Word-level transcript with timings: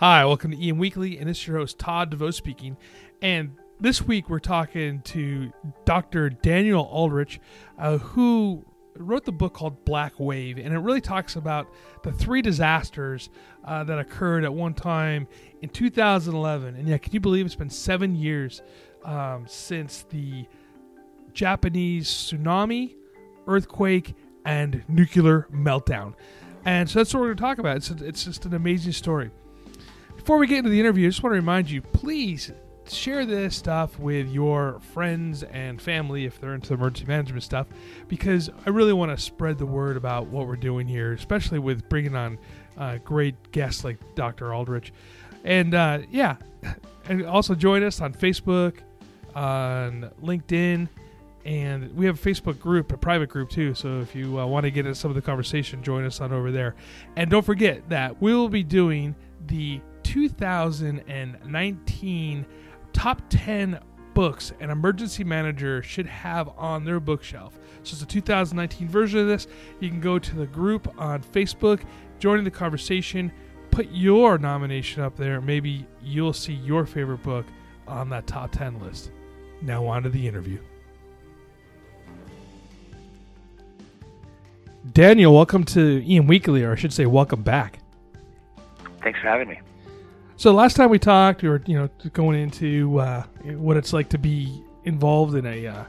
Hi, 0.00 0.24
welcome 0.24 0.52
to 0.52 0.68
EM 0.68 0.78
Weekly, 0.78 1.18
and 1.18 1.28
this 1.28 1.38
is 1.38 1.48
your 1.48 1.56
host 1.58 1.76
Todd 1.76 2.10
DeVoe 2.10 2.30
speaking. 2.30 2.76
And 3.20 3.56
this 3.80 4.00
week 4.00 4.30
we're 4.30 4.38
talking 4.38 5.02
to 5.02 5.52
Dr. 5.84 6.30
Daniel 6.30 6.84
Aldrich, 6.84 7.40
uh, 7.76 7.98
who 7.98 8.64
wrote 8.96 9.24
the 9.24 9.32
book 9.32 9.54
called 9.54 9.84
Black 9.84 10.12
Wave, 10.20 10.56
and 10.56 10.72
it 10.72 10.78
really 10.78 11.00
talks 11.00 11.34
about 11.34 11.66
the 12.04 12.12
three 12.12 12.42
disasters 12.42 13.28
uh, 13.64 13.82
that 13.82 13.98
occurred 13.98 14.44
at 14.44 14.54
one 14.54 14.72
time 14.72 15.26
in 15.62 15.68
2011. 15.68 16.76
And 16.76 16.86
yeah, 16.86 16.98
can 16.98 17.12
you 17.12 17.18
believe 17.18 17.44
it's 17.44 17.56
been 17.56 17.68
seven 17.68 18.14
years 18.14 18.62
um, 19.04 19.46
since 19.48 20.04
the 20.10 20.46
Japanese 21.32 22.08
tsunami, 22.08 22.94
earthquake, 23.48 24.14
and 24.44 24.84
nuclear 24.86 25.48
meltdown? 25.52 26.14
And 26.64 26.88
so 26.88 27.00
that's 27.00 27.12
what 27.12 27.18
we're 27.18 27.34
going 27.34 27.38
to 27.38 27.42
talk 27.42 27.58
about. 27.58 27.78
It's, 27.78 27.90
it's 27.90 28.24
just 28.26 28.46
an 28.46 28.54
amazing 28.54 28.92
story. 28.92 29.32
Before 30.18 30.36
we 30.36 30.46
get 30.46 30.58
into 30.58 30.70
the 30.70 30.78
interview, 30.78 31.06
I 31.06 31.10
just 31.10 31.22
want 31.22 31.32
to 31.32 31.38
remind 31.38 31.70
you 31.70 31.80
please 31.80 32.52
share 32.86 33.24
this 33.24 33.56
stuff 33.56 33.98
with 33.98 34.28
your 34.28 34.80
friends 34.92 35.42
and 35.42 35.80
family 35.80 36.24
if 36.24 36.40
they're 36.40 36.54
into 36.54 36.74
emergency 36.74 37.06
management 37.06 37.42
stuff 37.42 37.66
because 38.08 38.50
I 38.66 38.70
really 38.70 38.92
want 38.92 39.16
to 39.16 39.22
spread 39.22 39.58
the 39.58 39.66
word 39.66 39.96
about 39.96 40.26
what 40.26 40.46
we're 40.46 40.56
doing 40.56 40.86
here, 40.86 41.12
especially 41.12 41.58
with 41.58 41.88
bringing 41.88 42.14
on 42.14 42.38
uh, 42.76 42.98
great 42.98 43.52
guests 43.52 43.84
like 43.84 43.98
Dr. 44.14 44.52
Aldrich. 44.52 44.92
And 45.44 45.74
uh, 45.74 46.00
yeah, 46.10 46.36
and 47.08 47.24
also 47.24 47.54
join 47.54 47.82
us 47.82 48.00
on 48.00 48.12
Facebook, 48.12 48.78
on 49.34 50.10
LinkedIn, 50.22 50.88
and 51.44 51.94
we 51.96 52.04
have 52.06 52.22
a 52.22 52.30
Facebook 52.30 52.58
group, 52.58 52.92
a 52.92 52.98
private 52.98 53.28
group 53.28 53.48
too. 53.48 53.72
So 53.74 54.00
if 54.00 54.14
you 54.14 54.38
uh, 54.38 54.46
want 54.46 54.64
to 54.64 54.70
get 54.70 54.84
into 54.84 54.98
some 54.98 55.10
of 55.10 55.14
the 55.14 55.22
conversation, 55.22 55.82
join 55.82 56.04
us 56.04 56.20
on 56.20 56.32
over 56.32 56.50
there. 56.50 56.74
And 57.16 57.30
don't 57.30 57.44
forget 57.44 57.88
that 57.88 58.20
we 58.20 58.34
will 58.34 58.48
be 58.48 58.62
doing 58.62 59.14
the 59.46 59.80
2019 60.08 62.46
top 62.94 63.20
10 63.28 63.78
books 64.14 64.54
an 64.58 64.70
emergency 64.70 65.22
manager 65.22 65.82
should 65.82 66.06
have 66.06 66.48
on 66.56 66.82
their 66.82 66.98
bookshelf. 66.98 67.58
So 67.82 67.92
it's 67.92 68.00
a 68.02 68.06
2019 68.06 68.88
version 68.88 69.20
of 69.20 69.26
this. 69.26 69.46
You 69.80 69.90
can 69.90 70.00
go 70.00 70.18
to 70.18 70.34
the 70.34 70.46
group 70.46 70.90
on 70.98 71.22
Facebook, 71.22 71.82
join 72.20 72.42
the 72.42 72.50
conversation, 72.50 73.30
put 73.70 73.90
your 73.90 74.38
nomination 74.38 75.02
up 75.02 75.14
there. 75.14 75.42
Maybe 75.42 75.86
you'll 76.02 76.32
see 76.32 76.54
your 76.54 76.86
favorite 76.86 77.22
book 77.22 77.44
on 77.86 78.08
that 78.08 78.26
top 78.26 78.50
10 78.52 78.80
list. 78.80 79.10
Now 79.60 79.84
on 79.84 80.04
to 80.04 80.08
the 80.08 80.26
interview. 80.26 80.58
Daniel, 84.90 85.34
welcome 85.34 85.64
to 85.64 86.02
EM 86.08 86.26
Weekly, 86.26 86.64
or 86.64 86.72
I 86.72 86.76
should 86.76 86.94
say, 86.94 87.04
welcome 87.04 87.42
back. 87.42 87.80
Thanks 89.02 89.20
for 89.20 89.28
having 89.28 89.48
me. 89.48 89.60
So 90.38 90.52
last 90.52 90.76
time 90.76 90.88
we 90.88 91.00
talked, 91.00 91.42
we 91.42 91.48
were 91.48 91.60
you 91.66 91.76
know 91.76 91.88
going 92.12 92.40
into 92.40 93.00
uh, 93.00 93.24
what 93.42 93.76
it's 93.76 93.92
like 93.92 94.08
to 94.10 94.18
be 94.18 94.62
involved 94.84 95.34
in 95.34 95.44
a 95.44 95.66
uh, 95.66 95.84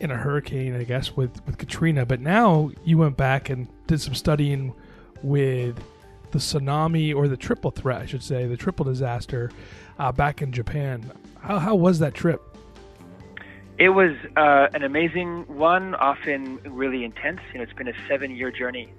in 0.00 0.10
a 0.10 0.16
hurricane, 0.18 0.76
I 0.76 0.84
guess, 0.84 1.16
with 1.16 1.30
with 1.46 1.56
Katrina. 1.56 2.04
But 2.04 2.20
now 2.20 2.70
you 2.84 2.98
went 2.98 3.16
back 3.16 3.48
and 3.48 3.66
did 3.86 4.02
some 4.02 4.14
studying 4.14 4.74
with 5.22 5.82
the 6.30 6.38
tsunami 6.38 7.16
or 7.16 7.26
the 7.26 7.38
triple 7.38 7.70
threat, 7.70 8.02
I 8.02 8.04
should 8.04 8.22
say, 8.22 8.46
the 8.46 8.56
triple 8.56 8.84
disaster 8.84 9.50
uh, 9.98 10.12
back 10.12 10.42
in 10.42 10.52
Japan. 10.52 11.10
How 11.40 11.58
how 11.58 11.74
was 11.74 12.00
that 12.00 12.12
trip? 12.12 12.42
It 13.78 13.88
was 13.88 14.14
uh, 14.36 14.66
an 14.74 14.82
amazing 14.82 15.44
one, 15.46 15.94
often 15.94 16.58
really 16.64 17.02
intense. 17.02 17.40
You 17.54 17.60
know, 17.60 17.64
it's 17.64 17.72
been 17.72 17.88
a 17.88 17.96
seven 18.08 18.30
year 18.36 18.50
journey 18.50 18.92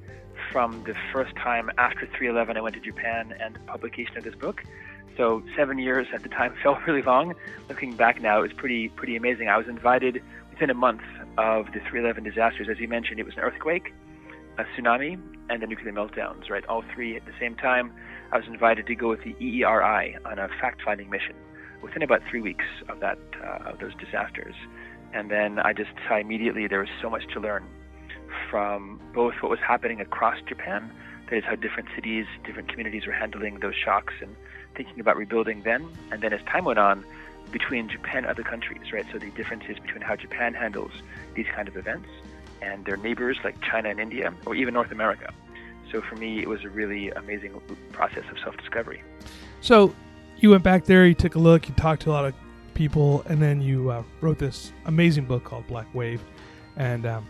from 0.51 0.83
the 0.83 0.95
first 1.13 1.35
time 1.35 1.69
after 1.77 2.05
311 2.05 2.57
I 2.57 2.61
went 2.61 2.75
to 2.75 2.81
Japan 2.81 3.33
and 3.39 3.57
publication 3.67 4.17
of 4.17 4.23
this 4.23 4.35
book. 4.35 4.63
So 5.17 5.43
seven 5.55 5.79
years 5.79 6.07
at 6.13 6.23
the 6.23 6.29
time 6.29 6.53
felt 6.63 6.79
really 6.87 7.01
long. 7.01 7.35
Looking 7.67 7.95
back 7.95 8.21
now, 8.21 8.39
it 8.39 8.41
was 8.41 8.53
pretty 8.53 8.89
pretty 8.89 9.15
amazing. 9.15 9.49
I 9.49 9.57
was 9.57 9.67
invited 9.67 10.23
within 10.51 10.69
a 10.69 10.73
month 10.73 11.01
of 11.37 11.67
the 11.67 11.79
311 11.79 12.23
disasters. 12.23 12.67
As 12.69 12.79
you 12.79 12.87
mentioned, 12.87 13.19
it 13.19 13.25
was 13.25 13.35
an 13.35 13.41
earthquake, 13.41 13.93
a 14.57 14.63
tsunami, 14.63 15.19
and 15.49 15.61
the 15.61 15.67
nuclear 15.67 15.91
meltdowns. 15.91 16.49
Right, 16.49 16.65
all 16.67 16.83
three 16.93 17.15
at 17.15 17.25
the 17.25 17.33
same 17.39 17.55
time. 17.55 17.93
I 18.31 18.37
was 18.37 18.47
invited 18.47 18.87
to 18.87 18.95
go 18.95 19.09
with 19.09 19.23
the 19.23 19.33
EERI 19.33 20.17
on 20.25 20.37
a 20.37 20.47
fact-finding 20.61 21.09
mission 21.09 21.35
within 21.81 22.03
about 22.03 22.21
three 22.29 22.41
weeks 22.41 22.65
of 22.87 22.99
that 22.99 23.17
uh, 23.43 23.69
of 23.69 23.79
those 23.79 23.95
disasters. 23.95 24.53
And 25.13 25.31
then 25.31 25.57
I 25.57 25.73
just 25.73 25.89
saw 26.07 26.17
immediately 26.17 26.67
there 26.67 26.81
was 26.81 26.89
so 27.01 27.09
much 27.09 27.23
to 27.33 27.39
learn 27.39 27.65
from 28.49 28.99
both 29.13 29.35
what 29.41 29.49
was 29.49 29.59
happening 29.59 30.01
across 30.01 30.41
Japan, 30.47 30.91
that 31.29 31.37
is 31.37 31.43
how 31.43 31.55
different 31.55 31.89
cities, 31.95 32.25
different 32.43 32.69
communities 32.69 33.05
were 33.05 33.13
handling 33.13 33.59
those 33.59 33.75
shocks 33.75 34.13
and 34.21 34.35
thinking 34.75 34.99
about 34.99 35.17
rebuilding 35.17 35.61
then, 35.63 35.87
and 36.11 36.21
then 36.21 36.33
as 36.33 36.41
time 36.43 36.65
went 36.65 36.79
on, 36.79 37.03
between 37.51 37.89
Japan 37.89 38.17
and 38.17 38.27
other 38.27 38.43
countries, 38.43 38.93
right? 38.93 39.05
So 39.11 39.17
the 39.17 39.31
differences 39.31 39.77
between 39.79 40.01
how 40.01 40.15
Japan 40.15 40.53
handles 40.53 40.91
these 41.33 41.47
kind 41.55 41.67
of 41.67 41.75
events 41.75 42.07
and 42.61 42.85
their 42.85 42.97
neighbors 42.97 43.37
like 43.43 43.59
China 43.61 43.89
and 43.89 43.99
India, 43.99 44.33
or 44.45 44.53
even 44.55 44.73
North 44.73 44.91
America. 44.91 45.33
So 45.91 46.01
for 46.01 46.15
me, 46.15 46.39
it 46.41 46.47
was 46.47 46.63
a 46.63 46.69
really 46.69 47.09
amazing 47.09 47.59
process 47.91 48.23
of 48.29 48.37
self-discovery. 48.39 49.01
So 49.61 49.95
you 50.37 50.51
went 50.51 50.63
back 50.63 50.85
there, 50.85 51.05
you 51.05 51.15
took 51.15 51.35
a 51.35 51.39
look, 51.39 51.67
you 51.67 51.73
talked 51.75 52.03
to 52.03 52.11
a 52.11 52.13
lot 52.13 52.25
of 52.25 52.35
people, 52.75 53.23
and 53.27 53.41
then 53.41 53.61
you 53.61 53.89
uh, 53.89 54.03
wrote 54.21 54.37
this 54.37 54.71
amazing 54.85 55.25
book 55.25 55.43
called 55.43 55.65
Black 55.67 55.87
Wave. 55.95 56.21
And 56.77 57.05
um, 57.05 57.25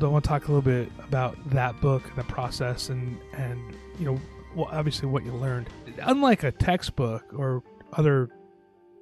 I 0.00 0.06
want 0.06 0.24
to 0.24 0.28
talk 0.28 0.48
a 0.48 0.52
little 0.52 0.62
bit 0.62 0.90
about 1.06 1.36
that 1.50 1.80
book, 1.80 2.02
the 2.16 2.24
process, 2.24 2.88
and 2.88 3.18
and 3.34 3.74
you 3.98 4.06
know, 4.06 4.20
well, 4.54 4.68
obviously 4.70 5.08
what 5.08 5.24
you 5.24 5.32
learned. 5.32 5.68
Unlike 6.02 6.44
a 6.44 6.52
textbook 6.52 7.24
or 7.36 7.62
other 7.92 8.30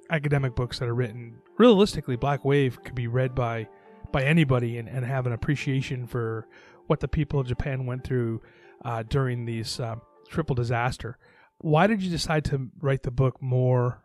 academic 0.09 0.55
books 0.55 0.79
that 0.79 0.87
are 0.87 0.95
written, 0.95 1.37
realistically, 1.57 2.15
Black 2.15 2.43
Wave 2.45 2.83
could 2.83 2.95
be 2.95 3.07
read 3.07 3.33
by 3.33 3.67
by 4.11 4.23
anybody 4.23 4.77
and, 4.77 4.89
and 4.89 5.05
have 5.05 5.25
an 5.25 5.33
appreciation 5.33 6.05
for 6.05 6.47
what 6.87 6.99
the 6.99 7.07
people 7.07 7.39
of 7.39 7.47
Japan 7.47 7.85
went 7.85 8.03
through 8.03 8.41
uh, 8.83 9.03
during 9.03 9.45
these 9.45 9.79
uh, 9.79 9.95
triple 10.29 10.55
disaster. 10.55 11.17
Why 11.59 11.87
did 11.87 12.01
you 12.01 12.09
decide 12.09 12.45
to 12.45 12.69
write 12.81 13.03
the 13.03 13.11
book 13.11 13.41
more 13.41 14.03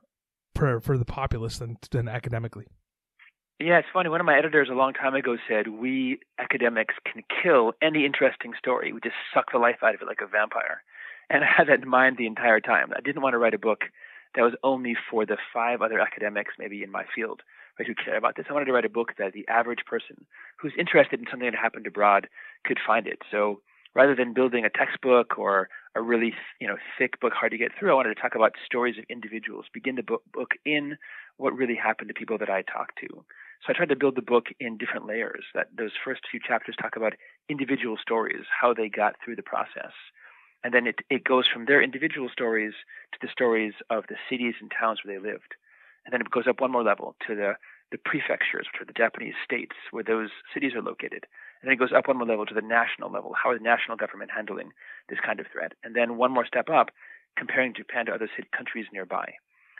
for 0.54 0.80
for 0.80 0.96
the 0.96 1.04
populace 1.04 1.58
than 1.58 1.76
than 1.90 2.08
academically? 2.08 2.66
Yeah, 3.58 3.78
it's 3.78 3.88
funny. 3.92 4.10
One 4.10 4.20
of 4.20 4.26
my 4.26 4.36
editors 4.36 4.68
a 4.70 4.74
long 4.74 4.92
time 4.92 5.14
ago 5.14 5.36
said, 5.48 5.68
We 5.68 6.20
academics 6.38 6.94
can 7.10 7.22
kill 7.42 7.72
any 7.80 8.04
interesting 8.04 8.52
story. 8.58 8.92
We 8.92 9.00
just 9.00 9.16
suck 9.32 9.52
the 9.52 9.58
life 9.58 9.76
out 9.82 9.94
of 9.94 10.02
it 10.02 10.06
like 10.06 10.20
a 10.22 10.26
vampire. 10.26 10.82
And 11.30 11.42
I 11.42 11.48
had 11.56 11.68
that 11.68 11.82
in 11.82 11.88
mind 11.88 12.16
the 12.18 12.26
entire 12.26 12.60
time. 12.60 12.92
I 12.94 13.00
didn't 13.00 13.22
want 13.22 13.32
to 13.32 13.38
write 13.38 13.54
a 13.54 13.58
book 13.58 13.84
that 14.34 14.42
was 14.42 14.52
only 14.62 14.94
for 15.10 15.24
the 15.24 15.38
five 15.54 15.80
other 15.80 15.98
academics, 16.00 16.54
maybe 16.58 16.82
in 16.82 16.90
my 16.92 17.04
field, 17.14 17.40
right, 17.78 17.88
who 17.88 17.94
care 17.94 18.18
about 18.18 18.36
this. 18.36 18.44
I 18.50 18.52
wanted 18.52 18.66
to 18.66 18.72
write 18.72 18.84
a 18.84 18.90
book 18.90 19.12
that 19.18 19.32
the 19.32 19.48
average 19.48 19.86
person 19.86 20.26
who's 20.60 20.74
interested 20.78 21.18
in 21.18 21.26
something 21.30 21.50
that 21.50 21.58
happened 21.58 21.86
abroad 21.86 22.28
could 22.66 22.78
find 22.86 23.06
it. 23.06 23.20
So 23.30 23.62
rather 23.94 24.14
than 24.14 24.34
building 24.34 24.66
a 24.66 24.70
textbook 24.70 25.38
or 25.38 25.70
a 25.94 26.02
really 26.02 26.34
you 26.60 26.68
know 26.68 26.76
thick 26.98 27.18
book 27.20 27.32
hard 27.32 27.52
to 27.52 27.58
get 27.58 27.72
through, 27.78 27.90
I 27.90 27.94
wanted 27.94 28.14
to 28.14 28.20
talk 28.20 28.34
about 28.34 28.52
stories 28.66 28.98
of 28.98 29.04
individuals. 29.08 29.64
Begin 29.72 29.96
the 29.96 30.02
book, 30.02 30.22
book 30.30 30.50
in 30.66 30.98
what 31.38 31.56
really 31.56 31.76
happened 31.76 32.08
to 32.08 32.14
people 32.14 32.36
that 32.38 32.50
I 32.50 32.60
talked 32.62 32.98
to. 33.00 33.24
So 33.64 33.72
I 33.72 33.76
tried 33.76 33.88
to 33.90 33.96
build 33.96 34.16
the 34.16 34.22
book 34.22 34.46
in 34.60 34.76
different 34.78 35.06
layers. 35.06 35.44
That 35.54 35.68
those 35.76 35.92
first 36.04 36.22
few 36.30 36.40
chapters 36.40 36.76
talk 36.80 36.96
about 36.96 37.14
individual 37.48 37.96
stories, 38.00 38.44
how 38.60 38.74
they 38.74 38.88
got 38.88 39.16
through 39.24 39.36
the 39.36 39.42
process, 39.42 39.92
and 40.64 40.72
then 40.74 40.86
it 40.86 40.96
it 41.10 41.24
goes 41.24 41.46
from 41.48 41.66
their 41.66 41.82
individual 41.82 42.28
stories 42.28 42.74
to 43.12 43.18
the 43.20 43.28
stories 43.32 43.74
of 43.90 44.04
the 44.08 44.16
cities 44.28 44.54
and 44.60 44.70
towns 44.70 45.00
where 45.04 45.18
they 45.18 45.26
lived, 45.26 45.54
and 46.04 46.12
then 46.12 46.20
it 46.20 46.30
goes 46.30 46.46
up 46.46 46.60
one 46.60 46.72
more 46.72 46.84
level 46.84 47.16
to 47.26 47.34
the 47.34 47.54
the 47.92 47.98
prefectures, 47.98 48.66
which 48.72 48.82
are 48.82 48.84
the 48.84 48.92
Japanese 48.92 49.34
states 49.44 49.76
where 49.92 50.02
those 50.02 50.30
cities 50.52 50.74
are 50.74 50.82
located. 50.82 51.24
And 51.60 51.68
then 51.68 51.72
it 51.72 51.78
goes 51.78 51.92
up 51.96 52.08
one 52.08 52.18
more 52.18 52.26
level 52.26 52.44
to 52.46 52.54
the 52.54 52.60
national 52.60 53.10
level. 53.12 53.32
How 53.40 53.50
are 53.50 53.58
the 53.58 53.62
national 53.64 53.96
government 53.96 54.32
handling 54.34 54.72
this 55.08 55.20
kind 55.24 55.38
of 55.40 55.46
threat? 55.52 55.72
And 55.84 55.94
then 55.94 56.16
one 56.16 56.32
more 56.32 56.44
step 56.46 56.68
up, 56.68 56.90
comparing 57.38 57.74
Japan 57.74 58.06
to 58.06 58.12
other 58.12 58.28
countries 58.56 58.86
nearby. 58.92 59.34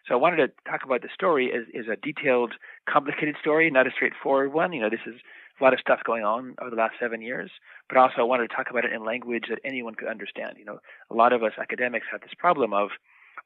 So 0.07 0.15
I 0.15 0.19
wanted 0.19 0.37
to 0.37 0.71
talk 0.71 0.85
about 0.85 1.03
the 1.03 1.09
story 1.13 1.53
as, 1.53 1.65
as 1.79 1.87
a 1.91 1.97
detailed, 1.97 2.55
complicated 2.89 3.37
story, 3.41 3.71
not 3.71 3.87
a 3.87 3.91
straightforward 3.91 4.53
one. 4.53 4.73
You 4.73 4.83
know, 4.83 4.91
this 4.91 5.01
is 5.07 5.21
a 5.61 5.65
lot 5.65 5.73
of 5.73 5.81
stuff 5.81 6.01
going 6.05 6.23
on 6.23 6.55
over 6.61 6.71
the 6.71 6.77
last 6.77 6.95
seven 7.01 7.21
years, 7.21 7.51
but 7.89 7.99
also 7.99 8.15
I 8.19 8.23
wanted 8.23 8.49
to 8.49 8.55
talk 8.55 8.71
about 8.71 8.85
it 8.85 8.93
in 8.93 9.05
language 9.05 9.45
that 9.49 9.59
anyone 9.65 9.95
could 9.95 10.09
understand. 10.09 10.57
You 10.59 10.65
know, 10.65 10.79
a 11.11 11.15
lot 11.15 11.33
of 11.33 11.43
us 11.43 11.53
academics 11.59 12.07
have 12.13 12.21
this 12.21 12.35
problem 12.39 12.73
of 12.73 12.91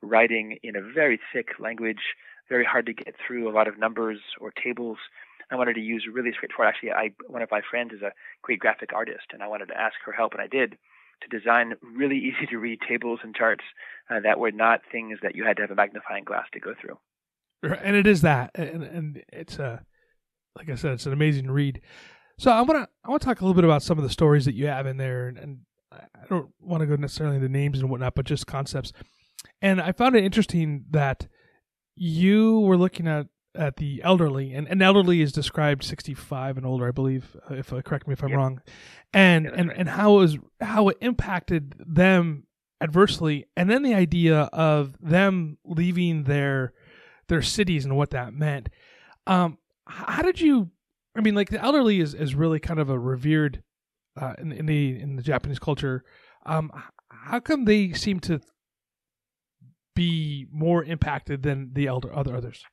writing 0.02 0.58
in 0.62 0.76
a 0.76 0.82
very 0.82 1.18
thick 1.32 1.48
language, 1.58 2.14
very 2.48 2.64
hard 2.64 2.86
to 2.86 2.92
get 2.92 3.14
through, 3.26 3.48
a 3.48 3.54
lot 3.54 3.68
of 3.68 3.78
numbers 3.78 4.18
or 4.40 4.50
tables. 4.50 4.98
I 5.50 5.56
wanted 5.56 5.74
to 5.74 5.80
use 5.80 6.06
really 6.12 6.32
straightforward. 6.32 6.74
Actually, 6.74 6.92
I 6.92 7.10
one 7.26 7.42
of 7.42 7.50
my 7.50 7.60
friends 7.68 7.92
is 7.92 8.02
a 8.02 8.12
great 8.42 8.60
graphic 8.60 8.92
artist, 8.92 9.26
and 9.32 9.42
I 9.42 9.48
wanted 9.48 9.66
to 9.68 9.80
ask 9.80 9.94
her 10.04 10.12
help, 10.12 10.32
and 10.32 10.42
I 10.42 10.46
did 10.46 10.76
to 11.22 11.38
design 11.38 11.74
really 11.82 12.16
easy 12.16 12.46
to 12.50 12.58
read 12.58 12.78
tables 12.88 13.20
and 13.22 13.34
charts 13.34 13.64
uh, 14.10 14.20
that 14.20 14.38
were 14.38 14.50
not 14.50 14.80
things 14.90 15.18
that 15.22 15.34
you 15.34 15.44
had 15.44 15.56
to 15.56 15.62
have 15.62 15.70
a 15.70 15.74
magnifying 15.74 16.24
glass 16.24 16.46
to 16.52 16.60
go 16.60 16.74
through. 16.80 16.98
And 17.62 17.94
it 17.94 18.06
is 18.06 18.22
that, 18.22 18.52
and, 18.54 18.82
and 18.82 19.22
it's 19.32 19.58
a 19.58 19.84
like 20.56 20.68
I 20.68 20.74
said, 20.74 20.92
it's 20.92 21.06
an 21.06 21.12
amazing 21.12 21.50
read. 21.50 21.80
So 22.38 22.50
I 22.50 22.62
want 22.62 22.82
to 22.82 22.88
I 23.04 23.10
want 23.10 23.22
to 23.22 23.26
talk 23.26 23.40
a 23.40 23.44
little 23.44 23.54
bit 23.54 23.64
about 23.64 23.82
some 23.82 23.98
of 23.98 24.04
the 24.04 24.10
stories 24.10 24.44
that 24.46 24.54
you 24.54 24.66
have 24.66 24.86
in 24.86 24.96
there, 24.96 25.28
and, 25.28 25.38
and 25.38 25.58
I 25.92 26.26
don't 26.28 26.50
want 26.60 26.80
to 26.80 26.86
go 26.86 26.96
necessarily 26.96 27.36
into 27.36 27.48
names 27.48 27.80
and 27.80 27.90
whatnot, 27.90 28.14
but 28.14 28.24
just 28.24 28.46
concepts. 28.46 28.92
And 29.60 29.80
I 29.80 29.92
found 29.92 30.16
it 30.16 30.24
interesting 30.24 30.84
that 30.90 31.28
you 31.96 32.60
were 32.60 32.76
looking 32.76 33.06
at 33.06 33.26
at 33.54 33.76
the 33.76 34.00
elderly, 34.04 34.54
and, 34.54 34.68
and 34.68 34.82
elderly 34.82 35.20
is 35.20 35.32
described 35.32 35.84
sixty 35.84 36.14
five 36.14 36.56
and 36.56 36.66
older, 36.66 36.88
I 36.88 36.92
believe. 36.92 37.36
Uh, 37.50 37.54
if 37.54 37.72
uh, 37.72 37.82
correct 37.82 38.06
me 38.06 38.12
if 38.12 38.22
I'm 38.22 38.30
yep. 38.30 38.38
wrong, 38.38 38.62
and 39.12 39.44
yeah, 39.44 39.52
and 39.54 39.68
right. 39.68 39.78
and 39.78 39.88
how 39.88 40.16
it 40.16 40.18
was 40.18 40.38
how 40.60 40.88
it 40.88 40.98
impacted 41.00 41.74
them 41.78 42.44
adversely, 42.80 43.46
and 43.56 43.68
then 43.70 43.82
the 43.82 43.94
idea 43.94 44.42
of 44.52 44.96
them 45.00 45.58
leaving 45.64 46.24
their 46.24 46.72
their 47.28 47.42
cities 47.42 47.84
and 47.84 47.96
what 47.96 48.10
that 48.10 48.32
meant. 48.32 48.68
Um, 49.26 49.58
how 49.90 50.22
did 50.22 50.40
you 50.40 50.70
i 51.16 51.20
mean 51.20 51.34
like 51.34 51.50
the 51.50 51.62
elderly 51.62 52.00
is, 52.00 52.14
is 52.14 52.34
really 52.34 52.60
kind 52.60 52.78
of 52.78 52.88
a 52.88 52.98
revered 52.98 53.62
uh, 54.20 54.34
in, 54.38 54.52
in 54.52 54.66
the 54.66 55.00
in 55.00 55.16
the 55.16 55.22
japanese 55.22 55.58
culture 55.58 56.04
um 56.46 56.70
how 57.08 57.40
come 57.40 57.64
they 57.64 57.92
seem 57.92 58.20
to 58.20 58.40
be 59.94 60.46
more 60.52 60.84
impacted 60.84 61.42
than 61.42 61.70
the 61.72 61.86
elder 61.86 62.14
other 62.14 62.36
others 62.36 62.64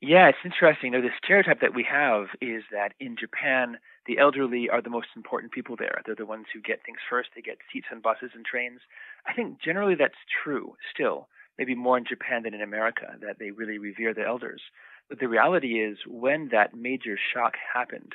yeah 0.00 0.28
it's 0.28 0.38
interesting. 0.44 0.92
You 0.92 1.00
know 1.00 1.06
the 1.06 1.14
stereotype 1.22 1.60
that 1.60 1.74
we 1.74 1.84
have 1.90 2.26
is 2.40 2.62
that 2.72 2.94
in 3.00 3.16
japan 3.18 3.78
the 4.06 4.18
elderly 4.18 4.70
are 4.70 4.80
the 4.80 4.90
most 4.90 5.08
important 5.16 5.52
people 5.52 5.76
there. 5.76 6.00
They're 6.06 6.14
the 6.14 6.24
ones 6.26 6.46
who 6.52 6.60
get 6.60 6.80
things 6.84 6.98
first. 7.10 7.30
They 7.34 7.42
get 7.42 7.58
seats 7.72 7.88
on 7.92 8.00
buses 8.00 8.30
and 8.34 8.44
trains. 8.44 8.80
I 9.26 9.34
think 9.34 9.60
generally 9.62 9.94
that's 9.94 10.18
true 10.42 10.74
still 10.94 11.28
maybe 11.58 11.74
more 11.74 11.98
in 11.98 12.04
japan 12.04 12.42
than 12.44 12.54
in 12.54 12.62
america 12.62 13.16
that 13.20 13.38
they 13.38 13.50
really 13.50 13.78
revere 13.78 14.14
the 14.14 14.24
elders. 14.26 14.62
But 15.08 15.20
the 15.20 15.28
reality 15.28 15.80
is, 15.82 15.98
when 16.06 16.48
that 16.52 16.74
major 16.76 17.18
shock 17.32 17.54
happened, 17.74 18.14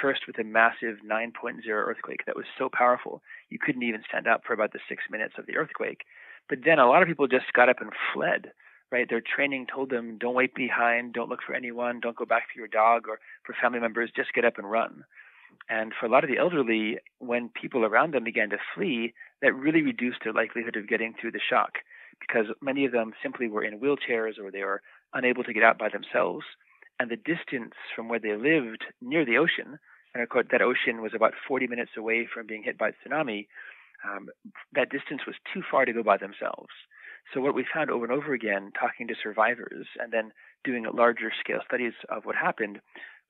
first 0.00 0.22
with 0.26 0.38
a 0.38 0.44
massive 0.44 0.98
9.0 1.06 1.68
earthquake 1.68 2.24
that 2.26 2.36
was 2.36 2.46
so 2.58 2.68
powerful, 2.72 3.22
you 3.50 3.58
couldn't 3.58 3.82
even 3.82 4.02
stand 4.08 4.26
up 4.26 4.42
for 4.46 4.54
about 4.54 4.72
the 4.72 4.80
six 4.88 5.02
minutes 5.10 5.34
of 5.38 5.46
the 5.46 5.56
earthquake. 5.56 6.02
But 6.48 6.60
then 6.64 6.78
a 6.78 6.86
lot 6.88 7.02
of 7.02 7.08
people 7.08 7.26
just 7.28 7.52
got 7.52 7.68
up 7.68 7.80
and 7.80 7.92
fled, 8.14 8.52
right? 8.92 9.08
Their 9.08 9.22
training 9.22 9.66
told 9.72 9.90
them, 9.90 10.18
don't 10.18 10.34
wait 10.34 10.54
behind, 10.54 11.12
don't 11.12 11.28
look 11.28 11.40
for 11.46 11.54
anyone, 11.54 12.00
don't 12.00 12.16
go 12.16 12.24
back 12.24 12.44
for 12.52 12.58
your 12.58 12.68
dog 12.68 13.08
or 13.08 13.20
for 13.44 13.54
family 13.60 13.80
members, 13.80 14.10
just 14.14 14.32
get 14.34 14.44
up 14.44 14.58
and 14.58 14.70
run. 14.70 15.04
And 15.68 15.92
for 15.98 16.06
a 16.06 16.08
lot 16.08 16.24
of 16.24 16.30
the 16.30 16.38
elderly, 16.38 16.98
when 17.18 17.48
people 17.48 17.84
around 17.84 18.14
them 18.14 18.24
began 18.24 18.50
to 18.50 18.58
flee, 18.74 19.14
that 19.42 19.54
really 19.54 19.82
reduced 19.82 20.18
their 20.24 20.32
likelihood 20.32 20.76
of 20.76 20.88
getting 20.88 21.14
through 21.14 21.32
the 21.32 21.40
shock 21.40 21.78
because 22.20 22.46
many 22.60 22.84
of 22.84 22.92
them 22.92 23.12
simply 23.22 23.48
were 23.48 23.64
in 23.64 23.80
wheelchairs 23.80 24.38
or 24.38 24.50
they 24.50 24.64
were 24.64 24.82
unable 25.14 25.44
to 25.44 25.52
get 25.52 25.62
out 25.62 25.78
by 25.78 25.88
themselves. 25.88 26.44
And 26.98 27.10
the 27.10 27.16
distance 27.16 27.74
from 27.94 28.08
where 28.08 28.18
they 28.18 28.34
lived 28.34 28.84
near 29.00 29.24
the 29.24 29.38
ocean, 29.38 29.78
and 30.12 30.22
of 30.22 30.28
course 30.28 30.46
that 30.50 30.60
ocean 30.60 31.00
was 31.00 31.12
about 31.14 31.32
40 31.48 31.66
minutes 31.66 31.92
away 31.96 32.26
from 32.32 32.46
being 32.46 32.62
hit 32.62 32.76
by 32.76 32.90
a 32.90 32.92
tsunami, 32.92 33.46
um, 34.04 34.28
that 34.74 34.90
distance 34.90 35.22
was 35.26 35.36
too 35.52 35.62
far 35.70 35.84
to 35.84 35.92
go 35.92 36.02
by 36.02 36.16
themselves. 36.16 36.72
So 37.32 37.40
what 37.40 37.54
we 37.54 37.64
found 37.72 37.90
over 37.90 38.04
and 38.04 38.12
over 38.12 38.32
again, 38.32 38.72
talking 38.78 39.08
to 39.08 39.14
survivors 39.22 39.86
and 39.98 40.12
then 40.12 40.32
doing 40.64 40.86
larger 40.92 41.30
scale 41.38 41.60
studies 41.66 41.92
of 42.08 42.24
what 42.24 42.36
happened, 42.36 42.80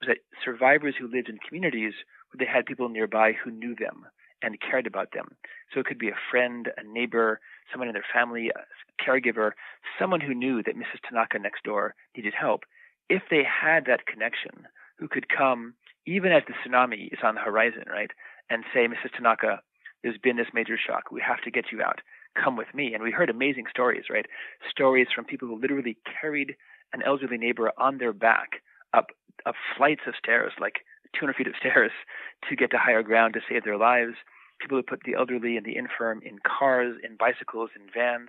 was 0.01 0.09
that 0.09 0.19
survivors 0.45 0.95
who 0.99 1.11
lived 1.11 1.29
in 1.29 1.39
communities 1.47 1.93
where 2.31 2.45
they 2.45 2.51
had 2.51 2.67
people 2.67 2.89
nearby 2.89 3.33
who 3.33 3.51
knew 3.51 3.75
them 3.75 4.07
and 4.43 4.61
cared 4.61 4.87
about 4.87 5.13
them. 5.13 5.37
So 5.73 5.81
it 5.81 5.87
could 5.87 5.99
be 5.99 6.09
a 6.09 6.27
friend, 6.31 6.71
a 6.79 6.83
neighbor, 6.83 7.41
someone 7.71 7.89
in 7.89 7.95
their 7.95 8.05
family, 8.13 8.51
a 8.51 9.03
caregiver, 9.03 9.53
someone 9.99 10.21
who 10.21 10.35
knew 10.35 10.63
that 10.63 10.77
Mrs. 10.77 11.01
Tanaka 11.07 11.39
next 11.39 11.63
door 11.63 11.95
needed 12.17 12.33
help. 12.33 12.65
If 13.11 13.23
they 13.31 13.43
had 13.45 13.85
that 13.85 14.07
connection, 14.07 14.67
who 15.01 15.09
could 15.09 15.29
come 15.29 15.75
even 16.07 16.31
as 16.31 16.43
the 16.47 16.55
tsunami 16.55 17.13
is 17.13 17.19
on 17.25 17.35
the 17.35 17.41
horizon, 17.41 17.85
right, 17.89 18.11
and 18.49 18.65
say, 18.73 18.87
Mrs. 18.87 19.13
Tanaka, 19.17 19.61
there's 20.03 20.19
been 20.19 20.37
this 20.37 20.53
major 20.55 20.79
shock. 20.79 21.11
We 21.11 21.23
have 21.27 21.43
to 21.43 21.51
get 21.51 21.73
you 21.73 21.83
out. 21.83 22.01
Come 22.35 22.57
with 22.57 22.73
me. 22.75 22.95
And 22.95 23.03
we 23.03 23.11
heard 23.11 23.31
amazing 23.31 23.65
stories, 23.71 24.05
right? 24.11 24.27
Stories 24.71 25.09
from 25.15 25.25
people 25.25 25.49
who 25.49 25.61
literally 25.61 25.97
carried 26.21 26.57
an 26.93 27.03
elderly 27.03 27.39
neighbor 27.39 27.73
on 27.79 27.99
their 27.99 28.13
back 28.13 28.63
up 28.93 29.09
up 29.47 29.55
flights 29.77 30.03
of 30.07 30.15
stairs, 30.23 30.53
like 30.61 30.85
200 31.15 31.35
feet 31.35 31.47
of 31.47 31.55
stairs, 31.59 31.93
to 32.49 32.57
get 32.57 32.71
to 32.71 32.79
higher 32.79 33.03
ground 33.03 33.35
to 33.35 33.41
save 33.49 33.65
their 33.65 33.79
lives. 33.79 34.15
People 34.61 34.77
who 34.77 34.83
put 34.83 35.03
the 35.05 35.15
elderly 35.15 35.57
and 35.57 35.65
the 35.65 35.77
infirm 35.77 36.21
in 36.23 36.39
cars, 36.47 36.97
in 37.03 37.17
bicycles, 37.17 37.71
in 37.75 37.83
vans. 37.93 38.29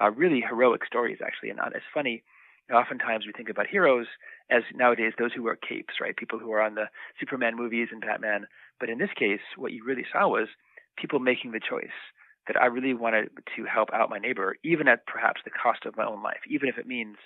Uh, 0.00 0.10
really 0.10 0.40
heroic 0.40 0.84
stories, 0.86 1.18
actually. 1.24 1.50
And 1.50 1.58
it's 1.74 1.84
funny. 1.92 2.22
Oftentimes 2.72 3.26
we 3.26 3.32
think 3.32 3.48
about 3.48 3.66
heroes 3.66 4.06
as 4.50 4.62
nowadays 4.74 5.12
those 5.18 5.32
who 5.32 5.42
wear 5.42 5.56
capes, 5.56 5.94
right? 6.00 6.16
People 6.16 6.38
who 6.38 6.52
are 6.52 6.62
on 6.62 6.76
the 6.76 6.86
Superman 7.18 7.56
movies 7.56 7.88
and 7.90 8.00
Batman. 8.00 8.46
But 8.78 8.88
in 8.88 8.98
this 8.98 9.10
case, 9.18 9.40
what 9.56 9.72
you 9.72 9.84
really 9.84 10.06
saw 10.10 10.28
was 10.28 10.48
people 10.96 11.18
making 11.18 11.52
the 11.52 11.60
choice 11.60 11.90
that 12.46 12.60
I 12.60 12.66
really 12.66 12.94
wanted 12.94 13.30
to 13.56 13.64
help 13.64 13.90
out 13.92 14.10
my 14.10 14.18
neighbor, 14.18 14.56
even 14.64 14.88
at 14.88 15.06
perhaps 15.06 15.40
the 15.44 15.50
cost 15.50 15.86
of 15.86 15.96
my 15.96 16.04
own 16.04 16.22
life, 16.22 16.40
even 16.48 16.68
if 16.68 16.78
it 16.78 16.86
means 16.86 17.16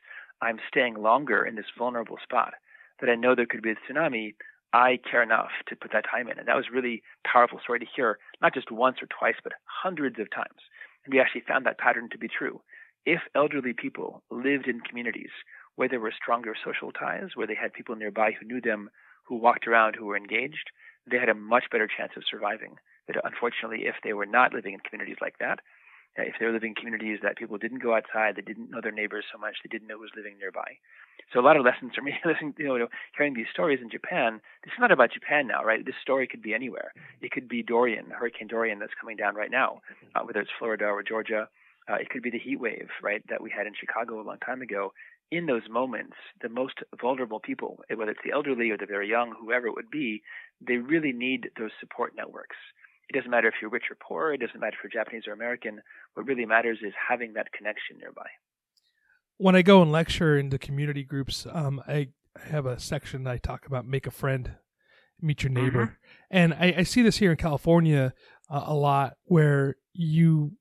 I'm 0.43 0.59
staying 0.69 0.95
longer 0.95 1.45
in 1.45 1.55
this 1.55 1.73
vulnerable 1.79 2.19
spot, 2.23 2.55
that 3.01 3.11
I 3.11 3.15
know 3.15 3.35
there 3.35 3.47
could 3.47 3.63
be 3.63 3.71
a 3.71 3.93
tsunami. 3.93 4.35
I 4.73 4.99
care 5.11 5.23
enough 5.23 5.51
to 5.69 5.77
put 5.77 5.93
that 5.93 6.05
time 6.11 6.29
in. 6.29 6.39
And 6.39 6.49
that 6.49 6.57
was 6.57 6.67
really 6.73 7.03
powerful 7.25 7.61
story 7.63 7.79
to 7.79 7.87
hear, 7.95 8.19
not 8.43 8.53
just 8.53 8.71
once 8.71 8.99
or 9.01 9.07
twice, 9.07 9.37
but 9.43 9.55
hundreds 9.65 10.19
of 10.19 10.31
times. 10.31 10.61
And 11.05 11.15
we 11.15 11.21
actually 11.21 11.45
found 11.49 11.65
that 11.65 11.79
pattern 11.79 12.09
to 12.11 12.19
be 12.19 12.29
true. 12.29 12.61
If 13.07 13.21
elderly 13.35 13.73
people 13.73 14.23
lived 14.31 14.67
in 14.67 14.81
communities 14.81 15.31
where 15.77 15.89
there 15.89 16.01
were 16.01 16.13
stronger 16.13 16.55
social 16.63 16.91
ties, 16.91 17.31
where 17.35 17.47
they 17.47 17.55
had 17.55 17.73
people 17.73 17.95
nearby 17.97 18.33
who 18.33 18.47
knew 18.47 18.61
them, 18.61 18.91
who 19.25 19.37
walked 19.37 19.67
around, 19.67 19.95
who 19.95 20.07
were 20.07 20.17
engaged, 20.17 20.71
they 21.11 21.19
had 21.19 21.29
a 21.29 21.35
much 21.35 21.65
better 21.71 21.87
chance 21.87 22.13
of 22.17 22.25
surviving. 22.29 22.77
But 23.07 23.17
unfortunately, 23.25 23.87
if 23.87 23.97
they 24.03 24.13
were 24.13 24.27
not 24.27 24.53
living 24.53 24.75
in 24.75 24.81
communities 24.81 25.19
like 25.21 25.39
that, 25.39 25.61
if 26.19 26.35
they 26.39 26.47
were 26.47 26.53
living 26.53 26.71
in 26.71 26.75
communities 26.75 27.19
that 27.23 27.37
people 27.37 27.59
didn't 27.59 27.83
go 27.83 27.95
outside, 27.95 28.37
they 28.37 28.43
didn't 28.43 28.71
know 28.71 28.81
their 28.81 28.93
neighbors 28.93 29.25
so 29.31 29.39
much, 29.39 29.57
they 29.63 29.69
didn't 29.69 29.89
know 29.89 29.97
who 29.97 30.03
was 30.03 30.17
living 30.17 30.39
nearby. 30.39 30.79
So 31.33 31.41
a 31.41 31.45
lot 31.45 31.57
of 31.57 31.65
lessons 31.65 31.93
for 31.95 32.03
me 32.03 32.15
listening, 32.25 32.55
you 32.59 32.79
know, 32.79 32.89
hearing 33.17 33.35
these 33.35 33.53
stories 33.53 33.81
in 33.83 33.91
Japan. 33.91 34.41
This 34.65 34.73
is 34.73 34.81
not 34.81 34.93
about 34.93 35.13
Japan 35.13 35.47
now, 35.47 35.63
right? 35.65 35.85
This 35.85 35.95
story 36.01 36.27
could 36.27 36.43
be 36.43 36.55
anywhere. 36.55 36.93
It 37.21 37.33
could 37.33 37.49
be 37.49 37.63
Dorian, 37.63 38.11
Hurricane 38.11 38.49
Dorian, 38.49 38.79
that's 38.79 38.95
coming 38.99 39.17
down 39.17 39.35
right 39.35 39.51
now, 39.51 39.83
uh, 40.15 40.21
whether 40.23 40.41
it's 40.41 40.51
Florida 40.59 40.87
or 40.87 41.03
Georgia. 41.03 41.49
Uh, 41.89 41.95
it 41.95 42.11
could 42.11 42.23
be 42.23 42.31
the 42.31 42.39
heat 42.39 42.59
wave, 42.59 42.89
right, 43.03 43.23
that 43.29 43.43
we 43.43 43.51
had 43.51 43.67
in 43.67 43.75
Chicago 43.79 44.21
a 44.21 44.23
long 44.27 44.39
time 44.39 44.63
ago. 44.63 44.93
In 45.31 45.47
those 45.47 45.69
moments, 45.69 46.15
the 46.41 46.49
most 46.49 46.79
vulnerable 47.01 47.41
people, 47.41 47.81
whether 47.93 48.11
it's 48.11 48.21
the 48.25 48.33
elderly 48.33 48.71
or 48.71 48.79
the 48.79 48.87
very 48.87 49.09
young, 49.09 49.35
whoever 49.39 49.67
it 49.67 49.75
would 49.75 49.91
be, 49.91 50.23
they 50.67 50.77
really 50.77 51.13
need 51.13 51.51
those 51.59 51.73
support 51.81 52.15
networks. 52.17 52.57
It 53.09 53.15
doesn't 53.15 53.31
matter 53.31 53.49
if 53.49 53.55
you're 53.61 53.71
rich 53.71 53.85
or 53.91 53.97
poor. 54.01 54.33
It 54.33 54.41
doesn't 54.41 54.59
matter 54.59 54.77
if 54.77 54.83
you're 54.83 55.05
Japanese 55.05 55.25
or 55.29 55.33
American. 55.33 55.81
What 56.15 56.27
really 56.27 56.45
matters 56.45 56.79
is 56.83 56.93
having 57.09 57.35
that 57.35 57.53
connection 57.53 57.99
nearby. 57.99 58.27
When 59.37 59.55
I 59.55 59.63
go 59.63 59.83
and 59.83 59.93
lecture 59.93 60.37
in 60.37 60.49
the 60.49 60.59
community 60.59 61.05
groups, 61.05 61.47
um, 61.53 61.83
I, 61.87 62.09
have 62.45 62.67
a 62.67 62.79
section 62.79 63.27
I 63.27 63.39
talk 63.39 63.67
about 63.67 63.87
make 63.87 64.07
a 64.07 64.11
friend, 64.11 64.57
meet 65.23 65.43
your 65.43 65.51
neighbor, 65.51 65.87
mm-hmm. 65.87 65.95
and 66.31 66.53
I, 66.53 66.75
I, 66.79 66.83
see 66.83 67.01
this 67.01 67.17
here 67.17 67.31
in 67.31 67.39
California 67.39 68.13
uh, 68.51 68.65
a 68.67 68.75
lot, 68.75 69.15
where 69.25 69.77
you 69.95 70.53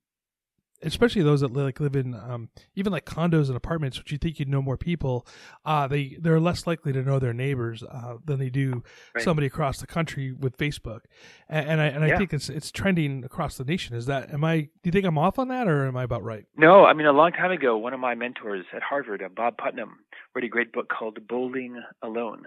especially 0.86 1.24
those 1.24 1.42
that 1.42 1.54
like 1.54 1.80
live 1.80 1.96
in 1.96 2.14
um, 2.14 2.50
even 2.76 2.94
like 2.94 3.06
condos 3.06 3.48
and 3.48 3.58
apartments, 3.58 3.98
which 3.98 4.12
you 4.12 4.18
think 4.18 4.40
you'd 4.40 4.48
know 4.50 4.62
more 4.62 4.78
people, 4.78 5.26
uh, 5.66 5.88
they 5.88 6.18
they're 6.20 6.40
less 6.40 6.68
likely 6.68 6.94
to 6.94 7.02
know 7.02 7.20
their 7.20 7.34
neighbors 7.34 7.84
uh, 7.84 8.18
than 8.24 8.40
they 8.40 8.50
do 8.50 8.84
right. 9.14 9.24
somebody 9.24 9.48
across 9.48 9.80
the 9.80 9.88
country 9.88 10.32
with 10.32 10.58
Facebook, 10.58 11.02
and, 11.50 11.70
and 11.70 11.82
I 11.82 11.86
and 11.88 12.04
I 12.04 12.18
think 12.18 12.34
it's 12.34 12.50
it's 12.50 12.72
trending 12.72 13.24
across 13.24 13.58
the 13.58 13.66
nation. 13.66 13.96
Is 13.96 14.06
that 14.06 14.32
am 14.32 14.44
I? 14.44 14.62
Do 14.62 14.70
you 14.84 14.92
think 14.92 15.06
I'm 15.06 15.18
off 15.18 15.40
on 15.40 15.48
that, 15.50 15.68
or 15.68 15.88
am 15.88 15.98
I 15.98 16.04
about 16.04 16.24
right? 16.24 16.46
No, 16.56 16.86
I 16.86 16.94
mean 16.94 17.08
a 17.08 17.14
long 17.14 17.32
time 17.32 17.52
ago, 17.52 17.78
one 17.78 17.94
of 17.94 18.00
my 18.00 18.16
mentors 18.16 18.66
at 18.74 18.84
Harvard, 18.84 19.22
uh, 19.24 19.30
Bob 19.30 19.58
Putnam, 19.58 20.00
wrote 20.34 20.46
a 20.46 20.50
great 20.50 20.72
book 20.72 20.90
called 20.90 21.28
Bowling 21.28 21.82
Alone, 22.02 22.46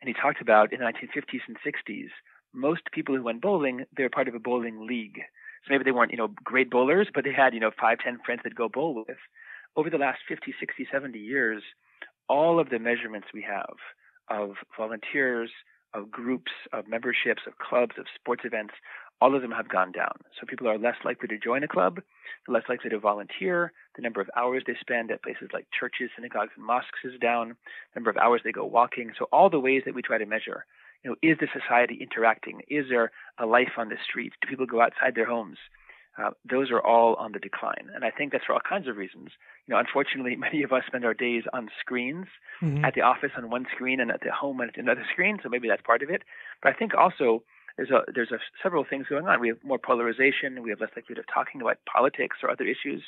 and 0.00 0.08
he 0.08 0.14
talked 0.14 0.40
about 0.40 0.72
in 0.72 0.80
the 0.80 0.84
1950s 0.84 1.40
and 1.48 1.56
60s 1.64 2.08
most 2.54 2.80
people 2.92 3.14
who 3.14 3.22
went 3.22 3.42
bowling 3.42 3.84
they're 3.94 4.08
part 4.08 4.26
of 4.26 4.34
a 4.34 4.38
bowling 4.38 4.86
league 4.86 5.20
so 5.64 5.70
maybe 5.70 5.84
they 5.84 5.92
weren't, 5.92 6.12
you 6.12 6.18
know, 6.18 6.32
great 6.44 6.70
bowlers, 6.70 7.08
but 7.12 7.24
they 7.24 7.32
had, 7.32 7.54
you 7.54 7.60
know, 7.60 7.70
five, 7.78 7.98
ten 7.98 8.18
friends 8.24 8.42
that 8.44 8.54
go 8.54 8.68
bowl 8.68 9.04
with. 9.06 9.18
Over 9.76 9.90
the 9.90 9.98
last 9.98 10.20
50, 10.28 10.54
60, 10.58 10.88
70 10.90 11.18
years, 11.18 11.62
all 12.28 12.58
of 12.58 12.70
the 12.70 12.78
measurements 12.78 13.28
we 13.32 13.42
have 13.42 13.76
of 14.30 14.56
volunteers, 14.76 15.50
of 15.94 16.10
groups, 16.10 16.52
of 16.72 16.86
memberships, 16.88 17.42
of 17.46 17.56
clubs, 17.58 17.94
of 17.98 18.06
sports 18.14 18.42
events, 18.44 18.74
all 19.20 19.34
of 19.34 19.42
them 19.42 19.50
have 19.50 19.68
gone 19.68 19.90
down. 19.90 20.12
So 20.38 20.46
people 20.46 20.68
are 20.68 20.78
less 20.78 20.96
likely 21.04 21.28
to 21.28 21.38
join 21.38 21.64
a 21.64 21.68
club, 21.68 22.00
less 22.46 22.62
likely 22.68 22.90
to 22.90 22.98
volunteer. 22.98 23.72
The 23.96 24.02
number 24.02 24.20
of 24.20 24.30
hours 24.36 24.62
they 24.66 24.76
spend 24.80 25.10
at 25.10 25.22
places 25.22 25.48
like 25.52 25.66
churches, 25.78 26.10
synagogues, 26.14 26.52
and 26.56 26.64
mosques 26.64 27.00
is 27.04 27.18
down. 27.20 27.48
The 27.48 28.00
number 28.00 28.10
of 28.10 28.16
hours 28.16 28.42
they 28.44 28.52
go 28.52 28.64
walking. 28.64 29.12
So 29.18 29.26
all 29.32 29.50
the 29.50 29.58
ways 29.58 29.82
that 29.86 29.94
we 29.94 30.02
try 30.02 30.18
to 30.18 30.26
measure, 30.26 30.66
you 31.04 31.10
know, 31.10 31.16
is 31.22 31.38
the 31.38 31.48
society 31.52 31.98
interacting? 32.00 32.62
Is 32.68 32.86
there 32.88 33.12
a 33.38 33.46
life 33.46 33.72
on 33.76 33.88
the 33.88 33.96
streets? 34.02 34.36
Do 34.40 34.48
people 34.48 34.66
go 34.66 34.80
outside 34.80 35.14
their 35.14 35.26
homes? 35.26 35.58
Uh, 36.18 36.30
those 36.50 36.70
are 36.72 36.80
all 36.80 37.14
on 37.14 37.30
the 37.30 37.38
decline. 37.38 37.90
And 37.94 38.04
I 38.04 38.10
think 38.10 38.32
that's 38.32 38.44
for 38.44 38.52
all 38.52 38.60
kinds 38.68 38.88
of 38.88 38.96
reasons. 38.96 39.30
You 39.66 39.74
know, 39.74 39.78
unfortunately, 39.78 40.34
many 40.46 40.62
of 40.62 40.72
us 40.72 40.82
spend 40.86 41.04
our 41.04 41.14
days 41.14 41.44
on 41.52 41.68
screens, 41.80 42.26
mm-hmm. 42.60 42.84
at 42.84 42.94
the 42.94 43.02
office 43.02 43.30
on 43.36 43.50
one 43.50 43.66
screen 43.72 44.00
and 44.00 44.10
at 44.10 44.22
the 44.22 44.32
home 44.32 44.60
on 44.60 44.70
another 44.74 45.04
screen. 45.12 45.38
So 45.42 45.48
maybe 45.48 45.68
that's 45.68 45.82
part 45.82 46.02
of 46.02 46.10
it. 46.10 46.22
But 46.62 46.74
I 46.74 46.76
think 46.76 46.94
also 46.94 47.44
there's 47.78 47.90
a 47.90 48.02
there's 48.12 48.32
a, 48.32 48.38
several 48.62 48.84
things 48.84 49.06
going 49.08 49.26
on. 49.26 49.40
We 49.40 49.48
have 49.48 49.62
more 49.64 49.78
polarization. 49.78 50.62
We 50.62 50.70
have 50.70 50.80
less 50.80 50.90
likelihood 50.94 51.24
of 51.24 51.32
talking 51.32 51.62
about 51.62 51.78
politics 51.90 52.38
or 52.42 52.50
other 52.50 52.64
issues. 52.64 53.02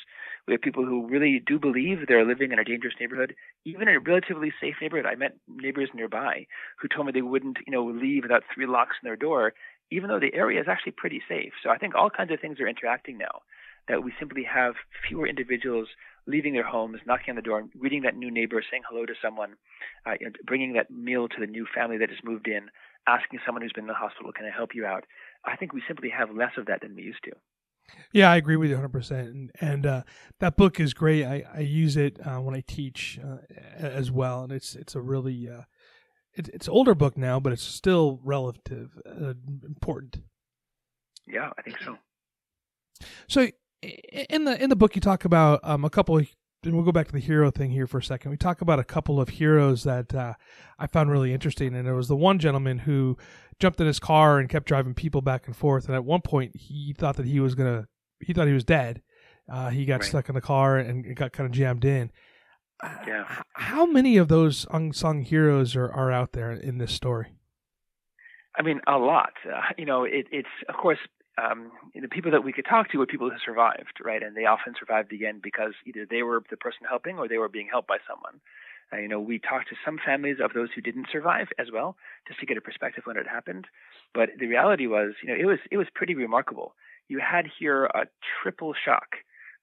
We 0.47 0.53
have 0.53 0.61
people 0.61 0.85
who 0.85 1.07
really 1.07 1.43
do 1.45 1.59
believe 1.59 2.07
they're 2.07 2.25
living 2.25 2.51
in 2.51 2.59
a 2.59 2.63
dangerous 2.63 2.95
neighborhood, 2.99 3.35
even 3.65 3.87
in 3.87 3.95
a 3.95 3.99
relatively 3.99 4.51
safe 4.59 4.75
neighborhood. 4.81 5.05
I 5.05 5.15
met 5.15 5.35
neighbors 5.47 5.89
nearby 5.93 6.47
who 6.79 6.87
told 6.87 7.05
me 7.05 7.11
they 7.11 7.21
wouldn't, 7.21 7.57
you 7.67 7.73
know, 7.73 7.85
leave 7.85 8.23
without 8.23 8.43
three 8.55 8.65
locks 8.65 8.95
on 9.03 9.07
their 9.07 9.15
door 9.15 9.53
even 9.91 10.07
though 10.07 10.19
the 10.19 10.33
area 10.33 10.59
is 10.59 10.67
actually 10.69 10.93
pretty 10.93 11.21
safe. 11.27 11.51
So 11.61 11.69
I 11.69 11.77
think 11.77 11.95
all 11.95 12.09
kinds 12.09 12.31
of 12.31 12.39
things 12.39 12.59
are 12.59 12.67
interacting 12.67 13.17
now. 13.17 13.41
That 13.87 14.03
we 14.03 14.13
simply 14.19 14.43
have 14.43 14.75
fewer 15.07 15.27
individuals 15.27 15.87
leaving 16.27 16.53
their 16.53 16.63
homes, 16.63 16.99
knocking 17.05 17.31
on 17.31 17.35
the 17.35 17.41
door, 17.41 17.63
greeting 17.77 18.03
that 18.03 18.15
new 18.15 18.31
neighbor, 18.31 18.63
saying 18.69 18.83
hello 18.87 19.05
to 19.05 19.13
someone, 19.21 19.55
uh, 20.05 20.13
bringing 20.45 20.73
that 20.73 20.91
meal 20.91 21.27
to 21.27 21.39
the 21.39 21.47
new 21.47 21.65
family 21.73 21.97
that 21.97 22.09
has 22.09 22.19
moved 22.23 22.47
in, 22.47 22.69
asking 23.07 23.39
someone 23.45 23.61
who's 23.61 23.73
been 23.73 23.85
in 23.85 23.87
the 23.87 23.93
hospital, 23.93 24.31
"Can 24.31 24.45
I 24.45 24.51
help 24.55 24.75
you 24.75 24.85
out?" 24.85 25.05
I 25.45 25.55
think 25.55 25.73
we 25.73 25.81
simply 25.87 26.09
have 26.09 26.29
less 26.35 26.51
of 26.57 26.67
that 26.67 26.81
than 26.81 26.95
we 26.95 27.03
used 27.03 27.23
to. 27.25 27.31
Yeah, 28.13 28.31
I 28.31 28.37
agree 28.37 28.55
with 28.55 28.69
you 28.69 28.77
100%. 28.77 29.11
And, 29.11 29.51
and 29.59 29.85
uh, 29.85 30.03
that 30.39 30.55
book 30.55 30.79
is 30.79 30.93
great. 30.93 31.25
I, 31.25 31.43
I 31.53 31.59
use 31.59 31.97
it 31.97 32.19
uh, 32.25 32.37
when 32.37 32.55
I 32.55 32.63
teach 32.65 33.19
uh, 33.23 33.37
as 33.77 34.11
well. 34.11 34.43
And 34.43 34.51
it's 34.51 34.75
it's 34.75 34.95
a 34.95 35.01
really 35.01 35.49
uh, 35.49 35.63
it's 36.33 36.49
it's 36.49 36.69
older 36.69 36.95
book 36.95 37.17
now, 37.17 37.39
but 37.39 37.53
it's 37.53 37.63
still 37.63 38.19
relative 38.23 38.91
uh, 39.05 39.33
important. 39.65 40.21
Yeah, 41.27 41.51
I 41.57 41.61
think 41.61 41.77
so. 41.83 41.97
So 43.27 43.49
in 43.81 44.45
the 44.45 44.61
in 44.61 44.69
the 44.69 44.75
book, 44.75 44.95
you 44.95 45.01
talk 45.01 45.25
about 45.25 45.59
um, 45.63 45.85
a 45.85 45.89
couple 45.89 46.17
of. 46.17 46.27
And 46.63 46.75
we'll 46.75 46.85
go 46.85 46.91
back 46.91 47.07
to 47.07 47.13
the 47.13 47.19
hero 47.19 47.49
thing 47.49 47.71
here 47.71 47.87
for 47.87 47.97
a 47.97 48.03
second. 48.03 48.29
We 48.29 48.37
talk 48.37 48.61
about 48.61 48.77
a 48.77 48.83
couple 48.83 49.19
of 49.19 49.29
heroes 49.29 49.83
that 49.83 50.13
uh, 50.13 50.35
I 50.77 50.85
found 50.85 51.09
really 51.09 51.33
interesting, 51.33 51.75
and 51.75 51.87
it 51.87 51.93
was 51.93 52.07
the 52.07 52.15
one 52.15 52.37
gentleman 52.37 52.79
who 52.79 53.17
jumped 53.59 53.79
in 53.81 53.87
his 53.87 53.99
car 53.99 54.37
and 54.37 54.47
kept 54.47 54.67
driving 54.67 54.93
people 54.93 55.21
back 55.21 55.47
and 55.47 55.55
forth. 55.55 55.87
And 55.87 55.95
at 55.95 56.05
one 56.05 56.21
point, 56.21 56.55
he 56.55 56.93
thought 56.95 57.17
that 57.17 57.25
he 57.25 57.39
was 57.39 57.55
gonna, 57.55 57.87
he 58.19 58.33
thought 58.33 58.47
he 58.47 58.53
was 58.53 58.63
dead. 58.63 59.01
Uh, 59.51 59.69
he 59.69 59.85
got 59.85 60.01
right. 60.01 60.03
stuck 60.03 60.29
in 60.29 60.35
the 60.35 60.41
car 60.41 60.77
and 60.77 61.15
got 61.15 61.33
kind 61.33 61.47
of 61.47 61.51
jammed 61.51 61.83
in 61.83 62.11
yeah. 63.07 63.25
How 63.53 63.85
many 63.85 64.17
of 64.17 64.27
those 64.27 64.65
unsung 64.71 65.21
heroes 65.21 65.75
are, 65.75 65.91
are 65.91 66.11
out 66.11 66.33
there 66.33 66.51
in 66.51 66.77
this 66.77 66.93
story? 66.93 67.33
I 68.57 68.63
mean, 68.63 68.81
a 68.87 68.97
lot. 68.97 69.33
Uh, 69.47 69.61
you 69.77 69.85
know, 69.85 70.03
it, 70.03 70.27
it's 70.31 70.49
of 70.67 70.75
course 70.75 70.99
um, 71.37 71.71
the 71.99 72.07
people 72.07 72.31
that 72.31 72.43
we 72.43 72.53
could 72.53 72.65
talk 72.65 72.91
to 72.91 72.97
were 72.97 73.05
people 73.05 73.29
who 73.29 73.37
survived, 73.43 73.99
right? 74.03 74.21
And 74.21 74.35
they 74.35 74.45
often 74.45 74.73
survived 74.77 75.13
again 75.13 75.39
because 75.41 75.73
either 75.85 76.05
they 76.09 76.23
were 76.23 76.43
the 76.49 76.57
person 76.57 76.85
helping 76.87 77.17
or 77.17 77.27
they 77.27 77.37
were 77.37 77.49
being 77.49 77.67
helped 77.71 77.87
by 77.87 77.97
someone. 78.07 78.41
Uh, 78.93 78.97
you 78.97 79.07
know, 79.07 79.19
we 79.21 79.39
talked 79.39 79.69
to 79.69 79.75
some 79.85 79.97
families 80.03 80.37
of 80.43 80.53
those 80.53 80.69
who 80.75 80.81
didn't 80.81 81.07
survive 81.11 81.47
as 81.57 81.67
well, 81.71 81.95
just 82.27 82.39
to 82.39 82.45
get 82.45 82.57
a 82.57 82.61
perspective 82.61 83.03
when 83.05 83.17
it 83.17 83.27
happened. 83.27 83.65
But 84.13 84.29
the 84.37 84.47
reality 84.47 84.87
was, 84.87 85.13
you 85.23 85.29
know, 85.29 85.39
it 85.39 85.45
was 85.45 85.59
it 85.71 85.77
was 85.77 85.87
pretty 85.95 86.15
remarkable. 86.15 86.75
You 87.07 87.19
had 87.19 87.45
here 87.59 87.85
a 87.85 88.05
triple 88.41 88.73
shock 88.73 89.15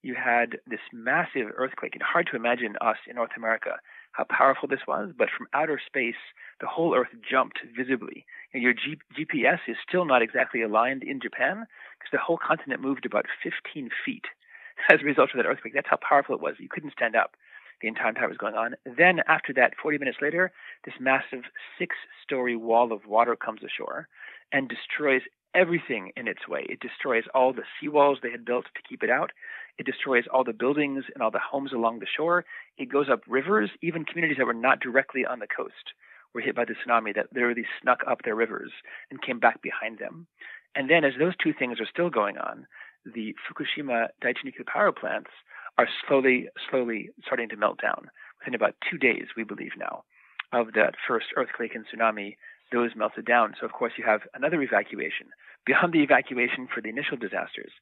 you 0.02 0.14
had 0.14 0.58
this 0.66 0.80
massive 0.92 1.48
earthquake. 1.56 1.94
It's 1.94 2.04
hard 2.04 2.28
to 2.30 2.37
imagine 2.37 2.76
us 2.80 2.96
in 3.08 3.16
North 3.16 3.37
America 3.37 3.76
how 4.12 4.24
powerful 4.24 4.68
this 4.68 4.86
was, 4.86 5.12
but 5.16 5.28
from 5.36 5.46
outer 5.54 5.80
space, 5.84 6.18
the 6.60 6.66
whole 6.66 6.94
Earth 6.94 7.14
jumped 7.28 7.60
visibly. 7.76 8.26
And 8.52 8.62
your 8.62 8.72
G- 8.72 9.00
GPS 9.16 9.60
is 9.68 9.76
still 9.86 10.04
not 10.04 10.22
exactly 10.22 10.62
aligned 10.62 11.02
in 11.02 11.20
Japan 11.20 11.66
because 11.98 12.10
the 12.12 12.18
whole 12.18 12.38
continent 12.38 12.80
moved 12.80 13.06
about 13.06 13.26
15 13.42 13.90
feet 14.04 14.24
as 14.90 15.00
a 15.00 15.04
result 15.04 15.30
of 15.32 15.36
that 15.36 15.46
earthquake. 15.46 15.74
That's 15.74 15.88
how 15.90 15.98
powerful 16.06 16.34
it 16.34 16.40
was. 16.40 16.54
You 16.58 16.68
couldn't 16.68 16.92
stand 16.92 17.14
up 17.16 17.36
the 17.80 17.88
entire 17.88 18.12
time 18.12 18.28
was 18.28 18.38
going 18.38 18.54
on. 18.54 18.74
Then, 18.84 19.20
after 19.28 19.52
that, 19.54 19.74
40 19.80 19.98
minutes 19.98 20.18
later, 20.20 20.52
this 20.84 20.94
massive 20.98 21.44
six 21.78 21.94
story 22.24 22.56
wall 22.56 22.92
of 22.92 23.06
water 23.06 23.36
comes 23.36 23.60
ashore 23.62 24.08
and 24.52 24.68
destroys 24.68 25.22
everything 25.58 26.12
in 26.16 26.28
its 26.28 26.46
way. 26.48 26.64
It 26.68 26.80
destroys 26.80 27.24
all 27.34 27.52
the 27.52 27.62
seawalls 27.76 28.20
they 28.22 28.30
had 28.30 28.44
built 28.44 28.66
to 28.66 28.88
keep 28.88 29.02
it 29.02 29.10
out. 29.10 29.32
It 29.78 29.86
destroys 29.86 30.24
all 30.32 30.44
the 30.44 30.52
buildings 30.52 31.04
and 31.12 31.22
all 31.22 31.30
the 31.30 31.38
homes 31.38 31.72
along 31.72 31.98
the 31.98 32.06
shore. 32.06 32.44
It 32.78 32.92
goes 32.92 33.08
up 33.10 33.20
rivers, 33.26 33.70
even 33.82 34.04
communities 34.04 34.38
that 34.38 34.46
were 34.46 34.54
not 34.54 34.80
directly 34.80 35.26
on 35.26 35.40
the 35.40 35.46
coast 35.46 35.94
were 36.34 36.40
hit 36.40 36.54
by 36.54 36.64
the 36.64 36.74
tsunami 36.74 37.14
that 37.14 37.32
literally 37.34 37.64
snuck 37.80 38.00
up 38.06 38.22
their 38.22 38.34
rivers 38.34 38.70
and 39.10 39.22
came 39.22 39.38
back 39.38 39.62
behind 39.62 39.98
them. 39.98 40.26
And 40.74 40.90
then, 40.90 41.04
as 41.04 41.14
those 41.18 41.34
two 41.42 41.52
things 41.52 41.80
are 41.80 41.86
still 41.90 42.10
going 42.10 42.38
on, 42.38 42.66
the 43.04 43.34
Fukushima 43.46 44.08
Daiichi 44.22 44.44
nuclear 44.44 44.64
power 44.66 44.92
plants 44.92 45.30
are 45.78 45.88
slowly, 46.06 46.48
slowly 46.70 47.10
starting 47.24 47.48
to 47.48 47.56
melt 47.56 47.80
down. 47.80 48.10
Within 48.40 48.54
about 48.54 48.76
two 48.88 48.98
days, 48.98 49.26
we 49.36 49.44
believe 49.44 49.72
now, 49.78 50.04
of 50.52 50.74
that 50.74 50.94
first 51.06 51.26
earthquake 51.36 51.74
and 51.74 51.84
tsunami, 51.86 52.36
those 52.70 52.90
melted 52.94 53.24
down. 53.24 53.54
So, 53.58 53.66
of 53.66 53.72
course, 53.72 53.94
you 53.96 54.04
have 54.04 54.20
another 54.34 54.60
evacuation. 54.60 55.28
Beyond 55.68 55.92
the 55.92 56.02
evacuation 56.02 56.66
for 56.66 56.80
the 56.80 56.88
initial 56.88 57.18
disasters, 57.18 57.72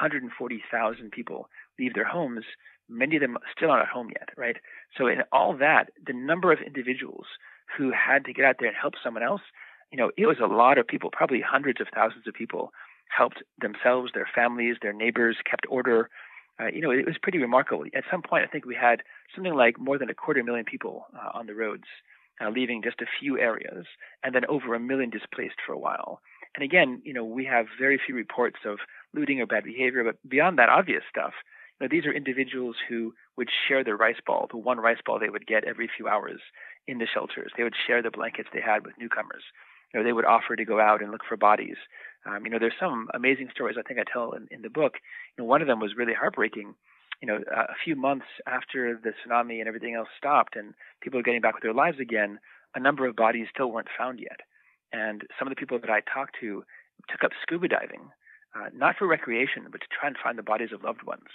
140,000 0.00 1.10
people 1.10 1.50
leave 1.78 1.92
their 1.92 2.08
homes. 2.08 2.44
Many 2.88 3.16
of 3.16 3.20
them 3.20 3.36
still 3.54 3.70
aren't 3.70 3.82
at 3.86 3.92
home 3.92 4.08
yet, 4.18 4.30
right? 4.34 4.56
So, 4.96 5.08
in 5.08 5.18
all 5.30 5.54
that, 5.58 5.90
the 6.06 6.14
number 6.14 6.52
of 6.52 6.60
individuals 6.64 7.26
who 7.76 7.92
had 7.92 8.24
to 8.24 8.32
get 8.32 8.46
out 8.46 8.56
there 8.58 8.68
and 8.68 8.76
help 8.80 8.94
someone 9.02 9.22
else, 9.22 9.42
you 9.92 9.98
know, 9.98 10.10
it 10.16 10.24
was 10.24 10.38
a 10.42 10.46
lot 10.46 10.78
of 10.78 10.86
people, 10.86 11.10
probably 11.10 11.42
hundreds 11.42 11.82
of 11.82 11.88
thousands 11.94 12.26
of 12.26 12.32
people 12.32 12.72
helped 13.14 13.42
themselves, 13.60 14.12
their 14.14 14.28
families, 14.34 14.76
their 14.80 14.94
neighbors, 14.94 15.36
kept 15.44 15.66
order. 15.68 16.08
Uh, 16.58 16.68
you 16.68 16.80
know, 16.80 16.90
it 16.90 17.04
was 17.04 17.16
pretty 17.20 17.38
remarkable. 17.38 17.84
At 17.94 18.04
some 18.10 18.22
point, 18.22 18.44
I 18.44 18.46
think 18.46 18.64
we 18.64 18.74
had 18.74 19.02
something 19.34 19.54
like 19.54 19.78
more 19.78 19.98
than 19.98 20.08
a 20.08 20.14
quarter 20.14 20.42
million 20.42 20.64
people 20.64 21.08
uh, 21.14 21.36
on 21.38 21.46
the 21.46 21.54
roads, 21.54 21.84
uh, 22.40 22.48
leaving 22.48 22.82
just 22.82 23.02
a 23.02 23.06
few 23.20 23.38
areas, 23.38 23.84
and 24.22 24.34
then 24.34 24.46
over 24.46 24.74
a 24.74 24.80
million 24.80 25.10
displaced 25.10 25.56
for 25.66 25.74
a 25.74 25.78
while. 25.78 26.22
And 26.54 26.62
again, 26.64 27.02
you 27.04 27.12
know, 27.12 27.24
we 27.24 27.44
have 27.46 27.66
very 27.78 28.00
few 28.04 28.14
reports 28.14 28.58
of 28.64 28.78
looting 29.12 29.40
or 29.40 29.46
bad 29.46 29.64
behavior, 29.64 30.04
but 30.04 30.16
beyond 30.28 30.58
that 30.58 30.68
obvious 30.68 31.02
stuff, 31.08 31.32
you 31.80 31.84
know, 31.84 31.88
these 31.90 32.06
are 32.06 32.12
individuals 32.12 32.76
who 32.88 33.14
would 33.36 33.48
share 33.68 33.82
their 33.82 33.96
rice 33.96 34.20
ball, 34.24 34.46
the 34.50 34.56
one 34.56 34.78
rice 34.78 34.98
ball 35.04 35.18
they 35.18 35.28
would 35.28 35.46
get 35.46 35.64
every 35.64 35.90
few 35.96 36.06
hours 36.06 36.40
in 36.86 36.98
the 36.98 37.06
shelters. 37.12 37.52
They 37.56 37.64
would 37.64 37.74
share 37.86 38.02
the 38.02 38.10
blankets 38.10 38.48
they 38.52 38.60
had 38.60 38.84
with 38.84 38.98
newcomers. 38.98 39.42
You 39.92 40.00
know, 40.00 40.04
they 40.04 40.12
would 40.12 40.24
offer 40.24 40.54
to 40.54 40.64
go 40.64 40.80
out 40.80 41.02
and 41.02 41.10
look 41.10 41.22
for 41.28 41.36
bodies. 41.36 41.76
Um, 42.26 42.44
you 42.44 42.50
know, 42.50 42.58
there's 42.58 42.74
some 42.78 43.08
amazing 43.14 43.48
stories 43.50 43.76
I 43.78 43.82
think 43.82 43.98
I 43.98 44.04
tell 44.10 44.32
in, 44.32 44.46
in 44.50 44.62
the 44.62 44.70
book. 44.70 44.94
You 45.36 45.42
know, 45.42 45.48
one 45.48 45.62
of 45.62 45.68
them 45.68 45.80
was 45.80 45.96
really 45.96 46.14
heartbreaking. 46.14 46.74
You 47.20 47.28
know, 47.28 47.38
a 47.50 47.74
few 47.84 47.96
months 47.96 48.26
after 48.46 49.00
the 49.02 49.10
tsunami 49.10 49.58
and 49.58 49.68
everything 49.68 49.94
else 49.94 50.08
stopped, 50.18 50.56
and 50.56 50.74
people 51.00 51.18
were 51.18 51.24
getting 51.24 51.40
back 51.40 51.54
with 51.54 51.62
their 51.62 51.72
lives 51.72 51.98
again, 52.00 52.38
a 52.74 52.80
number 52.80 53.06
of 53.06 53.16
bodies 53.16 53.46
still 53.52 53.70
weren't 53.70 53.88
found 53.96 54.20
yet. 54.20 54.40
And 54.94 55.22
some 55.38 55.48
of 55.48 55.50
the 55.50 55.58
people 55.58 55.78
that 55.80 55.90
I 55.90 56.00
talked 56.00 56.36
to 56.40 56.62
took 57.10 57.24
up 57.24 57.32
scuba 57.42 57.66
diving, 57.66 58.10
uh, 58.54 58.68
not 58.72 58.94
for 58.96 59.08
recreation, 59.08 59.66
but 59.70 59.80
to 59.80 59.88
try 59.90 60.06
and 60.06 60.16
find 60.22 60.38
the 60.38 60.42
bodies 60.42 60.70
of 60.72 60.84
loved 60.84 61.02
ones. 61.02 61.26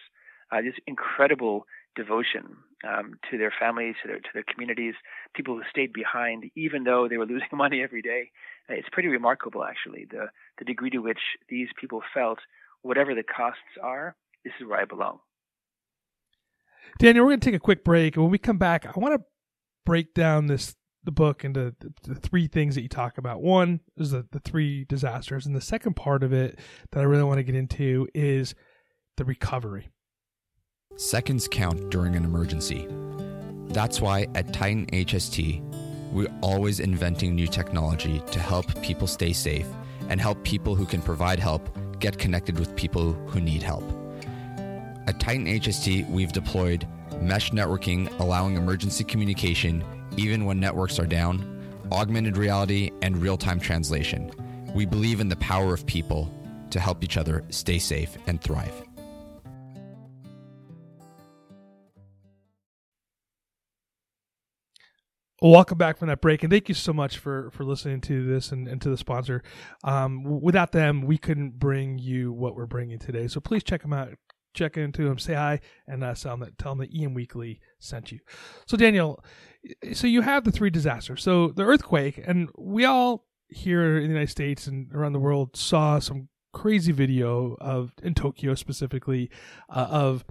Uh, 0.51 0.61
this 0.61 0.75
incredible 0.87 1.67
devotion 1.95 2.55
um, 2.87 3.19
to 3.29 3.37
their 3.37 3.53
families, 3.59 3.95
to 4.01 4.07
their 4.07 4.19
to 4.19 4.29
their 4.33 4.45
communities, 4.51 4.95
people 5.35 5.55
who 5.55 5.63
stayed 5.69 5.91
behind 5.91 6.49
even 6.55 6.85
though 6.85 7.07
they 7.07 7.17
were 7.17 7.25
losing 7.33 7.49
money 7.53 7.83
every 7.83 8.01
day. 8.01 8.31
Uh, 8.69 8.73
it's 8.75 8.87
pretty 8.91 9.09
remarkable, 9.09 9.63
actually, 9.63 10.07
the 10.09 10.27
the 10.57 10.65
degree 10.65 10.89
to 10.89 10.99
which 10.99 11.19
these 11.49 11.67
people 11.79 12.01
felt 12.13 12.39
whatever 12.81 13.13
the 13.13 13.23
costs 13.23 13.75
are, 13.83 14.15
this 14.45 14.53
is 14.59 14.65
where 14.65 14.79
I 14.79 14.85
belong. 14.85 15.19
Daniel, 16.97 17.25
we're 17.25 17.31
going 17.31 17.41
to 17.41 17.45
take 17.45 17.55
a 17.55 17.59
quick 17.59 17.83
break, 17.83 18.15
when 18.15 18.29
we 18.29 18.37
come 18.37 18.57
back, 18.57 18.85
I 18.85 18.97
want 18.97 19.19
to 19.19 19.25
break 19.85 20.13
down 20.13 20.47
this 20.47 20.75
the 21.09 21.13
book 21.13 21.43
into 21.43 21.73
the, 22.03 22.13
three 22.13 22.47
things 22.47 22.75
that 22.75 22.83
you 22.83 22.87
talk 22.87 23.17
about. 23.17 23.41
One 23.41 23.79
is 23.97 24.11
the, 24.11 24.27
the 24.31 24.39
three 24.39 24.85
disasters, 24.85 25.47
and 25.47 25.55
the 25.55 25.61
second 25.61 25.95
part 25.95 26.21
of 26.21 26.31
it 26.31 26.59
that 26.91 26.99
I 26.99 27.03
really 27.03 27.23
want 27.23 27.39
to 27.39 27.43
get 27.43 27.55
into 27.55 28.07
is 28.13 28.53
the 29.17 29.25
recovery. 29.25 29.89
Seconds 30.97 31.47
count 31.47 31.89
during 31.89 32.15
an 32.15 32.25
emergency. 32.25 32.87
That's 33.69 33.99
why 33.99 34.27
at 34.35 34.53
Titan 34.53 34.85
HST, 34.87 36.11
we're 36.11 36.31
always 36.41 36.79
inventing 36.79 37.33
new 37.33 37.47
technology 37.47 38.21
to 38.31 38.39
help 38.39 38.79
people 38.83 39.07
stay 39.07 39.33
safe 39.33 39.67
and 40.09 40.21
help 40.21 40.43
people 40.43 40.75
who 40.75 40.85
can 40.85 41.01
provide 41.01 41.39
help 41.39 41.75
get 41.99 42.19
connected 42.19 42.59
with 42.59 42.75
people 42.75 43.13
who 43.13 43.41
need 43.41 43.63
help. 43.63 43.83
At 45.07 45.19
Titan 45.19 45.47
HST, 45.47 46.07
we've 46.11 46.31
deployed 46.31 46.87
mesh 47.19 47.49
networking, 47.49 48.07
allowing 48.19 48.57
emergency 48.57 49.03
communication 49.03 49.83
even 50.17 50.45
when 50.45 50.59
networks 50.59 50.99
are 50.99 51.05
down, 51.05 51.43
augmented 51.91 52.37
reality, 52.37 52.91
and 53.01 53.17
real 53.17 53.37
time 53.37 53.59
translation. 53.59 54.31
We 54.73 54.85
believe 54.85 55.19
in 55.19 55.29
the 55.29 55.35
power 55.37 55.73
of 55.73 55.85
people 55.85 56.31
to 56.71 56.79
help 56.79 57.03
each 57.03 57.17
other 57.17 57.43
stay 57.49 57.79
safe 57.79 58.17
and 58.27 58.41
thrive. 58.41 58.83
Welcome 65.41 65.77
back 65.77 65.97
from 65.97 66.09
that 66.09 66.19
break, 66.19 66.43
and 66.43 66.51
thank 66.51 66.67
you 66.67 66.75
so 66.75 66.91
much 66.91 67.17
for 67.17 67.49
for 67.51 67.63
listening 67.63 68.01
to 68.01 68.25
this 68.25 68.51
and, 68.51 68.67
and 68.67 68.81
to 68.81 68.89
the 68.89 68.97
sponsor. 68.97 69.41
Um, 69.85 70.41
without 70.41 70.73
them, 70.73 71.01
we 71.01 71.17
couldn't 71.17 71.57
bring 71.57 71.97
you 71.97 72.33
what 72.33 72.55
we're 72.55 72.65
bringing 72.65 72.99
today. 72.99 73.27
So 73.29 73.39
please 73.39 73.63
check 73.63 73.81
them 73.81 73.93
out. 73.93 74.09
Check 74.53 74.75
into 74.75 75.05
them, 75.05 75.17
say 75.17 75.35
hi, 75.35 75.61
and 75.87 76.03
uh, 76.03 76.13
tell 76.13 76.37
them 76.37 76.79
that 76.79 76.89
EM 76.93 77.13
Weekly 77.13 77.61
sent 77.79 78.11
you. 78.11 78.19
So 78.65 78.75
Daniel, 78.75 79.23
so 79.93 80.07
you 80.07 80.21
have 80.21 80.43
the 80.43 80.51
three 80.51 80.69
disasters. 80.69 81.23
So 81.23 81.49
the 81.49 81.63
earthquake, 81.63 82.21
and 82.23 82.49
we 82.57 82.85
all 82.85 83.25
here 83.49 83.97
in 83.97 84.03
the 84.03 84.09
United 84.09 84.29
States 84.29 84.67
and 84.67 84.93
around 84.93 85.13
the 85.13 85.19
world 85.19 85.55
saw 85.55 85.99
some 85.99 86.29
crazy 86.53 86.91
video 86.91 87.57
of 87.59 87.93
in 88.01 88.13
Tokyo 88.13 88.55
specifically 88.55 89.29
uh, 89.69 89.87
of 89.89 90.25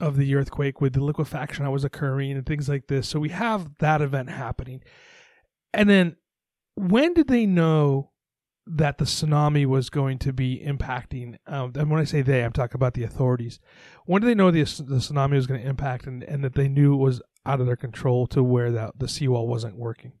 of 0.00 0.16
the 0.16 0.34
earthquake 0.34 0.80
with 0.80 0.94
the 0.94 1.04
liquefaction 1.04 1.64
that 1.64 1.70
was 1.70 1.84
occurring 1.84 2.32
and 2.32 2.44
things 2.44 2.68
like 2.68 2.88
this. 2.88 3.08
So 3.08 3.20
we 3.20 3.28
have 3.28 3.76
that 3.78 4.02
event 4.02 4.30
happening. 4.30 4.82
And 5.72 5.88
then 5.88 6.16
when 6.74 7.14
did 7.14 7.28
they 7.28 7.46
know 7.46 8.10
that 8.66 8.98
the 8.98 9.04
tsunami 9.04 9.66
was 9.66 9.90
going 9.90 10.18
to 10.18 10.32
be 10.32 10.62
impacting? 10.64 11.36
Um, 11.46 11.72
and 11.76 11.90
when 11.90 12.00
I 12.00 12.04
say 12.04 12.22
they, 12.22 12.42
I'm 12.42 12.52
talking 12.52 12.76
about 12.76 12.94
the 12.94 13.04
authorities. 13.04 13.60
When 14.06 14.22
did 14.22 14.28
they 14.28 14.34
know 14.34 14.50
the, 14.50 14.62
the 14.62 14.96
tsunami 14.96 15.32
was 15.32 15.46
going 15.46 15.60
to 15.60 15.68
impact 15.68 16.06
and, 16.06 16.24
and 16.24 16.42
that 16.42 16.54
they 16.54 16.68
knew 16.68 16.94
it 16.94 16.98
was 16.98 17.22
out 17.44 17.60
of 17.60 17.66
their 17.66 17.76
control 17.76 18.26
to 18.28 18.42
where 18.42 18.70
that 18.70 18.98
the 18.98 19.08
seawall 19.08 19.48
wasn't 19.48 19.76
working? 19.76 20.12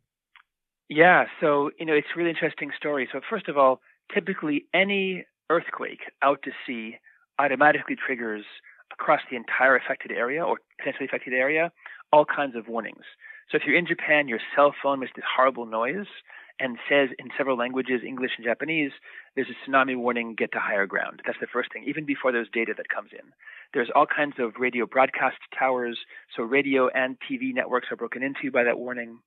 Yeah, 0.88 1.24
so 1.40 1.70
you 1.78 1.86
know 1.86 1.94
it's 1.94 2.08
a 2.14 2.18
really 2.18 2.30
interesting 2.30 2.70
story. 2.76 3.08
So 3.12 3.20
first 3.28 3.48
of 3.48 3.56
all, 3.56 3.80
typically 4.12 4.66
any 4.74 5.24
earthquake 5.50 6.00
out 6.22 6.42
to 6.44 6.50
sea 6.66 6.98
automatically 7.38 7.96
triggers 7.96 8.44
across 8.92 9.20
the 9.30 9.36
entire 9.36 9.76
affected 9.76 10.12
area 10.12 10.44
or 10.44 10.58
potentially 10.78 11.06
affected 11.06 11.32
area 11.32 11.72
all 12.12 12.24
kinds 12.24 12.54
of 12.56 12.68
warnings. 12.68 13.04
So 13.50 13.56
if 13.56 13.62
you're 13.66 13.76
in 13.76 13.86
Japan, 13.86 14.28
your 14.28 14.40
cell 14.54 14.74
phone 14.82 15.00
makes 15.00 15.12
this 15.16 15.24
horrible 15.36 15.66
noise 15.66 16.06
and 16.60 16.78
says 16.88 17.08
in 17.18 17.28
several 17.36 17.56
languages, 17.56 18.02
English 18.06 18.32
and 18.36 18.44
Japanese, 18.44 18.92
there's 19.34 19.48
a 19.48 19.70
tsunami 19.70 19.96
warning, 19.96 20.34
get 20.36 20.52
to 20.52 20.58
higher 20.58 20.86
ground. 20.86 21.20
That's 21.26 21.40
the 21.40 21.46
first 21.46 21.72
thing, 21.72 21.84
even 21.86 22.04
before 22.04 22.32
there's 22.32 22.48
data 22.52 22.74
that 22.76 22.88
comes 22.88 23.10
in. 23.12 23.32
There's 23.74 23.90
all 23.94 24.06
kinds 24.06 24.34
of 24.38 24.52
radio 24.58 24.86
broadcast 24.86 25.38
towers, 25.58 25.98
so 26.36 26.42
radio 26.42 26.88
and 26.88 27.16
TV 27.20 27.54
networks 27.54 27.88
are 27.90 27.96
broken 27.96 28.22
into 28.22 28.50
by 28.50 28.64
that 28.64 28.78
warning. 28.78 29.18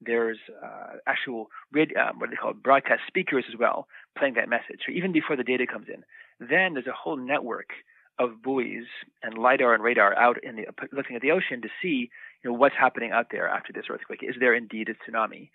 There's 0.00 0.38
uh, 0.64 0.96
actual 1.06 1.48
radio, 1.72 2.00
um, 2.00 2.18
what 2.18 2.30
they 2.30 2.36
call 2.36 2.54
broadcast 2.54 3.02
speakers 3.06 3.44
as 3.52 3.58
well, 3.58 3.86
playing 4.18 4.34
that 4.34 4.48
message. 4.48 4.80
So 4.86 4.92
even 4.92 5.12
before 5.12 5.36
the 5.36 5.44
data 5.44 5.66
comes 5.66 5.88
in, 5.88 6.02
then 6.40 6.72
there's 6.72 6.86
a 6.86 6.92
whole 6.92 7.16
network 7.16 7.68
of 8.18 8.42
buoys 8.42 8.84
and 9.22 9.36
lidar 9.36 9.74
and 9.74 9.82
radar 9.82 10.16
out 10.16 10.42
in 10.42 10.56
the 10.56 10.66
looking 10.92 11.16
at 11.16 11.22
the 11.22 11.30
ocean 11.30 11.62
to 11.62 11.68
see 11.82 12.10
you 12.42 12.50
know 12.50 12.52
what's 12.52 12.74
happening 12.78 13.12
out 13.12 13.26
there 13.30 13.48
after 13.48 13.72
this 13.72 13.84
earthquake. 13.90 14.20
Is 14.22 14.36
there 14.40 14.54
indeed 14.54 14.88
a 14.88 15.10
tsunami? 15.10 15.50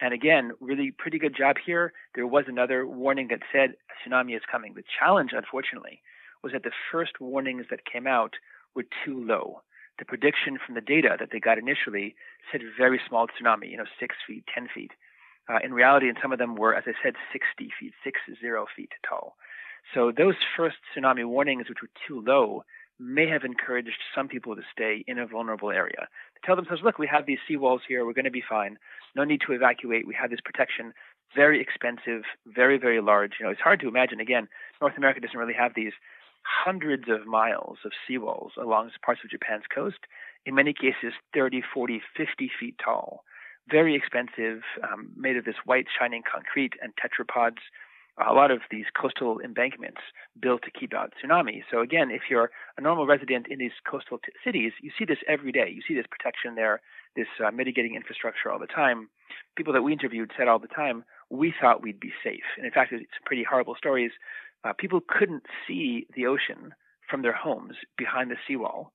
And 0.00 0.14
again, 0.14 0.52
really 0.60 0.92
pretty 0.96 1.18
good 1.18 1.36
job 1.36 1.56
here. 1.64 1.92
There 2.14 2.26
was 2.26 2.44
another 2.46 2.86
warning 2.86 3.28
that 3.28 3.40
said 3.52 3.74
a 3.90 4.08
tsunami 4.08 4.36
is 4.36 4.42
coming. 4.50 4.74
The 4.74 4.84
challenge, 4.98 5.30
unfortunately, 5.32 6.00
was 6.42 6.52
that 6.52 6.62
the 6.62 6.72
first 6.92 7.20
warnings 7.20 7.66
that 7.70 7.84
came 7.84 8.06
out 8.06 8.34
were 8.74 8.84
too 9.04 9.24
low. 9.24 9.62
The 9.98 10.04
prediction 10.04 10.58
from 10.64 10.74
the 10.74 10.80
data 10.80 11.16
that 11.18 11.30
they 11.32 11.40
got 11.40 11.58
initially 11.58 12.14
said 12.50 12.60
very 12.76 13.00
small 13.08 13.26
tsunami, 13.26 13.70
you 13.70 13.76
know, 13.76 13.90
six 13.98 14.14
feet, 14.26 14.44
ten 14.52 14.68
feet. 14.72 14.92
Uh, 15.48 15.58
in 15.64 15.72
reality, 15.72 16.08
and 16.08 16.18
some 16.20 16.32
of 16.32 16.38
them 16.38 16.54
were, 16.54 16.74
as 16.74 16.84
I 16.86 16.92
said, 17.02 17.14
60 17.32 17.70
feet, 17.80 17.94
six 18.04 18.20
zero 18.40 18.66
feet 18.76 18.92
tall. 19.08 19.36
So 19.94 20.12
those 20.16 20.34
first 20.56 20.76
tsunami 20.94 21.26
warnings, 21.26 21.68
which 21.68 21.78
were 21.80 21.88
too 22.06 22.22
low, 22.24 22.64
may 23.00 23.28
have 23.28 23.44
encouraged 23.44 23.98
some 24.14 24.28
people 24.28 24.56
to 24.56 24.62
stay 24.72 25.04
in 25.06 25.18
a 25.18 25.26
vulnerable 25.26 25.70
area. 25.70 26.08
To 26.34 26.40
tell 26.44 26.56
themselves, 26.56 26.82
look, 26.84 26.98
we 26.98 27.06
have 27.06 27.26
these 27.26 27.38
seawalls 27.48 27.80
here, 27.88 28.04
we're 28.04 28.12
going 28.12 28.24
to 28.24 28.30
be 28.30 28.42
fine. 28.46 28.76
No 29.14 29.24
need 29.24 29.40
to 29.46 29.52
evacuate. 29.52 30.06
We 30.06 30.16
have 30.20 30.30
this 30.30 30.40
protection. 30.44 30.92
Very 31.34 31.60
expensive, 31.60 32.22
very, 32.46 32.78
very 32.78 33.00
large. 33.00 33.34
You 33.38 33.46
know, 33.46 33.52
it's 33.52 33.60
hard 33.60 33.80
to 33.80 33.88
imagine. 33.88 34.20
Again, 34.20 34.48
North 34.80 34.96
America 34.96 35.20
doesn't 35.20 35.38
really 35.38 35.54
have 35.54 35.72
these 35.74 35.92
hundreds 36.42 37.04
of 37.08 37.26
miles 37.26 37.78
of 37.84 37.92
seawalls 38.08 38.56
along 38.60 38.90
parts 39.04 39.20
of 39.24 39.30
Japan's 39.30 39.64
coast, 39.72 39.98
in 40.46 40.54
many 40.54 40.72
cases 40.72 41.12
30, 41.34 41.62
40, 41.74 42.00
50 42.16 42.50
feet 42.58 42.76
tall. 42.82 43.24
Very 43.70 43.94
expensive, 43.94 44.62
um, 44.82 45.10
made 45.16 45.36
of 45.36 45.44
this 45.44 45.56
white 45.64 45.86
shining 45.98 46.22
concrete 46.30 46.72
and 46.82 46.92
tetrapods. 46.96 47.58
A 48.18 48.32
lot 48.32 48.50
of 48.50 48.60
these 48.70 48.86
coastal 49.00 49.38
embankments 49.40 50.00
built 50.40 50.62
to 50.62 50.70
keep 50.72 50.92
out 50.92 51.12
tsunami. 51.22 51.62
So 51.70 51.80
again, 51.80 52.10
if 52.10 52.22
you're 52.28 52.50
a 52.76 52.80
normal 52.80 53.06
resident 53.06 53.46
in 53.48 53.58
these 53.58 53.76
coastal 53.88 54.18
t- 54.18 54.32
cities, 54.42 54.72
you 54.82 54.90
see 54.98 55.04
this 55.04 55.18
every 55.28 55.52
day. 55.52 55.70
You 55.72 55.82
see 55.86 55.94
this 55.94 56.06
protection 56.10 56.56
there, 56.56 56.80
this 57.14 57.28
uh, 57.44 57.50
mitigating 57.52 57.94
infrastructure 57.94 58.50
all 58.50 58.58
the 58.58 58.66
time. 58.66 59.08
People 59.56 59.72
that 59.74 59.82
we 59.82 59.92
interviewed 59.92 60.32
said 60.36 60.48
all 60.48 60.58
the 60.58 60.66
time, 60.66 61.04
we 61.30 61.54
thought 61.60 61.82
we'd 61.82 62.00
be 62.00 62.12
safe. 62.24 62.42
And 62.56 62.66
in 62.66 62.72
fact, 62.72 62.92
it's 62.92 63.02
some 63.02 63.24
pretty 63.24 63.44
horrible 63.44 63.76
stories 63.76 64.12
uh, 64.64 64.72
people 64.76 65.00
couldn't 65.06 65.44
see 65.66 66.06
the 66.14 66.26
ocean 66.26 66.74
from 67.08 67.22
their 67.22 67.32
homes 67.32 67.74
behind 67.96 68.30
the 68.30 68.36
seawall. 68.46 68.92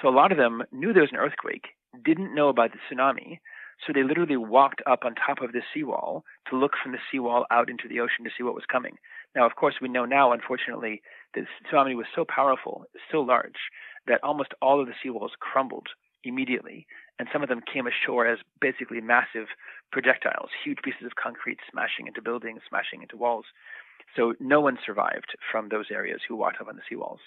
So 0.00 0.08
a 0.08 0.10
lot 0.10 0.32
of 0.32 0.38
them 0.38 0.62
knew 0.72 0.92
there 0.92 1.02
was 1.02 1.12
an 1.12 1.18
earthquake, 1.18 1.68
didn't 2.04 2.34
know 2.34 2.48
about 2.48 2.72
the 2.72 2.78
tsunami, 2.94 3.38
so 3.84 3.92
they 3.92 4.02
literally 4.02 4.36
walked 4.36 4.82
up 4.86 5.04
on 5.04 5.14
top 5.14 5.42
of 5.42 5.52
the 5.52 5.62
seawall 5.72 6.24
to 6.48 6.56
look 6.56 6.72
from 6.82 6.92
the 6.92 6.98
seawall 7.10 7.44
out 7.50 7.68
into 7.68 7.88
the 7.88 8.00
ocean 8.00 8.24
to 8.24 8.30
see 8.36 8.42
what 8.42 8.54
was 8.54 8.64
coming. 8.70 8.96
Now, 9.34 9.46
of 9.46 9.56
course, 9.56 9.76
we 9.80 9.88
know 9.88 10.04
now, 10.04 10.32
unfortunately, 10.32 11.02
the 11.34 11.46
tsunami 11.70 11.94
was 11.94 12.06
so 12.14 12.24
powerful, 12.24 12.84
so 13.10 13.20
large, 13.20 13.70
that 14.06 14.22
almost 14.22 14.54
all 14.62 14.80
of 14.80 14.86
the 14.86 14.94
seawalls 15.04 15.36
crumbled 15.40 15.88
immediately, 16.24 16.86
and 17.18 17.28
some 17.32 17.42
of 17.42 17.48
them 17.48 17.60
came 17.72 17.86
ashore 17.86 18.26
as 18.26 18.38
basically 18.60 19.00
massive 19.00 19.46
projectiles, 19.92 20.50
huge 20.64 20.78
pieces 20.82 21.04
of 21.04 21.14
concrete 21.22 21.58
smashing 21.70 22.06
into 22.06 22.22
buildings, 22.22 22.62
smashing 22.68 23.02
into 23.02 23.16
walls. 23.16 23.44
So 24.14 24.34
no 24.40 24.60
one 24.60 24.78
survived 24.84 25.36
from 25.50 25.68
those 25.68 25.86
areas 25.90 26.20
who 26.26 26.36
walked 26.36 26.60
up 26.60 26.68
on 26.68 26.76
the 26.76 26.82
seawalls. 26.94 27.18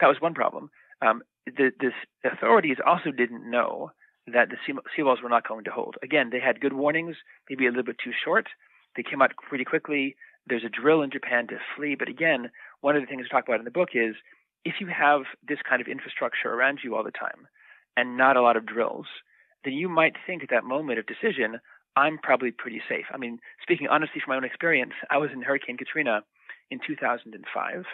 That 0.00 0.08
was 0.08 0.20
one 0.20 0.34
problem. 0.34 0.70
Um, 1.02 1.22
the, 1.46 1.70
the 1.80 1.90
authorities 2.30 2.76
also 2.84 3.10
didn't 3.10 3.48
know 3.48 3.92
that 4.26 4.48
the 4.50 4.74
seawalls 4.96 5.22
were 5.22 5.28
not 5.28 5.48
going 5.48 5.64
to 5.64 5.70
hold. 5.70 5.96
Again, 6.02 6.30
they 6.30 6.40
had 6.40 6.60
good 6.60 6.72
warnings, 6.72 7.16
maybe 7.48 7.66
a 7.66 7.70
little 7.70 7.84
bit 7.84 7.96
too 8.02 8.12
short. 8.24 8.46
They 8.96 9.02
came 9.02 9.22
out 9.22 9.32
pretty 9.48 9.64
quickly. 9.64 10.16
There's 10.46 10.64
a 10.64 10.68
drill 10.68 11.02
in 11.02 11.10
Japan 11.10 11.46
to 11.48 11.58
flee. 11.76 11.94
But 11.98 12.08
again, 12.08 12.50
one 12.80 12.96
of 12.96 13.02
the 13.02 13.06
things 13.06 13.22
we 13.22 13.28
talk 13.28 13.46
about 13.48 13.58
in 13.58 13.64
the 13.64 13.70
book 13.70 13.90
is 13.94 14.14
if 14.64 14.74
you 14.80 14.88
have 14.88 15.22
this 15.46 15.58
kind 15.68 15.80
of 15.80 15.88
infrastructure 15.88 16.52
around 16.52 16.80
you 16.82 16.96
all 16.96 17.04
the 17.04 17.10
time 17.10 17.46
and 17.96 18.16
not 18.16 18.36
a 18.36 18.42
lot 18.42 18.56
of 18.56 18.66
drills, 18.66 19.06
then 19.64 19.72
you 19.72 19.88
might 19.88 20.14
think 20.26 20.42
at 20.42 20.50
that 20.50 20.64
moment 20.64 20.98
of 20.98 21.06
decision, 21.06 21.60
I'm 21.98 22.16
probably 22.16 22.52
pretty 22.52 22.80
safe. 22.88 23.06
I 23.12 23.18
mean, 23.18 23.40
speaking 23.60 23.88
honestly 23.88 24.20
from 24.24 24.30
my 24.32 24.36
own 24.36 24.44
experience, 24.44 24.92
I 25.10 25.18
was 25.18 25.30
in 25.32 25.42
Hurricane 25.42 25.76
Katrina 25.76 26.22
in 26.70 26.78
2005 26.86 27.84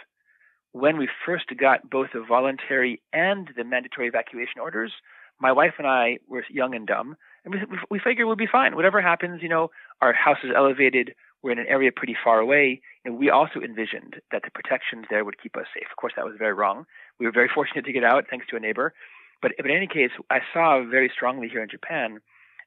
when 0.73 0.97
we 0.97 1.09
first 1.25 1.45
got 1.59 1.89
both 1.89 2.09
the 2.13 2.23
voluntary 2.23 3.01
and 3.13 3.49
the 3.57 3.63
mandatory 3.63 4.07
evacuation 4.07 4.61
orders. 4.61 4.91
My 5.39 5.51
wife 5.51 5.73
and 5.79 5.87
I 5.87 6.19
were 6.29 6.45
young 6.51 6.75
and 6.75 6.85
dumb, 6.85 7.15
and 7.43 7.55
we, 7.55 7.59
we 7.89 7.99
figured 7.99 8.27
we'll 8.27 8.35
be 8.35 8.45
fine. 8.45 8.75
Whatever 8.75 9.01
happens, 9.01 9.41
you 9.41 9.49
know, 9.49 9.71
our 10.01 10.13
house 10.13 10.37
is 10.43 10.51
elevated. 10.55 11.15
We're 11.41 11.53
in 11.53 11.59
an 11.59 11.67
area 11.67 11.91
pretty 11.91 12.15
far 12.23 12.39
away. 12.39 12.81
And 13.05 13.17
we 13.17 13.31
also 13.31 13.59
envisioned 13.59 14.17
that 14.31 14.43
the 14.43 14.51
protections 14.51 15.05
there 15.09 15.25
would 15.25 15.41
keep 15.41 15.57
us 15.57 15.65
safe. 15.73 15.87
Of 15.89 15.97
course, 15.97 16.13
that 16.15 16.25
was 16.25 16.35
very 16.37 16.53
wrong. 16.53 16.85
We 17.19 17.25
were 17.25 17.31
very 17.31 17.49
fortunate 17.51 17.85
to 17.85 17.91
get 17.91 18.03
out 18.03 18.25
thanks 18.29 18.45
to 18.51 18.55
a 18.55 18.59
neighbor. 18.59 18.93
But 19.41 19.53
in 19.57 19.69
any 19.69 19.87
case, 19.87 20.11
I 20.29 20.39
saw 20.53 20.83
very 20.87 21.11
strongly 21.13 21.49
here 21.49 21.63
in 21.63 21.69
Japan 21.69 22.19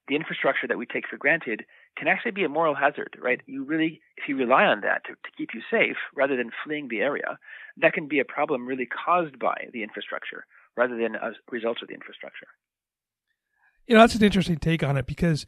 the 0.09 0.16
infrastructure 0.16 0.66
that 0.66 0.79
we 0.79 0.87
take 0.87 1.07
for 1.09 1.16
granted 1.16 1.64
can 1.97 2.09
actually 2.09 2.31
be 2.31 2.44
a 2.44 2.49
moral 2.49 2.75
hazard, 2.75 3.16
right? 3.21 3.40
You 3.47 3.64
really, 3.64 4.01
if 4.16 4.29
you 4.29 4.37
rely 4.37 4.64
on 4.64 4.81
that 4.81 5.05
to, 5.05 5.12
to 5.12 5.37
keep 5.37 5.51
you 5.55 5.61
safe 5.71 5.97
rather 6.14 6.37
than 6.37 6.51
fleeing 6.64 6.88
the 6.88 7.01
area, 7.01 7.38
that 7.77 7.92
can 7.92 8.09
be 8.09 8.18
a 8.18 8.25
problem 8.25 8.66
really 8.66 8.87
caused 8.87 9.38
by 9.38 9.66
the 9.73 9.83
infrastructure 9.83 10.47
rather 10.77 10.97
than 10.97 11.14
a 11.14 11.33
result 11.51 11.79
of 11.83 11.88
the 11.88 11.94
infrastructure. 11.94 12.47
You 13.87 13.94
know, 13.94 14.01
that's 14.01 14.14
an 14.14 14.25
interesting 14.25 14.59
take 14.59 14.83
on 14.83 14.97
it 14.97 15.07
because 15.07 15.47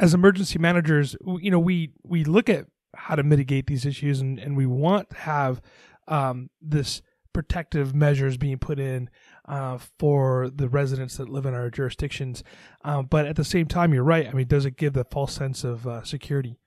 as 0.00 0.14
emergency 0.14 0.58
managers, 0.58 1.16
you 1.40 1.50
know, 1.50 1.58
we, 1.58 1.92
we 2.02 2.24
look 2.24 2.48
at 2.48 2.66
how 2.94 3.14
to 3.14 3.22
mitigate 3.22 3.66
these 3.66 3.84
issues 3.84 4.20
and, 4.20 4.38
and 4.38 4.56
we 4.56 4.66
want 4.66 5.10
to 5.10 5.16
have 5.16 5.60
um, 6.06 6.50
this 6.60 7.02
protective 7.32 7.94
measures 7.94 8.36
being 8.36 8.58
put 8.58 8.78
in 8.78 9.08
uh, 9.48 9.78
for 9.98 10.50
the 10.54 10.68
residents 10.68 11.16
that 11.16 11.28
live 11.28 11.46
in 11.46 11.54
our 11.54 11.70
jurisdictions. 11.70 12.44
Um, 12.84 13.06
but 13.06 13.26
at 13.26 13.36
the 13.36 13.44
same 13.44 13.66
time, 13.66 13.94
you're 13.94 14.04
right. 14.04 14.28
I 14.28 14.32
mean, 14.32 14.46
does 14.46 14.66
it 14.66 14.76
give 14.76 14.92
the 14.92 15.04
false 15.04 15.32
sense 15.32 15.64
of 15.64 15.86
uh, 15.86 16.04
security? 16.04 16.58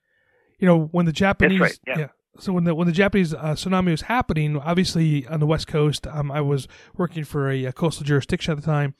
You 0.59 0.67
know, 0.67 0.85
when 0.91 1.05
the 1.05 1.11
Japanese, 1.11 1.59
right, 1.59 1.79
yeah. 1.87 1.99
yeah. 1.99 2.07
So 2.39 2.53
when 2.53 2.63
the 2.63 2.73
when 2.73 2.87
the 2.87 2.93
Japanese 2.93 3.33
uh, 3.33 3.53
tsunami 3.53 3.91
was 3.91 4.01
happening, 4.01 4.57
obviously 4.57 5.27
on 5.27 5.39
the 5.39 5.45
west 5.45 5.67
coast, 5.67 6.07
um, 6.07 6.31
I 6.31 6.41
was 6.41 6.67
working 6.95 7.23
for 7.23 7.49
a, 7.49 7.65
a, 7.65 7.71
coastal 7.73 8.05
jurisdiction 8.05 8.53
at 8.53 8.57
the 8.57 8.65
time, 8.65 8.95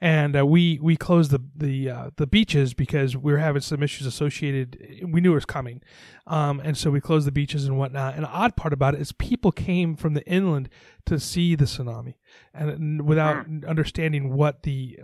and 0.00 0.36
uh, 0.36 0.46
we 0.46 0.78
we 0.80 0.96
closed 0.96 1.30
the 1.30 1.40
the 1.56 1.90
uh, 1.90 2.10
the 2.16 2.26
beaches 2.26 2.74
because 2.74 3.16
we 3.16 3.32
were 3.32 3.38
having 3.38 3.62
some 3.62 3.82
issues 3.82 4.06
associated. 4.06 5.00
We 5.06 5.20
knew 5.20 5.32
it 5.32 5.36
was 5.36 5.44
coming, 5.44 5.82
um, 6.26 6.60
and 6.60 6.76
so 6.76 6.90
we 6.90 7.00
closed 7.00 7.26
the 7.26 7.32
beaches 7.32 7.66
and 7.66 7.78
whatnot. 7.78 8.14
And 8.14 8.24
the 8.24 8.28
odd 8.28 8.56
part 8.56 8.72
about 8.72 8.94
it 8.94 9.00
is 9.00 9.12
people 9.12 9.52
came 9.52 9.96
from 9.96 10.14
the 10.14 10.24
inland 10.26 10.68
to 11.06 11.18
see 11.18 11.54
the 11.54 11.64
tsunami, 11.64 12.14
and 12.52 13.02
without 13.02 13.48
mm. 13.48 13.66
understanding 13.68 14.32
what 14.32 14.62
the 14.62 14.98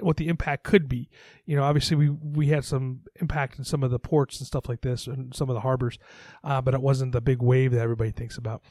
what 0.00 0.16
the 0.16 0.28
impact 0.28 0.64
could 0.64 0.88
be. 0.88 1.08
You 1.44 1.56
know, 1.56 1.64
obviously 1.64 1.96
we 1.96 2.10
we 2.10 2.48
had 2.48 2.64
some 2.64 3.00
impact 3.20 3.58
in 3.58 3.64
some 3.64 3.82
of 3.82 3.90
the 3.90 3.98
ports 3.98 4.38
and 4.38 4.46
stuff 4.46 4.68
like 4.68 4.80
this, 4.80 5.06
and 5.06 5.34
some 5.34 5.50
of 5.50 5.54
the 5.54 5.60
harbors, 5.60 5.98
uh, 6.42 6.60
but 6.60 6.74
it 6.74 6.80
wasn't 6.80 7.12
the 7.12 7.20
big 7.20 7.42
wave 7.42 7.72
that 7.72 7.80
everybody 7.80 8.10
thinks 8.10 8.36
about 8.36 8.62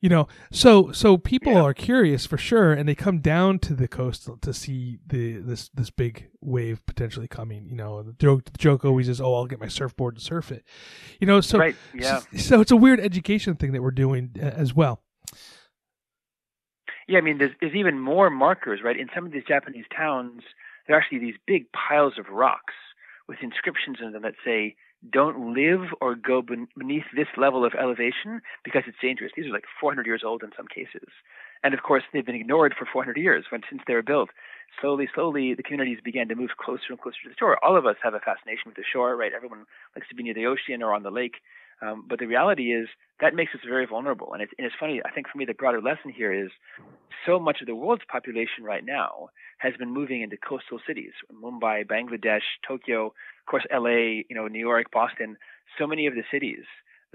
you 0.00 0.08
know 0.08 0.26
so 0.52 0.92
so 0.92 1.16
people 1.16 1.52
yeah. 1.52 1.62
are 1.62 1.74
curious 1.74 2.26
for 2.26 2.36
sure 2.36 2.72
and 2.72 2.88
they 2.88 2.94
come 2.94 3.20
down 3.20 3.58
to 3.58 3.74
the 3.74 3.88
coast 3.88 4.28
to 4.40 4.52
see 4.52 4.98
the 5.06 5.38
this 5.38 5.68
this 5.74 5.90
big 5.90 6.28
wave 6.40 6.84
potentially 6.86 7.28
coming 7.28 7.66
you 7.68 7.76
know 7.76 8.02
the 8.02 8.12
joke 8.14 8.44
the 8.44 8.58
joke 8.58 8.84
always 8.84 9.08
is 9.08 9.20
oh 9.20 9.34
i'll 9.34 9.46
get 9.46 9.60
my 9.60 9.68
surfboard 9.68 10.16
to 10.16 10.20
surf 10.20 10.50
it. 10.52 10.64
You 11.20 11.26
know 11.26 11.40
so 11.40 11.58
right 11.58 11.76
yeah. 11.94 12.20
so, 12.20 12.36
so 12.36 12.60
it's 12.60 12.70
a 12.70 12.76
weird 12.76 13.00
education 13.00 13.56
thing 13.56 13.72
that 13.72 13.82
we're 13.82 13.90
doing 13.90 14.30
uh, 14.40 14.46
as 14.46 14.74
well. 14.74 15.02
Yeah 17.06 17.18
i 17.18 17.20
mean 17.20 17.38
there's, 17.38 17.52
there's 17.60 17.74
even 17.74 17.98
more 17.98 18.30
markers 18.30 18.80
right? 18.82 18.98
In 18.98 19.08
some 19.14 19.26
of 19.26 19.32
these 19.32 19.44
japanese 19.46 19.86
towns 19.94 20.42
there 20.86 20.96
are 20.96 21.00
actually 21.00 21.18
these 21.18 21.36
big 21.46 21.66
piles 21.72 22.14
of 22.18 22.28
rocks 22.30 22.74
with 23.28 23.38
inscriptions 23.42 23.98
in 24.02 24.12
them 24.12 24.22
that 24.22 24.34
say 24.44 24.76
don't 25.10 25.54
live 25.54 25.92
or 26.00 26.14
go 26.14 26.42
beneath 26.42 27.04
this 27.14 27.28
level 27.36 27.64
of 27.64 27.74
elevation 27.74 28.40
because 28.64 28.82
it's 28.86 28.98
dangerous. 29.00 29.32
These 29.36 29.46
are 29.46 29.52
like 29.52 29.64
400 29.80 30.06
years 30.06 30.22
old 30.24 30.42
in 30.42 30.50
some 30.56 30.66
cases. 30.66 31.08
And 31.62 31.74
of 31.74 31.82
course, 31.82 32.02
they've 32.12 32.26
been 32.26 32.34
ignored 32.34 32.74
for 32.78 32.86
400 32.90 33.16
years 33.16 33.46
when, 33.50 33.62
since 33.68 33.82
they 33.86 33.94
were 33.94 34.02
built. 34.02 34.30
Slowly, 34.80 35.08
slowly, 35.14 35.54
the 35.54 35.62
communities 35.62 35.98
began 36.04 36.28
to 36.28 36.34
move 36.34 36.50
closer 36.58 36.90
and 36.90 37.00
closer 37.00 37.16
to 37.24 37.30
the 37.30 37.34
shore. 37.38 37.62
All 37.64 37.76
of 37.76 37.86
us 37.86 37.96
have 38.02 38.14
a 38.14 38.20
fascination 38.20 38.64
with 38.66 38.76
the 38.76 38.84
shore, 38.84 39.16
right? 39.16 39.32
Everyone 39.34 39.64
likes 39.96 40.08
to 40.08 40.14
be 40.14 40.22
near 40.22 40.34
the 40.34 40.46
ocean 40.46 40.82
or 40.82 40.94
on 40.94 41.02
the 41.02 41.10
lake. 41.10 41.36
Um, 41.80 42.04
but 42.08 42.18
the 42.18 42.26
reality 42.26 42.72
is 42.72 42.88
that 43.20 43.34
makes 43.34 43.54
us 43.54 43.60
very 43.66 43.86
vulnerable. 43.86 44.32
And 44.32 44.42
it's, 44.42 44.52
and 44.58 44.66
it's 44.66 44.74
funny, 44.78 45.00
I 45.04 45.10
think 45.10 45.28
for 45.28 45.38
me, 45.38 45.44
the 45.44 45.54
broader 45.54 45.80
lesson 45.80 46.10
here 46.10 46.32
is 46.32 46.50
so 47.26 47.38
much 47.38 47.60
of 47.60 47.66
the 47.66 47.74
world's 47.74 48.04
population 48.10 48.64
right 48.64 48.84
now 48.84 49.28
has 49.58 49.74
been 49.78 49.92
moving 49.92 50.22
into 50.22 50.36
coastal 50.36 50.80
cities 50.86 51.12
Mumbai, 51.32 51.86
Bangladesh, 51.86 52.42
Tokyo, 52.66 53.06
of 53.06 53.46
course, 53.46 53.66
LA, 53.72 54.22
you 54.28 54.34
know, 54.34 54.46
New 54.46 54.60
York, 54.60 54.86
Boston. 54.92 55.36
So 55.78 55.86
many 55.86 56.06
of 56.06 56.14
the 56.14 56.24
cities 56.30 56.64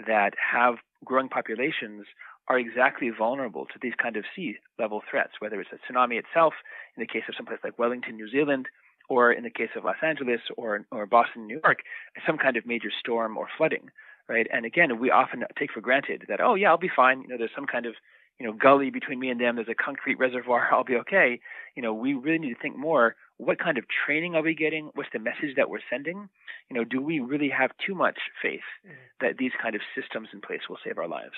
that 0.08 0.34
have 0.52 0.76
growing 1.06 1.30
populations 1.30 2.06
are 2.48 2.60
exactly 2.60 3.10
vulnerable 3.10 3.66
to 3.66 3.80
these 3.82 3.94
kind 4.02 4.18
of 4.18 4.26
sea 4.36 4.58
level 4.78 5.02
threats, 5.10 5.34
whether 5.40 5.62
it's 5.62 5.70
a 5.72 5.94
tsunami 5.94 6.20
itself, 6.20 6.54
in 6.98 7.02
the 7.02 7.08
case 7.08 7.24
of 7.30 7.36
some 7.36 7.46
someplace 7.46 7.60
like 7.64 7.80
Wellington, 7.80 8.16
New 8.16 8.30
Zealand, 8.30 8.68
or 9.10 9.32
in 9.32 9.44
the 9.44 9.50
case 9.50 9.70
of 9.76 9.86
Los 9.86 9.96
Angeles 10.02 10.42
or, 10.58 10.86
or 10.92 11.06
Boston, 11.06 11.48
New 11.48 11.60
York, 11.64 11.80
some 12.26 12.38
kind 12.38 12.58
of 12.58 12.66
major 12.66 12.90
storm 13.00 13.38
or 13.38 13.48
flooding 13.58 13.90
right? 14.34 14.48
And 14.52 14.66
again, 14.66 15.00
we 15.00 15.12
often 15.12 15.44
take 15.60 15.72
for 15.72 15.82
granted 15.82 16.24
that, 16.28 16.42
oh 16.42 16.56
yeah, 16.56 16.70
I'll 16.70 16.78
be 16.78 16.92
fine. 16.94 17.22
You 17.22 17.28
know, 17.30 17.38
there's 17.38 17.52
some 17.56 17.68
kind 17.68 17.86
of 17.86 17.94
you 18.40 18.48
know 18.48 18.54
gully 18.54 18.90
between 18.90 19.20
me 19.20 19.30
and 19.30 19.40
them. 19.40 19.56
There's 19.56 19.68
a 19.70 19.76
concrete 19.76 20.18
reservoir. 20.18 20.68
I'll 20.72 20.84
be 20.84 20.96
okay. 20.98 21.40
You 21.76 21.84
know, 21.84 21.94
we 21.94 22.14
really 22.14 22.40
need 22.40 22.54
to 22.56 22.62
think 22.62 22.78
more. 22.78 23.16
What 23.38 23.60
kind 23.60 23.78
of 23.78 23.86
training 24.06 24.36
are 24.36 24.42
we 24.42 24.56
getting? 24.56 24.90
What's 24.96 25.10
the 25.14 25.20
message 25.20 25.56
that 25.58 25.70
we're 25.70 25.86
sending? 25.90 26.30
You 26.70 26.78
know, 26.78 26.84
do 26.84 27.02
we 27.02 27.20
really 27.20 27.50
have 27.50 27.72
too 27.86 27.96
much 27.96 28.18
faith 28.42 28.62
mm. 28.86 28.92
that 29.22 29.38
these 29.38 29.52
kind 29.62 29.76
of 29.76 29.82
systems 29.96 30.30
in 30.34 30.42
place 30.42 30.62
will 30.70 30.78
save 30.84 30.98
our 30.98 31.08
lives? 31.08 31.36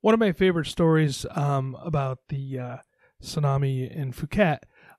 One 0.00 0.14
of 0.14 0.20
my 0.20 0.32
favorite 0.32 0.66
stories 0.66 1.26
um, 1.30 1.76
about 1.82 2.18
the 2.28 2.58
uh, 2.58 2.76
tsunami 3.22 3.90
in 3.90 4.12
Phuket 4.12 4.58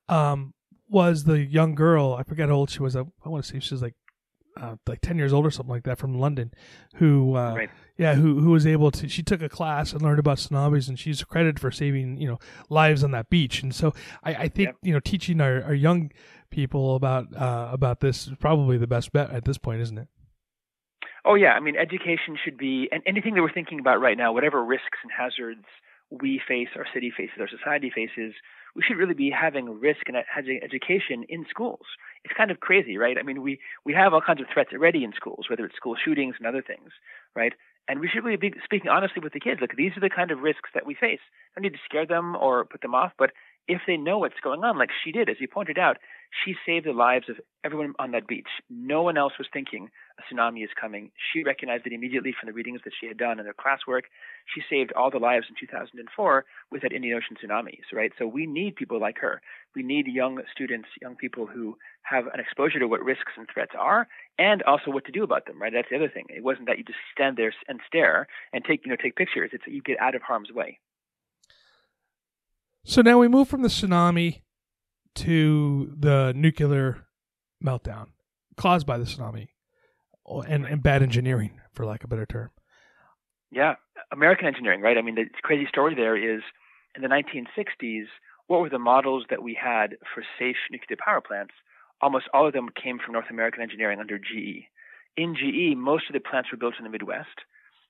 um, 0.10 0.54
was 0.90 1.24
the 1.24 1.40
young 1.40 1.76
girl. 1.76 2.16
I 2.20 2.24
forget 2.24 2.50
how 2.50 2.56
old 2.56 2.70
she 2.70 2.82
was. 2.82 2.96
I, 2.96 3.02
I 3.24 3.30
want 3.30 3.46
to 3.46 3.50
say 3.50 3.60
she 3.60 3.74
was 3.74 3.82
like 3.82 3.96
uh, 4.62 4.76
like 4.88 5.02
10 5.02 5.18
years 5.18 5.34
old 5.34 5.46
or 5.46 5.52
something 5.52 5.74
like 5.74 5.84
that 5.84 5.98
from 5.98 6.18
London 6.20 6.52
who 6.96 7.36
uh, 7.36 7.54
right. 7.56 7.70
yeah 7.98 8.16
who 8.16 8.40
who 8.40 8.52
was 8.52 8.66
able 8.66 8.92
to 8.92 9.08
she 9.08 9.24
took 9.24 9.42
a 9.42 9.50
class 9.50 9.94
and 9.94 10.02
learned 10.02 10.20
about 10.20 10.38
tsunamis 10.38 10.88
and 10.88 11.00
she's 11.00 11.24
credited 11.24 11.60
for 11.60 11.72
saving 11.72 12.18
you 12.18 12.28
know 12.28 12.40
lives 12.70 13.04
on 13.04 13.12
that 13.12 13.30
beach 13.30 13.62
and 13.62 13.74
so 13.74 13.94
I, 14.24 14.36
I 14.36 14.48
think 14.48 14.70
yep. 14.70 14.76
you 14.82 14.94
know 14.94 15.00
teaching 15.00 15.42
our, 15.42 15.64
our 15.64 15.74
young 15.74 16.12
people 16.50 16.96
about 16.96 17.36
uh, 17.36 17.70
about 17.72 18.00
this 18.00 18.28
is 18.28 18.34
probably 18.40 18.78
the 18.78 18.88
best 18.88 19.12
bet 19.12 19.32
at 19.32 19.46
this 19.46 19.58
point 19.58 19.82
isn't 19.82 19.98
it 19.98 20.08
oh 21.26 21.36
yeah 21.36 21.54
I 21.54 21.60
mean 21.60 21.76
education 21.76 22.38
should 22.44 22.58
be 22.58 22.90
and 22.92 23.04
anything 23.06 23.36
that 23.36 23.42
we're 23.42 23.54
thinking 23.54 23.80
about 23.80 24.02
right 24.02 24.18
now 24.18 24.34
whatever 24.34 24.64
risks 24.64 24.98
and 25.04 25.12
hazards 25.16 25.66
we 26.10 26.42
face 26.48 26.70
our 26.76 26.86
city 26.94 27.12
faces 27.16 27.38
our 27.40 27.50
society 27.50 27.92
faces 27.94 28.34
we 28.76 28.84
should 28.88 28.98
really 28.98 29.14
be 29.14 29.30
having 29.30 29.80
risk 29.80 30.08
and 30.08 30.18
education 30.64 31.26
in 31.28 31.46
schools. 31.50 31.86
It's 32.26 32.34
kind 32.36 32.52
of 32.52 32.60
crazy, 32.60 32.98
right? 32.98 33.18
I 33.18 33.24
mean, 33.24 33.42
we, 33.42 33.60
we 33.86 33.94
have 33.94 34.14
all 34.14 34.22
kinds 34.22 34.42
of 34.42 34.48
threats 34.54 34.72
already 34.74 35.04
in 35.04 35.14
schools, 35.14 35.46
whether 35.50 35.66
it's 35.66 35.76
school 35.76 35.96
shootings 36.04 36.36
and 36.38 36.48
other 36.48 36.62
things, 36.62 36.92
right? 37.36 37.54
And 37.88 38.00
we 38.00 38.08
should 38.08 38.24
really 38.24 38.38
be 38.38 38.54
speaking 38.64 38.90
honestly 38.90 39.22
with 39.24 39.34
the 39.34 39.40
kids. 39.40 39.62
Look, 39.62 39.76
these 39.76 39.94
are 39.98 40.02
the 40.02 40.10
kind 40.10 40.32
of 40.32 40.40
risks 40.40 40.70
that 40.74 40.86
we 40.86 40.94
face. 40.94 41.20
I 41.24 41.60
Don't 41.60 41.64
need 41.64 41.78
to 41.78 41.86
scare 41.86 42.06
them 42.06 42.36
or 42.36 42.66
put 42.66 42.82
them 42.82 42.94
off, 42.94 43.14
but 43.18 43.32
if 43.68 43.82
they 43.86 43.98
know 43.98 44.18
what's 44.18 44.40
going 44.44 44.64
on, 44.64 44.78
like 44.78 44.90
she 45.04 45.12
did, 45.12 45.30
as 45.30 45.38
you 45.40 45.48
pointed 45.48 45.78
out, 45.78 45.98
she 46.44 46.56
saved 46.66 46.86
the 46.86 46.92
lives 46.92 47.30
of 47.30 47.38
everyone 47.64 47.94
on 48.00 48.12
that 48.12 48.28
beach. 48.28 48.48
No 48.70 49.04
one 49.04 49.18
else 49.18 49.34
was 49.38 49.48
thinking 49.52 49.90
a 50.20 50.34
tsunami 50.34 50.64
is 50.64 50.70
coming. 50.80 51.12
She 51.32 51.44
recognized 51.44 51.86
it 51.86 51.94
immediately 51.94 52.34
from 52.38 52.48
the 52.48 52.54
readings 52.54 52.82
that 52.84 52.94
she 53.00 53.08
had 53.08 53.18
done 53.18 53.40
in 53.40 53.46
her 53.46 53.54
classwork. 53.54 54.04
She 54.54 54.62
saved 54.70 54.92
all 54.94 55.10
the 55.10 55.18
lives 55.18 55.46
in 55.50 55.56
2004 55.60 56.46
with 56.72 56.82
that 56.82 56.92
Indian 56.92 57.18
Ocean 57.18 57.38
tsunamis, 57.38 57.94
right? 57.94 58.12
So 58.18 58.28
we 58.28 58.46
need 58.46 58.76
people 58.76 59.00
like 59.00 59.18
her. 59.20 59.42
We 59.76 59.84
need 59.84 60.08
young 60.08 60.42
students, 60.52 60.90
young 61.02 61.16
people 61.16 61.46
who 61.46 61.78
have 62.04 62.26
an 62.28 62.40
exposure 62.40 62.80
to 62.80 62.88
what 62.88 63.04
risks 63.04 63.34
and 63.38 63.48
threats 63.54 63.74
are, 63.78 64.08
and 64.38 64.62
also 64.64 64.92
what 64.92 65.06
to 65.06 65.12
do 65.12 65.24
about 65.24 65.46
them, 65.46 65.62
right? 65.62 65.72
That's 65.74 65.90
the 65.90 65.96
other 65.96 66.10
thing. 66.10 66.26
It 66.30 66.44
wasn't 66.44 66.68
that 66.68 66.78
you 66.78 66.84
just 66.84 67.00
stand 67.14 67.38
there 67.38 67.54
and 67.68 67.80
stare 67.88 68.28
and 68.54 68.64
take, 68.64 68.86
you 68.86 68.92
know, 68.92 68.98
take 69.02 69.16
pictures. 69.16 69.52
It's 69.54 69.66
that 69.66 69.74
you 69.74 69.82
get 69.82 70.00
out 70.00 70.16
of 70.16 70.22
harm's 70.22 70.52
way. 70.52 70.80
So 72.84 73.02
now 73.02 73.20
we 73.20 73.28
move 73.28 73.48
from 73.48 73.62
the 73.62 73.68
tsunami 73.68 74.42
to 75.16 75.94
the 75.98 76.34
nuclear 76.36 77.06
meltdown 77.64 78.08
caused 78.56 78.86
by 78.86 78.98
the 78.98 79.06
tsunami 79.06 79.50
and, 80.48 80.66
and 80.66 80.84
bad 80.84 81.02
engineering, 81.02 81.60
for 81.74 81.86
lack 81.86 82.04
of 82.04 82.12
a 82.12 82.16
better 82.16 82.26
term. 82.26 82.52
Yeah, 83.52 83.76
American 84.12 84.48
engineering, 84.48 84.82
right? 84.82 84.98
I 84.98 85.02
mean, 85.02 85.16
the 85.16 85.26
crazy 85.42 85.66
story 85.68 85.96
there 85.96 86.16
is 86.16 86.42
in 86.96 87.02
the 87.02 87.08
1960s, 87.08 88.06
what 88.48 88.62
were 88.62 88.70
the 88.70 88.80
models 88.80 89.26
that 89.30 89.44
we 89.44 89.54
had 89.54 89.98
for 90.14 90.24
safe 90.38 90.58
nuclear 90.72 90.98
power 91.04 91.22
plants? 91.22 91.54
Almost 92.02 92.26
all 92.34 92.48
of 92.48 92.54
them 92.54 92.70
came 92.82 93.00
from 93.00 93.14
North 93.14 93.30
American 93.30 93.62
engineering 93.62 94.00
under 94.00 94.18
GE. 94.18 94.66
In 95.18 95.36
GE, 95.36 95.78
most 95.78 96.06
of 96.10 96.14
the 96.14 96.20
plants 96.20 96.50
were 96.52 96.58
built 96.58 96.76
in 96.78 96.84
the 96.84 96.90
Midwest. 96.90 97.46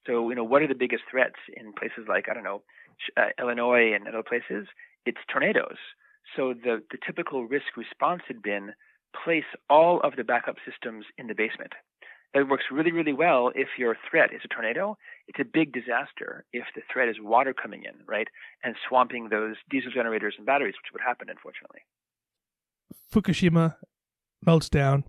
So, 0.07 0.29
you 0.29 0.35
know, 0.35 0.43
what 0.43 0.61
are 0.61 0.67
the 0.67 0.75
biggest 0.75 1.03
threats 1.09 1.39
in 1.55 1.73
places 1.73 2.07
like, 2.07 2.27
I 2.29 2.33
don't 2.33 2.43
know, 2.43 2.63
uh, 3.17 3.29
Illinois 3.39 3.93
and 3.93 4.07
other 4.07 4.23
places? 4.23 4.67
It's 5.05 5.19
tornadoes. 5.31 5.77
So 6.35 6.53
the, 6.53 6.81
the 6.91 6.97
typical 7.05 7.45
risk 7.45 7.77
response 7.77 8.21
had 8.27 8.41
been 8.41 8.73
place 9.23 9.47
all 9.69 9.99
of 10.01 10.15
the 10.15 10.23
backup 10.23 10.55
systems 10.65 11.05
in 11.17 11.27
the 11.27 11.33
basement. 11.35 11.73
That 12.33 12.47
works 12.47 12.65
really, 12.71 12.91
really 12.91 13.13
well 13.13 13.51
if 13.55 13.69
your 13.77 13.97
threat 14.09 14.31
is 14.33 14.41
a 14.45 14.47
tornado. 14.47 14.97
It's 15.27 15.39
a 15.39 15.43
big 15.43 15.73
disaster 15.73 16.45
if 16.53 16.65
the 16.75 16.81
threat 16.91 17.09
is 17.09 17.15
water 17.19 17.53
coming 17.53 17.83
in, 17.83 18.05
right, 18.07 18.27
and 18.63 18.75
swamping 18.87 19.29
those 19.29 19.55
diesel 19.69 19.91
generators 19.91 20.35
and 20.37 20.45
batteries, 20.45 20.75
which 20.75 20.93
would 20.93 21.01
happen, 21.01 21.27
unfortunately. 21.29 21.81
Fukushima 23.11 23.75
melts 24.45 24.69
down, 24.69 25.05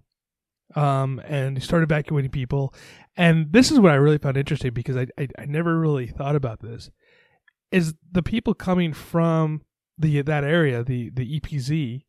um, 0.75 1.21
and 1.27 1.57
they 1.57 1.61
start 1.61 1.83
evacuating 1.83 2.31
people. 2.31 2.75
And 3.17 3.53
this 3.53 3.71
is 3.71 3.79
what 3.79 3.93
I 3.93 3.97
really 3.97 4.19
found 4.19 4.39
interesting 4.39 4.73
because 4.73 4.97
I, 4.97 5.07
I, 5.19 5.29
I 5.39 5.45
never 5.45 5.79
really 5.79 6.07
thought 6.07 6.37
about 6.37 6.61
this. 6.61 6.91
Is 7.71 7.95
the 8.11 8.23
people 8.23 8.55
coming 8.55 8.93
from 8.93 9.63
the 10.01 10.23
that 10.23 10.45
area, 10.45 10.83
the 10.83 11.11
the 11.11 11.39
EPZ, 11.39 12.03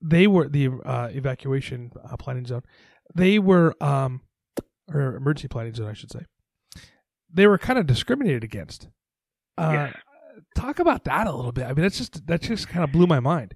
they 0.00 0.26
were 0.26 0.48
the 0.48 0.68
uh, 0.84 1.08
evacuation 1.10 1.90
uh, 2.02 2.16
planning 2.16 2.46
zone. 2.46 2.62
They 3.14 3.38
were 3.38 3.74
um, 3.82 4.20
or 4.92 5.16
emergency 5.16 5.48
planning 5.48 5.74
zone, 5.74 5.88
I 5.88 5.94
should 5.94 6.12
say. 6.12 6.20
They 7.32 7.46
were 7.46 7.58
kind 7.58 7.78
of 7.78 7.86
discriminated 7.86 8.44
against. 8.44 8.88
Uh, 9.58 9.70
yeah. 9.72 9.92
Talk 10.56 10.78
about 10.78 11.04
that 11.04 11.26
a 11.26 11.32
little 11.32 11.52
bit. 11.52 11.64
I 11.64 11.72
mean, 11.72 11.82
that's 11.82 11.98
just 11.98 12.26
that 12.26 12.42
just 12.42 12.68
kind 12.68 12.84
of 12.84 12.92
blew 12.92 13.06
my 13.06 13.20
mind. 13.20 13.54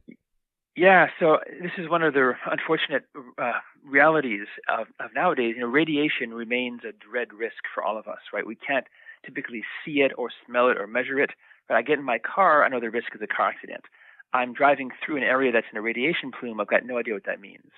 Yeah, 0.77 1.09
so 1.19 1.39
this 1.61 1.73
is 1.77 1.89
one 1.89 2.03
of 2.03 2.15
the 2.15 2.35
unfortunate 2.49 3.03
uh, 3.37 3.53
realities 3.85 4.47
of, 4.69 4.87
of 5.01 5.11
nowadays. 5.13 5.55
You 5.57 5.63
know, 5.63 5.67
radiation 5.67 6.33
remains 6.33 6.83
a 6.85 6.93
dread 6.93 7.33
risk 7.37 7.65
for 7.75 7.83
all 7.83 7.99
of 7.99 8.07
us, 8.07 8.21
right? 8.33 8.47
We 8.47 8.55
can't 8.55 8.87
typically 9.27 9.65
see 9.85 10.03
it 10.03 10.13
or 10.17 10.29
smell 10.47 10.69
it 10.69 10.79
or 10.79 10.87
measure 10.87 11.19
it, 11.19 11.31
But 11.67 11.79
I 11.79 11.83
get 11.83 11.99
in 11.99 12.05
my 12.05 12.19
car, 12.19 12.63
I 12.63 12.69
know 12.69 12.79
the 12.79 12.91
risk 12.91 13.09
is 13.13 13.21
a 13.21 13.27
car 13.27 13.49
accident. 13.49 13.87
I'm 14.33 14.53
driving 14.53 14.91
through 15.05 15.17
an 15.17 15.25
area 15.25 15.51
that's 15.51 15.67
in 15.73 15.79
a 15.79 15.83
radiation 15.83 16.31
plume, 16.31 16.61
I've 16.61 16.69
got 16.69 16.87
no 16.87 16.99
idea 16.99 17.15
what 17.15 17.25
that 17.27 17.41
means. 17.41 17.73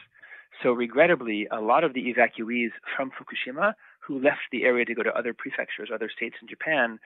So, 0.62 0.72
regrettably, 0.72 1.48
a 1.50 1.60
lot 1.60 1.84
of 1.84 1.94
the 1.94 2.12
evacuees 2.12 2.70
from 2.96 3.10
Fukushima 3.10 3.74
who 4.00 4.18
left 4.22 4.50
the 4.52 4.64
area 4.64 4.84
to 4.84 4.94
go 4.94 5.02
to 5.02 5.16
other 5.16 5.32
prefectures, 5.32 5.90
other 5.92 6.10
states 6.14 6.36
in 6.42 6.48
Japan, 6.48 6.98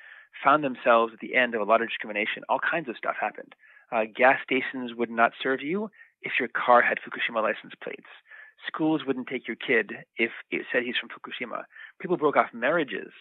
found 0.42 0.64
themselves 0.64 1.12
at 1.12 1.20
the 1.20 1.34
end 1.36 1.54
of 1.54 1.60
a 1.60 1.64
lot 1.64 1.80
of 1.80 1.88
discrimination. 1.88 2.42
All 2.48 2.58
kinds 2.58 2.88
of 2.88 2.96
stuff 2.96 3.14
happened. 3.20 3.54
Uh, 3.92 4.04
gas 4.14 4.38
stations 4.42 4.94
would 4.96 5.10
not 5.10 5.32
serve 5.40 5.60
you 5.62 5.90
if 6.22 6.32
your 6.40 6.48
car 6.48 6.82
had 6.82 6.98
Fukushima 6.98 7.42
license 7.42 7.74
plates. 7.82 8.08
Schools 8.66 9.02
wouldn't 9.06 9.28
take 9.28 9.46
your 9.46 9.56
kid 9.56 9.92
if 10.16 10.30
it 10.50 10.66
said 10.72 10.82
he's 10.82 10.96
from 10.96 11.10
Fukushima. 11.10 11.64
People 12.00 12.16
broke 12.16 12.36
off 12.36 12.54
marriages 12.54 13.12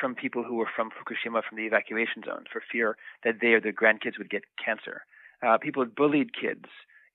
from 0.00 0.14
people 0.14 0.42
who 0.42 0.54
were 0.54 0.68
from 0.74 0.90
Fukushima 0.90 1.42
from 1.44 1.58
the 1.58 1.66
evacuation 1.66 2.22
zone 2.24 2.44
for 2.52 2.62
fear 2.72 2.96
that 3.24 3.36
they 3.40 3.48
or 3.48 3.60
their 3.60 3.72
grandkids 3.72 4.18
would 4.18 4.30
get 4.30 4.42
cancer. 4.62 5.02
Uh, 5.46 5.58
people 5.58 5.84
bullied 5.84 6.34
kids 6.34 6.64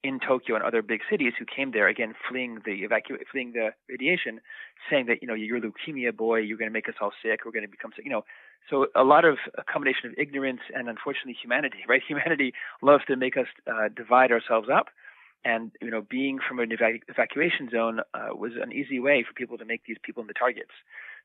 in 0.03 0.19
Tokyo 0.19 0.55
and 0.55 0.63
other 0.63 0.81
big 0.81 1.01
cities 1.09 1.33
who 1.37 1.45
came 1.45 1.71
there 1.71 1.87
again 1.87 2.13
fleeing 2.27 2.59
the 2.65 2.81
evacu- 2.83 3.21
fleeing 3.31 3.53
the 3.53 3.69
radiation, 3.87 4.41
saying 4.89 5.05
that 5.07 5.21
you 5.21 5.27
know 5.27 5.33
you're 5.33 5.57
a 5.57 5.61
leukemia 5.61 6.15
boy, 6.15 6.39
you're 6.39 6.57
going 6.57 6.69
to 6.69 6.73
make 6.73 6.89
us 6.89 6.95
all 7.01 7.11
sick, 7.23 7.41
we're 7.45 7.51
going 7.51 7.65
to 7.65 7.69
become 7.71 7.91
sick. 7.95 8.05
You 8.05 8.11
know, 8.11 8.25
so 8.69 8.87
a 8.95 9.03
lot 9.03 9.25
of 9.25 9.37
a 9.57 9.63
combination 9.63 10.09
of 10.09 10.15
ignorance 10.17 10.61
and 10.73 10.89
unfortunately 10.89 11.37
humanity, 11.39 11.79
right? 11.87 12.01
Humanity 12.07 12.53
loves 12.81 13.05
to 13.05 13.15
make 13.15 13.37
us 13.37 13.47
uh, 13.67 13.89
divide 13.95 14.31
ourselves 14.31 14.69
up, 14.73 14.87
and 15.45 15.71
you 15.81 15.91
know, 15.91 16.01
being 16.01 16.39
from 16.45 16.59
an 16.59 16.69
evac- 16.69 17.03
evacuation 17.07 17.69
zone 17.69 17.99
uh, 18.13 18.35
was 18.35 18.53
an 18.61 18.71
easy 18.71 18.99
way 18.99 19.23
for 19.27 19.33
people 19.33 19.57
to 19.57 19.65
make 19.65 19.83
these 19.85 19.97
people 20.03 20.21
into 20.21 20.33
targets. 20.33 20.71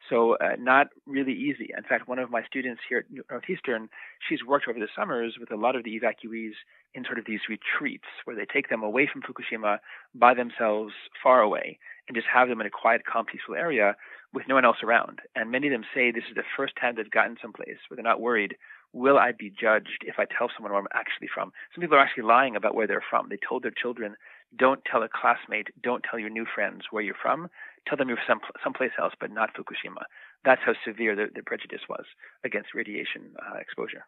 So 0.09 0.37
uh, 0.37 0.57
not 0.59 0.89
really 1.07 1.33
easy. 1.33 1.71
In 1.77 1.85
fact, 1.85 2.09
one 2.09 2.19
of 2.19 2.31
my 2.31 2.45
students 2.45 2.81
here 2.89 2.99
at 2.99 3.25
Northeastern, 3.31 3.89
she's 4.29 4.45
worked 4.45 4.69
over 4.69 4.79
the 4.79 4.89
summers 4.97 5.37
with 5.39 5.51
a 5.51 5.57
lot 5.57 5.77
of 5.77 5.85
the 5.85 5.99
evacuees 5.99 6.53
in 6.95 7.05
sort 7.05 7.19
of 7.19 7.27
these 7.27 7.41
retreats 7.49 8.07
where 8.25 8.37
they 8.37 8.47
take 8.47 8.69
them 8.69 8.83
away 8.83 9.09
from 9.11 9.23
Fukushima 9.23 9.79
by 10.15 10.35
themselves, 10.35 10.93
far 11.23 11.41
away, 11.41 11.79
and 12.09 12.17
just 12.17 12.29
have 12.33 12.49
them 12.49 12.61
in 12.61 12.67
a 12.67 12.71
quiet, 12.71 13.03
calm, 13.05 13.27
peaceful 13.27 13.55
area 13.55 13.97
with 14.33 14.49
no 14.49 14.55
one 14.55 14.65
else 14.65 14.79
around. 14.83 15.21
And 15.35 15.51
many 15.51 15.67
of 15.67 15.73
them 15.73 15.85
say 15.95 16.11
this 16.11 16.25
is 16.29 16.37
the 16.37 16.43
first 16.57 16.75
time 16.81 16.95
they've 16.97 17.11
gotten 17.11 17.37
someplace 17.41 17.79
where 17.89 17.97
they're 17.97 18.05
not 18.05 18.21
worried. 18.21 18.57
Will 18.93 19.19
I 19.19 19.33
be 19.33 19.51
judged 19.51 20.05
if 20.07 20.19
I 20.19 20.25
tell 20.25 20.49
someone 20.55 20.73
where 20.73 20.81
I'm 20.81 20.89
actually 20.95 21.29
from? 21.33 21.53
Some 21.75 21.83
people 21.83 21.97
are 21.97 22.01
actually 22.01 22.23
lying 22.25 22.57
about 22.57 22.75
where 22.75 22.87
they're 22.87 23.05
from. 23.11 23.29
They 23.29 23.39
told 23.47 23.63
their 23.63 23.73
children, 23.73 24.17
don't 24.57 24.81
tell 24.91 25.03
a 25.03 25.09
classmate, 25.09 25.69
don't 25.83 26.05
tell 26.09 26.19
your 26.19 26.31
new 26.31 26.47
friends 26.55 26.83
where 26.91 27.03
you're 27.03 27.17
from 27.21 27.49
tell 27.89 27.97
them 27.97 28.09
you're 28.09 28.19
some 28.29 28.41
someplace 28.63 28.91
else, 29.01 29.15
but 29.21 29.31
not 29.31 29.51
Fukushima. 29.55 30.03
That's 30.45 30.61
how 30.65 30.75
severe 30.85 31.17
the, 31.17 31.27
the 31.35 31.43
prejudice 31.43 31.81
was 31.89 32.05
against 32.45 32.75
radiation 32.75 33.35
uh, 33.39 33.59
exposure. 33.59 34.07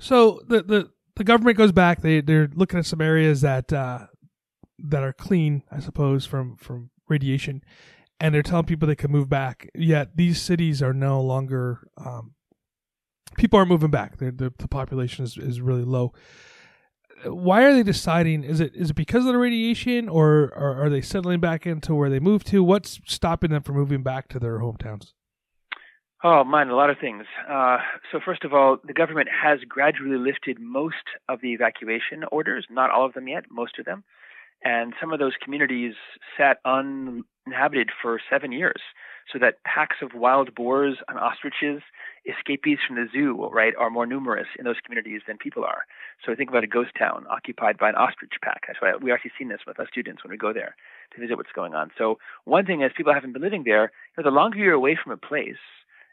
So 0.00 0.40
the, 0.46 0.62
the 0.62 0.90
the 1.16 1.24
government 1.24 1.56
goes 1.56 1.72
back. 1.72 2.02
They 2.02 2.20
they're 2.20 2.48
looking 2.54 2.78
at 2.78 2.86
some 2.86 3.00
areas 3.00 3.40
that 3.42 3.72
uh, 3.72 4.06
that 4.78 5.02
are 5.02 5.12
clean, 5.12 5.62
I 5.70 5.80
suppose, 5.80 6.26
from 6.26 6.56
from 6.56 6.90
radiation, 7.08 7.62
and 8.20 8.34
they're 8.34 8.42
telling 8.42 8.66
people 8.66 8.86
they 8.88 8.96
can 8.96 9.10
move 9.10 9.28
back. 9.28 9.68
Yet 9.74 10.16
these 10.16 10.40
cities 10.40 10.82
are 10.82 10.94
no 10.94 11.20
longer. 11.20 11.88
Um, 11.96 12.34
people 13.36 13.58
aren't 13.58 13.70
moving 13.70 13.90
back. 13.90 14.18
The, 14.18 14.32
the, 14.32 14.52
the 14.58 14.68
population 14.68 15.24
is, 15.24 15.36
is 15.36 15.60
really 15.60 15.84
low 15.84 16.12
why 17.24 17.64
are 17.64 17.72
they 17.72 17.82
deciding? 17.82 18.44
Is 18.44 18.60
it 18.60 18.74
is 18.74 18.90
it 18.90 18.94
because 18.94 19.26
of 19.26 19.32
the 19.32 19.38
radiation, 19.38 20.08
or, 20.08 20.52
or 20.56 20.84
are 20.84 20.88
they 20.90 21.00
settling 21.00 21.40
back 21.40 21.66
into 21.66 21.94
where 21.94 22.10
they 22.10 22.20
moved 22.20 22.46
to? 22.48 22.62
What's 22.62 23.00
stopping 23.06 23.50
them 23.50 23.62
from 23.62 23.76
moving 23.76 24.02
back 24.02 24.28
to 24.28 24.38
their 24.38 24.58
hometowns? 24.58 25.12
Oh, 26.24 26.42
man, 26.42 26.68
a 26.68 26.74
lot 26.74 26.90
of 26.90 26.98
things. 26.98 27.24
Uh, 27.48 27.78
so, 28.10 28.18
first 28.24 28.42
of 28.44 28.52
all, 28.52 28.78
the 28.84 28.92
government 28.92 29.28
has 29.30 29.60
gradually 29.68 30.16
lifted 30.18 30.58
most 30.60 30.96
of 31.28 31.40
the 31.40 31.52
evacuation 31.52 32.24
orders, 32.32 32.66
not 32.70 32.90
all 32.90 33.06
of 33.06 33.14
them 33.14 33.28
yet, 33.28 33.44
most 33.50 33.78
of 33.78 33.84
them. 33.84 34.02
And 34.64 34.94
some 35.00 35.12
of 35.12 35.18
those 35.18 35.34
communities 35.42 35.94
sat 36.36 36.58
uninhabited 36.64 37.90
for 38.02 38.20
seven 38.30 38.52
years, 38.52 38.80
so 39.32 39.38
that 39.38 39.62
packs 39.64 39.96
of 40.02 40.14
wild 40.14 40.54
boars 40.54 40.96
and 41.08 41.18
ostriches 41.18 41.82
escapees 42.26 42.78
from 42.86 42.96
the 42.96 43.06
zoo, 43.12 43.48
right, 43.52 43.74
are 43.78 43.90
more 43.90 44.06
numerous 44.06 44.48
in 44.58 44.64
those 44.64 44.80
communities 44.84 45.22
than 45.26 45.38
people 45.38 45.64
are. 45.64 45.82
So 46.24 46.34
think 46.34 46.50
about 46.50 46.64
a 46.64 46.68
ghost 46.68 46.90
town 46.98 47.26
occupied 47.30 47.78
by 47.78 47.90
an 47.90 47.94
ostrich 47.94 48.32
pack. 48.42 48.62
That's 48.66 48.80
why 48.80 48.92
we 49.00 49.12
actually 49.12 49.32
seen 49.38 49.48
this 49.48 49.60
with 49.66 49.78
our 49.78 49.86
students 49.88 50.24
when 50.24 50.30
we 50.30 50.36
go 50.36 50.52
there 50.52 50.74
to 51.14 51.20
visit 51.20 51.36
what's 51.36 51.52
going 51.54 51.74
on. 51.74 51.90
So 51.96 52.18
one 52.44 52.66
thing 52.66 52.82
is 52.82 52.90
people 52.96 53.14
haven't 53.14 53.32
been 53.32 53.42
living 53.42 53.64
there. 53.64 53.92
You 54.16 54.22
know, 54.22 54.30
the 54.30 54.34
longer 54.34 54.58
you're 54.58 54.72
away 54.72 54.98
from 55.02 55.12
a 55.12 55.16
place, 55.16 55.56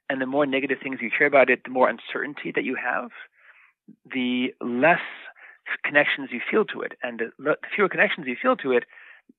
and 0.10 0.22
the 0.22 0.26
more 0.28 0.46
negative 0.46 0.78
things 0.84 1.00
you 1.02 1.10
hear 1.18 1.28
about 1.28 1.50
it, 1.50 1.64
the 1.64 1.72
more 1.72 1.90
uncertainty 1.90 2.52
that 2.54 2.64
you 2.64 2.76
have, 2.76 3.10
the 4.06 4.54
less 4.62 5.00
connections 5.84 6.30
you 6.32 6.42
feel 6.50 6.66
to 6.66 6.82
it, 6.82 6.94
and 7.04 7.22
the 7.38 7.56
fewer 7.74 7.90
connections 7.90 8.28
you 8.28 8.36
feel 8.42 8.56
to 8.58 8.72
it, 8.72 8.86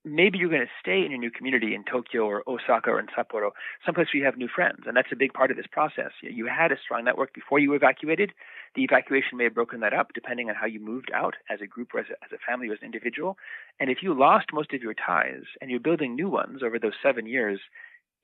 maybe 0.05 0.39
you're 0.39 0.51
going 0.51 0.63
to 0.67 0.81
stay 0.81 1.05
in 1.05 1.11
your 1.11 1.21
new 1.21 1.31
community 1.31 1.75
in 1.75 1.85
Tokyo 1.85 2.25
or 2.27 2.43
Osaka 2.47 2.91
or 2.91 3.01
in 3.01 3.07
Sapporo, 3.07 3.51
someplace 3.85 4.09
where 4.13 4.21
you 4.21 4.25
have 4.25 4.37
new 4.37 4.49
friends. 4.49 4.81
And 4.87 4.97
that's 4.97 5.13
a 5.13 5.17
big 5.17 5.33
part 5.33 5.51
of 5.51 5.57
this 5.57 5.67
process. 5.71 6.13
You 6.23 6.47
had 6.47 6.73
a 6.73 6.77
strong 6.83 7.05
network 7.05 7.35
before 7.35 7.59
you 7.59 7.75
evacuated. 7.75 8.33
The 8.75 8.83
evacuation 8.83 9.39
may 9.39 9.45
have 9.45 9.55
broken 9.55 9.81
that 9.81 9.93
up 9.93 10.13
depending 10.15 10.49
on 10.49 10.55
how 10.55 10.67
you 10.67 10.81
moved 10.81 11.11
out 11.15 11.35
as 11.51 11.61
a 11.61 11.67
group 11.67 11.95
or 11.95 12.01
as 12.01 12.07
a, 12.11 12.25
as 12.25 12.33
a 12.33 12.39
family 12.47 12.69
or 12.69 12.73
as 12.73 12.79
an 12.83 12.87
individual. 12.87 13.37
And 13.81 13.91
if 13.91 13.99
you 14.03 14.15
lost 14.15 14.47
most 14.53 14.73
of 14.73 14.83
your 14.83 14.95
ties 14.95 15.45
and 15.61 15.71
you're 15.71 15.81
building 15.81 16.15
new 16.15 16.29
ones 16.29 16.63
over 16.63 16.79
those 16.79 16.95
seven 17.03 17.27
years, 17.27 17.61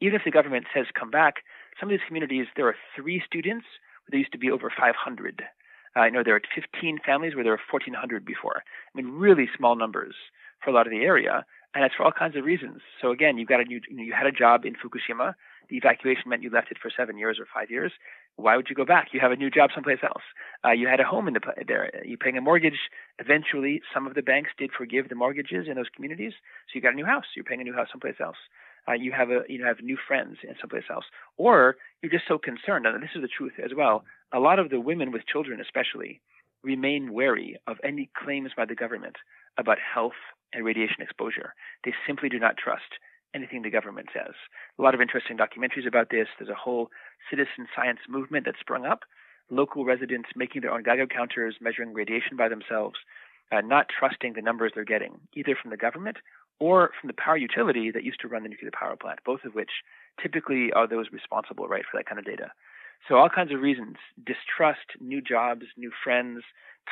even 0.00 0.16
if 0.16 0.22
the 0.24 0.30
government 0.30 0.66
says 0.74 0.86
come 0.98 1.10
back, 1.10 1.36
some 1.78 1.88
of 1.88 1.92
these 1.92 2.06
communities, 2.06 2.46
there 2.56 2.68
are 2.68 2.76
three 2.96 3.22
students 3.24 3.66
there 4.10 4.18
used 4.18 4.32
to 4.32 4.38
be 4.38 4.50
over 4.50 4.70
500. 4.76 5.42
You 5.96 6.11
know, 6.11 6.22
there 6.24 6.35
are 6.35 6.42
15 6.55 7.00
families 7.05 7.35
where 7.35 7.44
there 7.44 7.52
were 7.52 7.61
1,400 7.70 8.24
before. 8.24 8.62
I 8.64 8.90
mean, 8.94 9.12
really 9.12 9.48
small 9.57 9.76
numbers 9.76 10.14
for 10.62 10.70
a 10.70 10.72
lot 10.72 10.87
of 10.87 10.90
the 10.90 11.02
area, 11.02 11.44
and 11.74 11.83
that's 11.83 11.94
for 11.94 12.05
all 12.05 12.12
kinds 12.12 12.37
of 12.37 12.44
reasons. 12.44 12.81
So 13.00 13.11
again, 13.11 13.38
you've 13.38 13.48
got 13.48 13.61
a 13.61 13.64
new, 13.64 13.81
you 13.90 14.12
had 14.12 14.26
a 14.26 14.33
job 14.33 14.64
in 14.64 14.74
Fukushima. 14.74 15.35
The 15.68 15.76
evacuation 15.76 16.28
meant 16.28 16.42
you 16.42 16.50
left 16.50 16.70
it 16.70 16.78
for 16.81 16.90
seven 16.94 17.16
years 17.16 17.38
or 17.38 17.46
five 17.52 17.70
years. 17.70 17.92
Why 18.37 18.57
would 18.57 18.68
you 18.68 18.76
go 18.76 18.85
back? 18.85 19.09
You 19.12 19.20
have 19.20 19.33
a 19.33 19.37
new 19.37 19.50
job 19.50 19.70
someplace 19.74 20.00
else. 20.02 20.22
Uh, 20.64 20.72
you 20.72 20.87
had 20.87 21.00
a 21.00 21.05
home 21.05 21.28
in 21.28 21.35
the 21.35 21.40
there. 21.66 21.90
You're 22.05 22.18
paying 22.18 22.37
a 22.37 22.40
mortgage. 22.40 22.78
Eventually, 23.18 23.81
some 23.92 24.07
of 24.07 24.14
the 24.14 24.22
banks 24.22 24.50
did 24.59 24.70
forgive 24.76 25.09
the 25.09 25.14
mortgages 25.14 25.66
in 25.68 25.76
those 25.76 25.88
communities, 25.94 26.33
so 26.66 26.72
you 26.74 26.81
got 26.81 26.92
a 26.92 26.96
new 26.96 27.07
house. 27.07 27.24
You're 27.37 27.44
paying 27.44 27.61
a 27.61 27.64
new 27.64 27.74
house 27.74 27.88
someplace 27.90 28.20
else. 28.20 28.37
Uh, 28.88 28.92
you 28.92 29.12
have 29.12 29.31
a 29.31 29.42
you 29.49 29.64
have 29.64 29.81
new 29.81 29.97
friends 30.09 30.38
in 30.42 30.55
someplace 30.61 30.85
else, 30.90 31.05
or 31.37 31.77
you're 32.03 32.11
just 32.11 32.27
so 32.27 32.38
concerned. 32.38 32.87
And 32.87 33.03
this 33.03 33.11
is 33.14 33.23
the 33.23 33.29
truth 33.29 33.53
as 33.62 33.71
well. 33.77 34.05
A 34.33 34.40
lot 34.40 34.59
of 34.59 34.71
the 34.71 34.81
women 34.81 35.12
with 35.12 35.27
children, 35.27 35.61
especially, 35.61 36.21
remain 36.62 37.12
wary 37.12 37.59
of 37.66 37.77
any 37.85 38.11
claims 38.16 38.51
by 38.57 38.64
the 38.64 38.75
government 38.75 39.16
about 39.59 39.79
health 39.79 40.18
and 40.53 40.64
radiation 40.64 41.01
exposure. 41.01 41.55
They 41.85 41.95
simply 42.07 42.29
do 42.29 42.38
not 42.38 42.57
trust 42.57 42.99
anything 43.35 43.62
the 43.62 43.71
government 43.71 44.09
says. 44.12 44.35
A 44.79 44.83
lot 44.83 44.95
of 44.95 45.01
interesting 45.01 45.38
documentaries 45.38 45.87
about 45.87 46.11
this. 46.11 46.29
There's 46.38 46.51
a 46.51 46.55
whole 46.55 46.90
citizen 47.31 47.66
science 47.75 48.01
movement 48.09 48.47
that 48.47 48.55
sprung 48.61 48.85
up. 48.85 49.01
Local 49.51 49.85
residents 49.85 50.31
making 50.37 50.62
their 50.62 50.73
own 50.73 50.83
Geiger 50.83 51.07
counters, 51.07 51.57
measuring 51.61 51.92
radiation 51.92 52.37
by 52.37 52.49
themselves, 52.49 52.97
uh, 53.51 53.61
not 53.61 53.87
trusting 53.88 54.33
the 54.35 54.42
numbers 54.42 54.73
they're 54.75 54.85
getting, 54.85 55.21
either 55.35 55.57
from 55.61 55.71
the 55.71 55.77
government 55.77 56.18
or 56.62 56.90
from 56.98 57.09
the 57.09 57.20
power 57.25 57.37
utility 57.37 57.90
that 57.90 58.05
used 58.05 58.20
to 58.20 58.29
run 58.29 58.42
the 58.44 58.48
nuclear 58.48 58.70
power 58.79 58.96
plant, 58.96 59.18
both 59.25 59.42
of 59.44 59.55
which 59.55 59.72
typically 60.22 60.72
are 60.72 60.87
those 60.87 61.07
responsible, 61.12 61.66
right, 61.66 61.85
for 61.90 61.98
that 61.98 62.07
kind 62.07 62.18
of 62.18 62.25
data. 62.25 62.48
So 63.09 63.16
all 63.16 63.29
kinds 63.29 63.53
of 63.53 63.61
reasons: 63.61 63.96
distrust, 64.33 64.88
new 65.01 65.20
jobs, 65.20 65.64
new 65.77 65.90
friends. 66.05 66.42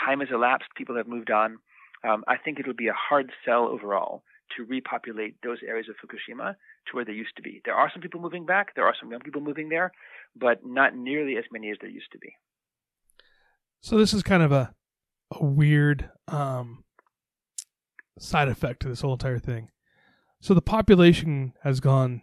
Time 0.04 0.20
has 0.20 0.30
elapsed. 0.33 0.70
People 0.76 0.96
have 0.96 1.09
moved 1.09 1.30
on 1.30 1.59
um, 2.02 2.24
I 2.26 2.37
think 2.37 2.59
it'll 2.59 2.74
be 2.74 2.88
a 2.88 2.94
hard 2.94 3.30
sell 3.44 3.66
overall 3.66 4.22
to 4.56 4.64
repopulate 4.64 5.37
those 5.42 5.59
areas 5.66 5.87
of 5.88 5.96
Fukushima 5.96 6.54
to 6.54 6.96
where 6.96 7.04
they 7.04 7.12
used 7.12 7.37
to 7.37 7.42
be. 7.42 7.61
There 7.64 7.74
are 7.74 7.90
some 7.92 8.02
people 8.02 8.20
moving 8.20 8.46
back, 8.46 8.74
there 8.74 8.87
are 8.87 8.94
some 8.98 9.11
young 9.11 9.20
people 9.20 9.40
moving 9.40 9.68
there, 9.68 9.92
but 10.35 10.64
not 10.64 10.96
nearly 10.96 11.37
as 11.37 11.44
many 11.52 11.70
as 11.70 11.76
there 11.80 11.90
used 11.90 12.11
to 12.12 12.18
be. 12.18 12.35
So 13.80 13.96
this 13.96 14.12
is 14.12 14.22
kind 14.22 14.42
of 14.42 14.52
a 14.52 14.74
a 15.33 15.44
weird 15.44 16.11
um, 16.26 16.83
side 18.18 18.48
effect 18.48 18.80
to 18.82 18.88
this 18.88 19.00
whole 19.00 19.12
entire 19.12 19.38
thing. 19.38 19.70
So 20.40 20.54
the 20.54 20.62
population 20.62 21.52
has 21.62 21.80
gone 21.80 22.22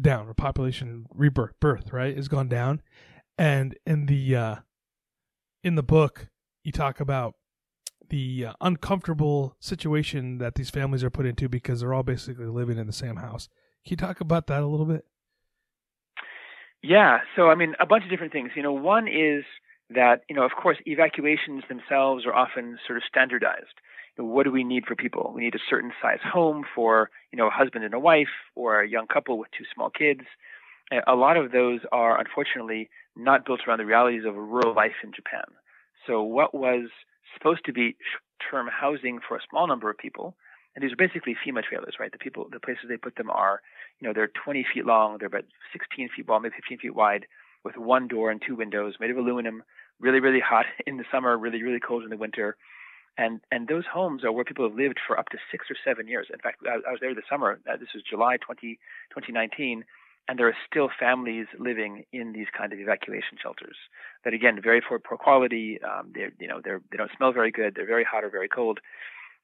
down, 0.00 0.28
or 0.28 0.34
population 0.34 1.06
rebirth, 1.14 1.58
birth, 1.60 1.92
right, 1.92 2.16
has 2.16 2.28
gone 2.28 2.48
down, 2.48 2.82
and 3.38 3.76
in 3.86 4.06
the 4.06 4.36
uh, 4.36 4.56
in 5.62 5.74
the 5.74 5.82
book 5.82 6.28
you 6.62 6.72
talk 6.72 7.00
about 7.00 7.34
the 8.08 8.46
uh, 8.46 8.52
uncomfortable 8.60 9.56
situation 9.60 10.38
that 10.38 10.54
these 10.54 10.70
families 10.70 11.04
are 11.04 11.10
put 11.10 11.26
into 11.26 11.48
because 11.48 11.80
they're 11.80 11.94
all 11.94 12.02
basically 12.02 12.46
living 12.46 12.78
in 12.78 12.86
the 12.86 12.92
same 12.92 13.16
house. 13.16 13.48
Can 13.84 13.92
you 13.92 13.96
talk 13.96 14.20
about 14.20 14.46
that 14.48 14.62
a 14.62 14.66
little 14.66 14.86
bit? 14.86 15.04
Yeah. 16.82 17.20
So, 17.36 17.48
I 17.48 17.54
mean, 17.54 17.74
a 17.80 17.86
bunch 17.86 18.04
of 18.04 18.10
different 18.10 18.32
things. 18.32 18.50
You 18.54 18.62
know, 18.62 18.72
one 18.72 19.08
is 19.08 19.44
that, 19.90 20.22
you 20.28 20.36
know, 20.36 20.44
of 20.44 20.52
course, 20.52 20.78
evacuations 20.86 21.64
themselves 21.68 22.26
are 22.26 22.34
often 22.34 22.78
sort 22.86 22.98
of 22.98 23.02
standardized. 23.08 23.74
What 24.16 24.44
do 24.44 24.52
we 24.52 24.64
need 24.64 24.86
for 24.86 24.94
people? 24.94 25.32
We 25.34 25.42
need 25.42 25.54
a 25.54 25.68
certain 25.68 25.92
size 26.00 26.20
home 26.22 26.64
for, 26.74 27.10
you 27.32 27.36
know, 27.36 27.48
a 27.48 27.50
husband 27.50 27.84
and 27.84 27.94
a 27.94 27.98
wife 27.98 28.28
or 28.54 28.80
a 28.80 28.88
young 28.88 29.06
couple 29.06 29.38
with 29.38 29.50
two 29.56 29.64
small 29.74 29.90
kids. 29.90 30.20
A 31.06 31.14
lot 31.14 31.36
of 31.36 31.50
those 31.50 31.80
are 31.90 32.18
unfortunately 32.18 32.90
not 33.16 33.44
built 33.44 33.60
around 33.66 33.78
the 33.78 33.86
realities 33.86 34.24
of 34.26 34.34
rural 34.36 34.74
life 34.74 34.92
in 35.02 35.12
Japan. 35.12 35.44
So, 36.06 36.22
what 36.22 36.54
was 36.54 36.90
supposed 37.34 37.64
to 37.64 37.72
be 37.72 37.96
term 38.50 38.68
housing 38.68 39.20
for 39.26 39.36
a 39.36 39.40
small 39.48 39.66
number 39.66 39.90
of 39.90 39.98
people. 39.98 40.36
And 40.74 40.82
these 40.82 40.92
are 40.92 40.96
basically 40.96 41.36
FEMA 41.46 41.62
trailers, 41.62 41.94
right? 42.00 42.10
The 42.10 42.18
people, 42.18 42.48
the 42.50 42.60
places 42.60 42.84
they 42.88 42.96
put 42.96 43.16
them 43.16 43.30
are, 43.30 43.60
you 44.00 44.08
know, 44.08 44.12
they're 44.12 44.30
20 44.44 44.66
feet 44.74 44.84
long, 44.84 45.18
they're 45.18 45.28
about 45.28 45.44
16 45.72 46.10
feet 46.16 46.28
long, 46.28 46.42
maybe 46.42 46.54
15 46.56 46.78
feet 46.78 46.94
wide, 46.94 47.26
with 47.64 47.76
one 47.76 48.08
door 48.08 48.30
and 48.30 48.42
two 48.44 48.56
windows, 48.56 48.94
made 49.00 49.10
of 49.10 49.16
aluminum, 49.16 49.62
really, 50.00 50.20
really 50.20 50.40
hot 50.40 50.66
in 50.86 50.96
the 50.96 51.04
summer, 51.12 51.38
really, 51.38 51.62
really 51.62 51.80
cold 51.80 52.02
in 52.02 52.10
the 52.10 52.16
winter. 52.16 52.56
And 53.16 53.40
and 53.52 53.68
those 53.68 53.84
homes 53.92 54.24
are 54.24 54.32
where 54.32 54.44
people 54.44 54.68
have 54.68 54.76
lived 54.76 54.98
for 55.06 55.18
up 55.18 55.28
to 55.28 55.38
six 55.50 55.66
or 55.70 55.76
seven 55.84 56.08
years. 56.08 56.26
In 56.32 56.40
fact, 56.40 56.62
I, 56.66 56.74
I 56.88 56.90
was 56.90 56.98
there 57.00 57.14
this 57.14 57.24
summer. 57.30 57.60
Uh, 57.70 57.76
this 57.76 57.88
was 57.94 58.02
July 58.02 58.38
20, 58.38 58.78
2019, 59.10 59.84
and 60.26 60.38
there 60.38 60.48
are 60.48 60.56
still 60.68 60.88
families 60.98 61.46
living 61.58 62.04
in 62.12 62.32
these 62.32 62.48
kind 62.56 62.72
of 62.72 62.80
evacuation 62.80 63.38
shelters. 63.40 63.76
That 64.24 64.34
again, 64.34 64.60
very 64.62 64.80
poor, 64.80 64.98
poor 64.98 65.18
quality. 65.18 65.78
Um, 65.82 66.12
they 66.14 66.28
you 66.40 66.48
know 66.48 66.60
they're 66.62 66.80
they 66.90 66.96
don't 66.96 67.10
smell 67.16 67.32
very 67.32 67.52
good. 67.52 67.74
They're 67.76 67.86
very 67.86 68.04
hot 68.04 68.24
or 68.24 68.30
very 68.30 68.48
cold. 68.48 68.80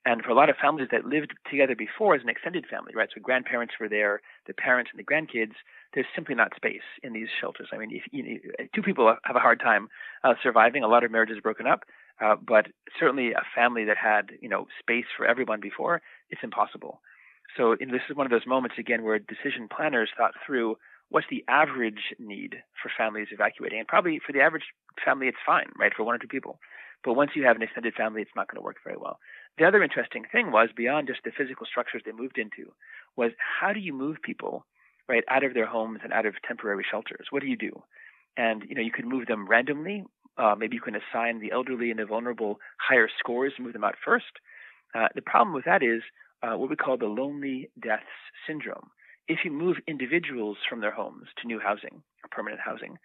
And 0.06 0.22
for 0.22 0.30
a 0.30 0.35
lot 0.35 0.48
of 0.48 0.56
families 0.56 0.88
that 0.92 1.04
lived 1.04 1.35
together 1.50 1.76
before 1.76 2.14
as 2.14 2.22
an 2.22 2.30
extended 2.30 2.64
family, 2.66 2.92
right? 2.94 3.11
So 3.14 3.20
grandparents 3.20 3.74
were 3.78 3.88
there, 3.88 4.22
the 4.46 4.54
parents 4.54 4.90
and 4.90 4.98
the 4.98 5.04
grandkids. 5.04 5.52
There's 5.92 6.06
simply 6.14 6.35
not 6.35 6.56
space 6.56 6.87
in 7.02 7.12
these 7.12 7.28
shelters. 7.38 7.68
I 7.70 7.76
mean, 7.76 7.90
if 7.92 8.04
you 8.11 8.22
know, 8.22 8.66
two 8.74 8.80
people 8.83 9.14
have 9.24 9.37
a 9.37 9.40
hard 9.40 9.61
time 9.61 9.88
uh, 10.24 10.35
surviving. 10.42 10.83
A 10.83 10.88
lot 10.88 11.04
of 11.04 11.11
marriages 11.11 11.37
are 11.37 11.42
broken 11.42 11.66
up, 11.66 11.85
uh, 12.22 12.37
but 12.37 12.66
certainly 12.98 13.33
a 13.33 13.42
family 13.54 13.85
that 13.85 13.96
had 13.96 14.33
you 14.40 14.48
know 14.48 14.66
space 14.78 15.06
for 15.16 15.26
everyone 15.26 15.61
before, 15.61 16.02
it's 16.30 16.42
impossible. 16.42 17.00
So 17.56 17.76
this 17.78 18.02
is 18.09 18.16
one 18.16 18.26
of 18.26 18.30
those 18.30 18.46
moments 18.46 18.76
again 18.78 19.02
where 19.02 19.18
decision 19.18 19.68
planners 19.74 20.11
thought 20.16 20.35
through 20.46 20.76
what's 21.09 21.26
the 21.30 21.44
average 21.48 22.14
need 22.18 22.56
for 22.80 22.90
families 22.96 23.28
evacuating, 23.33 23.78
and 23.80 23.88
probably 23.88 24.20
for 24.24 24.33
the 24.33 24.40
average 24.40 24.62
family, 25.04 25.26
it's 25.26 25.44
fine, 25.44 25.66
right, 25.78 25.92
for 25.96 26.04
one 26.04 26.14
or 26.14 26.18
two 26.18 26.28
people. 26.28 26.59
But 27.04 27.14
once 27.14 27.33
you 27.35 27.44
have 27.44 27.56
an 27.56 27.62
extended 27.62 27.94
family, 27.94 28.22
it's 28.22 28.37
not 28.37 28.48
going 28.48 28.61
to 28.61 28.64
work 28.64 28.76
very 28.85 28.96
well. 28.98 29.18
The 29.59 29.64
other 29.64 29.83
interesting 29.83 30.24
thing 30.30 30.52
was 30.52 30.68
beyond 30.76 31.09
just 31.09 31.20
the 31.24 31.33
physical 31.37 31.66
structures 31.66 32.02
they 32.04 32.12
moved 32.12 32.38
into, 32.38 32.72
was 33.16 33.33
how 33.38 33.72
do 33.72 33.80
you 33.80 33.92
move 33.92 34.18
people 34.22 34.64
right 35.09 35.24
out 35.28 35.42
of 35.42 35.54
their 35.54 35.66
homes 35.66 36.00
and 36.04 36.12
out 36.12 36.26
of 36.26 36.35
temporary 36.46 36.85
shelters? 36.88 37.28
What 37.30 37.42
do 37.42 37.48
you 37.48 37.56
do? 37.56 37.83
And 38.37 38.64
you 38.68 38.74
know, 38.74 38.83
you 38.83 38.92
could 38.92 39.06
move 39.06 39.26
them 39.26 39.48
randomly. 39.48 40.04
Uh, 40.40 40.55
maybe 40.57 40.74
you 40.74 40.81
can 40.81 40.96
assign 40.96 41.40
the 41.40 41.53
elderly 41.53 41.90
and 41.90 41.98
the 42.00 42.07
vulnerable 42.07 42.59
higher 42.79 43.09
scores, 43.18 43.53
and 43.57 43.64
move 43.66 43.74
them 43.74 43.85
out 43.85 43.96
first. 44.03 44.40
Uh, 44.94 45.09
the 45.14 45.22
problem 45.22 45.55
with 45.55 45.64
that 45.66 45.83
is 45.83 46.03
uh, 46.42 46.57
what 46.57 46.70
we 46.70 46.76
call 46.76 46.96
the 46.96 47.07
lonely 47.07 47.70
deaths 47.81 48.05
syndrome. 48.46 48.90
If 49.29 49.40
you 49.44 49.50
move 49.53 49.76
individuals 49.87 50.57
from 50.68 50.81
their 50.81 50.90
homes 50.90 51.26
to 51.40 51.46
new 51.46 51.61
housing 51.61 52.03
permanent 52.31 52.61
housing, 52.64 52.96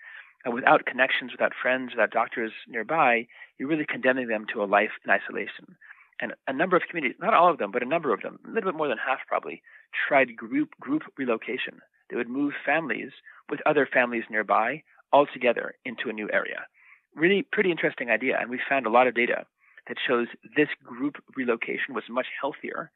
uh, 0.48 0.52
without 0.52 0.86
connections, 0.86 1.32
without 1.32 1.54
friends, 1.60 1.91
without 1.91 2.12
doctors 2.12 2.52
nearby, 2.67 3.28
you're 3.58 3.69
really 3.69 3.86
condemning 3.86 4.28
them 4.28 4.45
to 4.54 4.63
a 4.63 4.65
life 4.65 4.91
in 5.04 5.12
isolation. 5.12 5.76
And 6.21 6.34
a 6.48 6.54
number 6.54 6.78
of 6.78 6.84
communities, 6.89 7.17
not 7.19 7.34
all 7.34 7.50
of 7.50 7.58
them, 7.58 7.71
but 7.71 7.84
a 7.84 7.88
number 7.88 8.13
of 8.13 8.21
them, 8.21 8.39
a 8.45 8.50
little 8.50 8.71
bit 8.71 8.78
more 8.78 8.88
than 8.88 8.98
half 8.98 9.19
probably, 9.28 9.62
tried 10.08 10.36
group 10.36 10.69
group 10.80 11.04
relocation. 11.17 11.82
They 12.10 12.15
would 12.15 12.30
move 12.30 12.54
families 12.65 13.12
with 13.50 13.60
other 13.65 13.88
families 13.91 14.24
nearby 14.30 14.84
all 15.12 15.26
together 15.26 15.76
into 15.84 16.10
a 16.10 16.13
new 16.13 16.30
area. 16.32 16.67
Really 17.15 17.43
pretty 17.43 17.71
interesting 17.71 18.10
idea. 18.10 18.38
And 18.39 18.49
we 18.49 18.60
found 18.69 18.86
a 18.86 18.89
lot 18.89 19.08
of 19.08 19.15
data 19.15 19.45
that 19.88 19.97
shows 20.06 20.28
this 20.56 20.69
group 20.84 21.15
relocation 21.36 21.93
was 21.93 22.04
much 22.10 22.28
healthier 22.39 22.91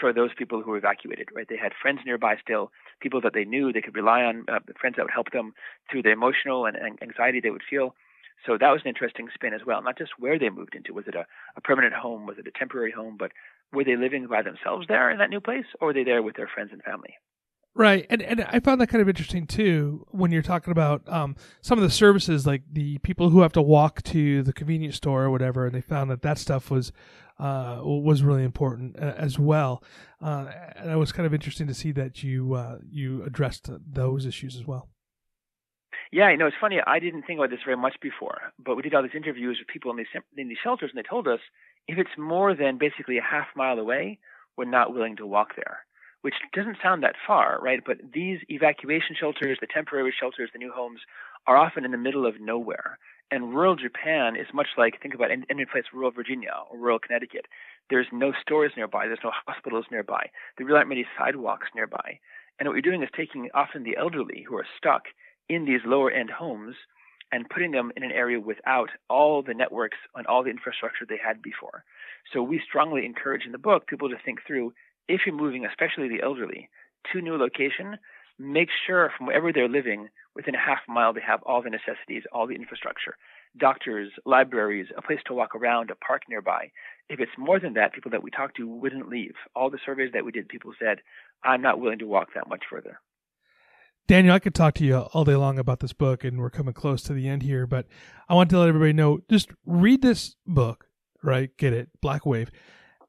for 0.00 0.12
those 0.12 0.30
people 0.36 0.62
who 0.62 0.70
were 0.70 0.78
evacuated, 0.78 1.28
right? 1.34 1.46
They 1.48 1.56
had 1.56 1.72
friends 1.80 2.00
nearby 2.04 2.36
still, 2.42 2.70
people 3.00 3.20
that 3.22 3.34
they 3.34 3.44
knew 3.44 3.72
they 3.72 3.82
could 3.82 3.94
rely 3.94 4.22
on, 4.22 4.44
uh, 4.48 4.58
friends 4.80 4.96
that 4.96 5.02
would 5.02 5.12
help 5.12 5.30
them 5.32 5.52
through 5.90 6.02
the 6.02 6.10
emotional 6.10 6.66
and, 6.66 6.76
and 6.76 7.02
anxiety 7.02 7.40
they 7.40 7.50
would 7.50 7.62
feel. 7.68 7.94
So 8.46 8.58
that 8.58 8.70
was 8.70 8.80
an 8.82 8.88
interesting 8.88 9.28
spin 9.32 9.54
as 9.54 9.60
well. 9.66 9.82
Not 9.82 9.98
just 9.98 10.12
where 10.18 10.38
they 10.38 10.50
moved 10.50 10.74
into. 10.74 10.92
Was 10.92 11.06
it 11.06 11.14
a, 11.14 11.26
a 11.56 11.60
permanent 11.60 11.94
home? 11.94 12.26
Was 12.26 12.38
it 12.38 12.46
a 12.46 12.58
temporary 12.58 12.90
home? 12.90 13.16
But 13.18 13.32
were 13.72 13.84
they 13.84 13.96
living 13.96 14.26
by 14.26 14.42
themselves 14.42 14.86
there 14.88 15.10
in 15.10 15.18
that 15.18 15.30
new 15.30 15.40
place 15.40 15.66
or 15.80 15.88
were 15.88 15.94
they 15.94 16.04
there 16.04 16.22
with 16.22 16.36
their 16.36 16.50
friends 16.52 16.70
and 16.72 16.82
family? 16.82 17.14
Right, 17.74 18.06
and 18.10 18.20
and 18.20 18.42
I 18.42 18.60
found 18.60 18.82
that 18.82 18.88
kind 18.88 19.00
of 19.00 19.08
interesting 19.08 19.46
too 19.46 20.06
when 20.10 20.30
you're 20.30 20.42
talking 20.42 20.72
about 20.72 21.08
um, 21.08 21.36
some 21.62 21.78
of 21.78 21.82
the 21.82 21.90
services, 21.90 22.46
like 22.46 22.62
the 22.70 22.98
people 22.98 23.30
who 23.30 23.40
have 23.40 23.52
to 23.52 23.62
walk 23.62 24.02
to 24.04 24.42
the 24.42 24.52
convenience 24.52 24.96
store 24.96 25.24
or 25.24 25.30
whatever, 25.30 25.64
and 25.64 25.74
they 25.74 25.80
found 25.80 26.10
that 26.10 26.20
that 26.20 26.36
stuff 26.36 26.70
was 26.70 26.92
uh, 27.38 27.80
was 27.82 28.22
really 28.22 28.44
important 28.44 28.98
uh, 28.98 29.14
as 29.16 29.38
well. 29.38 29.82
Uh, 30.20 30.50
and 30.76 30.90
it 30.90 30.96
was 30.96 31.12
kind 31.12 31.26
of 31.26 31.32
interesting 31.32 31.66
to 31.66 31.72
see 31.72 31.92
that 31.92 32.22
you 32.22 32.52
uh, 32.52 32.76
you 32.90 33.24
addressed 33.24 33.70
those 33.90 34.26
issues 34.26 34.54
as 34.54 34.66
well. 34.66 34.90
Yeah, 36.12 36.30
you 36.30 36.36
know, 36.36 36.46
it's 36.46 36.56
funny. 36.60 36.76
I 36.86 36.98
didn't 36.98 37.22
think 37.22 37.38
about 37.38 37.48
this 37.48 37.60
very 37.64 37.78
much 37.78 37.96
before, 38.02 38.38
but 38.62 38.76
we 38.76 38.82
did 38.82 38.94
all 38.94 39.02
these 39.02 39.12
interviews 39.16 39.56
with 39.58 39.68
people 39.68 39.90
in 39.90 39.96
these 39.96 40.22
in 40.36 40.48
these 40.48 40.58
shelters, 40.62 40.90
and 40.94 41.02
they 41.02 41.08
told 41.08 41.26
us 41.26 41.40
if 41.88 41.96
it's 41.96 42.18
more 42.18 42.54
than 42.54 42.76
basically 42.76 43.16
a 43.16 43.22
half 43.22 43.46
mile 43.56 43.78
away, 43.78 44.18
we're 44.58 44.66
not 44.66 44.92
willing 44.92 45.16
to 45.16 45.26
walk 45.26 45.56
there. 45.56 45.86
Which 46.22 46.34
doesn't 46.54 46.78
sound 46.82 47.02
that 47.02 47.16
far, 47.26 47.58
right? 47.60 47.80
But 47.84 47.98
these 48.14 48.38
evacuation 48.48 49.16
shelters, 49.18 49.58
the 49.60 49.66
temporary 49.66 50.14
shelters, 50.18 50.50
the 50.52 50.58
new 50.58 50.72
homes, 50.72 51.00
are 51.46 51.56
often 51.56 51.84
in 51.84 51.90
the 51.90 51.98
middle 51.98 52.26
of 52.26 52.40
nowhere. 52.40 52.98
And 53.30 53.54
rural 53.54 53.76
Japan 53.76 54.36
is 54.36 54.46
much 54.54 54.68
like 54.76 55.00
think 55.00 55.14
about 55.14 55.30
any 55.30 55.64
place, 55.64 55.84
rural 55.92 56.10
Virginia 56.10 56.52
or 56.70 56.78
rural 56.78 56.98
Connecticut. 56.98 57.46
There's 57.90 58.06
no 58.12 58.32
stores 58.40 58.72
nearby. 58.76 59.06
There's 59.06 59.24
no 59.24 59.32
hospitals 59.46 59.86
nearby. 59.90 60.30
There 60.56 60.66
really 60.66 60.78
aren't 60.78 60.90
many 60.90 61.06
sidewalks 61.18 61.68
nearby. 61.74 62.20
And 62.58 62.68
what 62.68 62.74
you're 62.74 62.82
doing 62.82 63.02
is 63.02 63.08
taking 63.16 63.48
often 63.54 63.82
the 63.82 63.96
elderly 63.96 64.44
who 64.46 64.56
are 64.56 64.66
stuck 64.76 65.04
in 65.48 65.64
these 65.64 65.80
lower 65.84 66.10
end 66.10 66.30
homes 66.30 66.76
and 67.32 67.48
putting 67.48 67.72
them 67.72 67.90
in 67.96 68.04
an 68.04 68.12
area 68.12 68.38
without 68.38 68.90
all 69.08 69.42
the 69.42 69.54
networks 69.54 69.96
and 70.14 70.26
all 70.26 70.44
the 70.44 70.50
infrastructure 70.50 71.06
they 71.08 71.16
had 71.16 71.40
before. 71.40 71.82
So 72.32 72.42
we 72.42 72.60
strongly 72.68 73.06
encourage 73.06 73.46
in 73.46 73.52
the 73.52 73.58
book 73.58 73.86
people 73.86 74.10
to 74.10 74.16
think 74.24 74.40
through 74.46 74.74
if 75.08 75.22
you're 75.26 75.34
moving, 75.34 75.64
especially 75.66 76.08
the 76.08 76.22
elderly, 76.22 76.68
to 77.12 77.18
a 77.18 77.22
new 77.22 77.36
location, 77.36 77.98
make 78.38 78.68
sure 78.86 79.10
from 79.16 79.26
wherever 79.26 79.52
they're 79.52 79.68
living, 79.68 80.08
within 80.34 80.54
a 80.54 80.58
half 80.58 80.80
mile, 80.88 81.12
they 81.12 81.20
have 81.20 81.42
all 81.42 81.62
the 81.62 81.70
necessities, 81.70 82.22
all 82.32 82.46
the 82.46 82.54
infrastructure, 82.54 83.16
doctors, 83.58 84.10
libraries, 84.24 84.86
a 84.96 85.02
place 85.02 85.20
to 85.26 85.34
walk 85.34 85.54
around, 85.54 85.90
a 85.90 85.94
park 85.96 86.22
nearby. 86.28 86.70
If 87.08 87.20
it's 87.20 87.32
more 87.36 87.60
than 87.60 87.74
that, 87.74 87.92
people 87.92 88.10
that 88.12 88.22
we 88.22 88.30
talked 88.30 88.56
to 88.56 88.68
wouldn't 88.68 89.08
leave. 89.08 89.34
All 89.54 89.70
the 89.70 89.78
surveys 89.84 90.12
that 90.14 90.24
we 90.24 90.32
did, 90.32 90.48
people 90.48 90.72
said, 90.78 90.98
I'm 91.44 91.62
not 91.62 91.80
willing 91.80 91.98
to 91.98 92.06
walk 92.06 92.28
that 92.34 92.48
much 92.48 92.62
further. 92.70 93.00
Daniel, 94.08 94.34
I 94.34 94.40
could 94.40 94.54
talk 94.54 94.74
to 94.74 94.84
you 94.84 94.96
all 94.96 95.24
day 95.24 95.36
long 95.36 95.58
about 95.58 95.80
this 95.80 95.92
book, 95.92 96.24
and 96.24 96.38
we're 96.38 96.50
coming 96.50 96.74
close 96.74 97.02
to 97.04 97.12
the 97.12 97.28
end 97.28 97.42
here, 97.42 97.66
but 97.66 97.86
I 98.28 98.34
want 98.34 98.50
to 98.50 98.58
let 98.58 98.68
everybody 98.68 98.92
know 98.92 99.20
just 99.30 99.50
read 99.64 100.02
this 100.02 100.34
book, 100.46 100.86
right? 101.22 101.56
Get 101.56 101.72
it, 101.72 101.88
Black 102.00 102.26
Wave. 102.26 102.50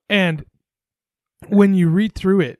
And 0.08 0.46
when 1.50 1.74
you 1.74 1.90
read 1.90 2.16
through 2.16 2.42
it, 2.42 2.60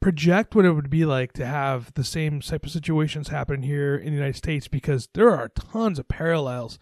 project 0.00 0.54
what 0.54 0.66
it 0.66 0.72
would 0.72 0.90
be 0.90 1.04
like 1.04 1.32
to 1.32 1.46
have 1.46 1.92
the 1.94 2.04
same 2.04 2.40
type 2.40 2.64
of 2.64 2.70
situations 2.70 3.28
happen 3.28 3.62
here 3.62 3.96
in 3.96 4.08
the 4.08 4.18
United 4.18 4.36
States 4.36 4.68
because 4.68 5.08
there 5.14 5.30
are 5.30 5.48
tons 5.48 5.98
of 5.98 6.08
parallels 6.08 6.78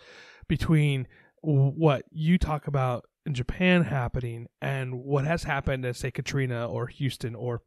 between 0.49 1.07
what 1.41 2.05
you 2.11 2.37
talk 2.37 2.67
about 2.67 3.05
in 3.25 3.35
Japan 3.35 3.85
happening 3.85 4.49
and 4.61 4.95
what 4.95 5.25
has 5.25 5.45
happened 5.45 5.85
at 5.85 5.97
say 5.97 6.11
Katrina 6.11 6.67
or 6.67 6.89
Houston 6.89 7.35
or 7.35 7.63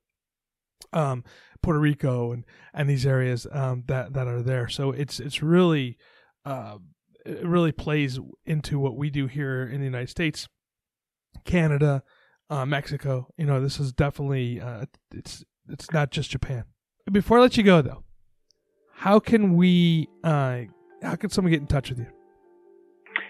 um, 0.92 1.24
Puerto 1.62 1.80
Rico 1.80 2.32
and 2.32 2.44
and 2.74 2.90
these 2.90 3.06
areas 3.06 3.48
um, 3.52 3.84
that 3.88 4.14
that 4.14 4.28
are 4.28 4.42
there. 4.42 4.68
So 4.68 4.92
it's 4.92 5.20
it's 5.20 5.42
really 5.42 5.98
uh, 6.44 6.78
it 7.26 7.46
really 7.46 7.72
plays 7.72 8.20
into 8.46 8.78
what 8.78 8.98
we 8.98 9.10
do 9.10 9.28
here 9.28 9.64
in 9.64 9.80
the 9.80 9.86
United 9.86 10.10
States, 10.10 10.48
Canada, 11.46 12.04
uh, 12.50 12.66
Mexico. 12.66 13.28
You 13.38 13.46
know, 13.46 13.62
this 13.62 13.80
is 13.80 13.92
definitely 13.94 14.62
uh, 14.62 14.86
it's 15.14 15.44
it's 15.70 15.92
not 15.92 16.12
just 16.12 16.30
Japan. 16.30 16.66
Before 17.12 17.38
I 17.40 17.42
let 17.42 17.58
you 17.58 17.64
go 17.64 17.82
though, 17.82 18.04
how 18.94 19.20
can 19.20 19.56
we 19.56 20.08
uh, 20.24 20.62
how 21.02 21.16
can 21.16 21.30
someone 21.30 21.52
get 21.52 21.62
in 21.62 21.68
touch 21.68 21.90
with 21.90 22.00
you? 22.00 22.08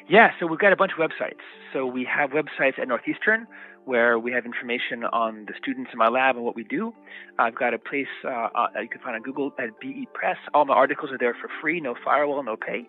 Yeah, 0.07 0.29
so 0.39 0.45
we've 0.45 0.59
got 0.59 0.71
a 0.71 0.75
bunch 0.75 0.91
of 0.91 0.99
websites. 0.99 1.41
So 1.73 1.85
we 1.85 2.05
have 2.05 2.29
websites 2.29 2.77
at 2.79 2.87
Northeastern 2.87 3.47
where 3.85 4.17
we 4.17 4.31
have 4.31 4.45
information 4.45 5.03
on 5.05 5.45
the 5.45 5.53
students 5.61 5.91
in 5.93 5.97
my 5.97 6.07
lab 6.07 6.35
and 6.35 6.43
what 6.43 6.55
we 6.55 6.63
do. 6.63 6.93
I've 7.37 7.55
got 7.55 7.73
a 7.73 7.79
place 7.79 8.07
uh, 8.23 8.49
uh, 8.55 8.67
you 8.81 8.89
can 8.89 8.99
find 9.01 9.15
on 9.15 9.21
Google 9.21 9.53
at 9.59 9.79
BE 9.79 10.07
Press. 10.13 10.37
All 10.53 10.65
my 10.65 10.73
articles 10.73 11.11
are 11.11 11.17
there 11.17 11.35
for 11.39 11.49
free, 11.61 11.79
no 11.79 11.95
firewall, 12.03 12.43
no 12.43 12.55
pay. 12.55 12.87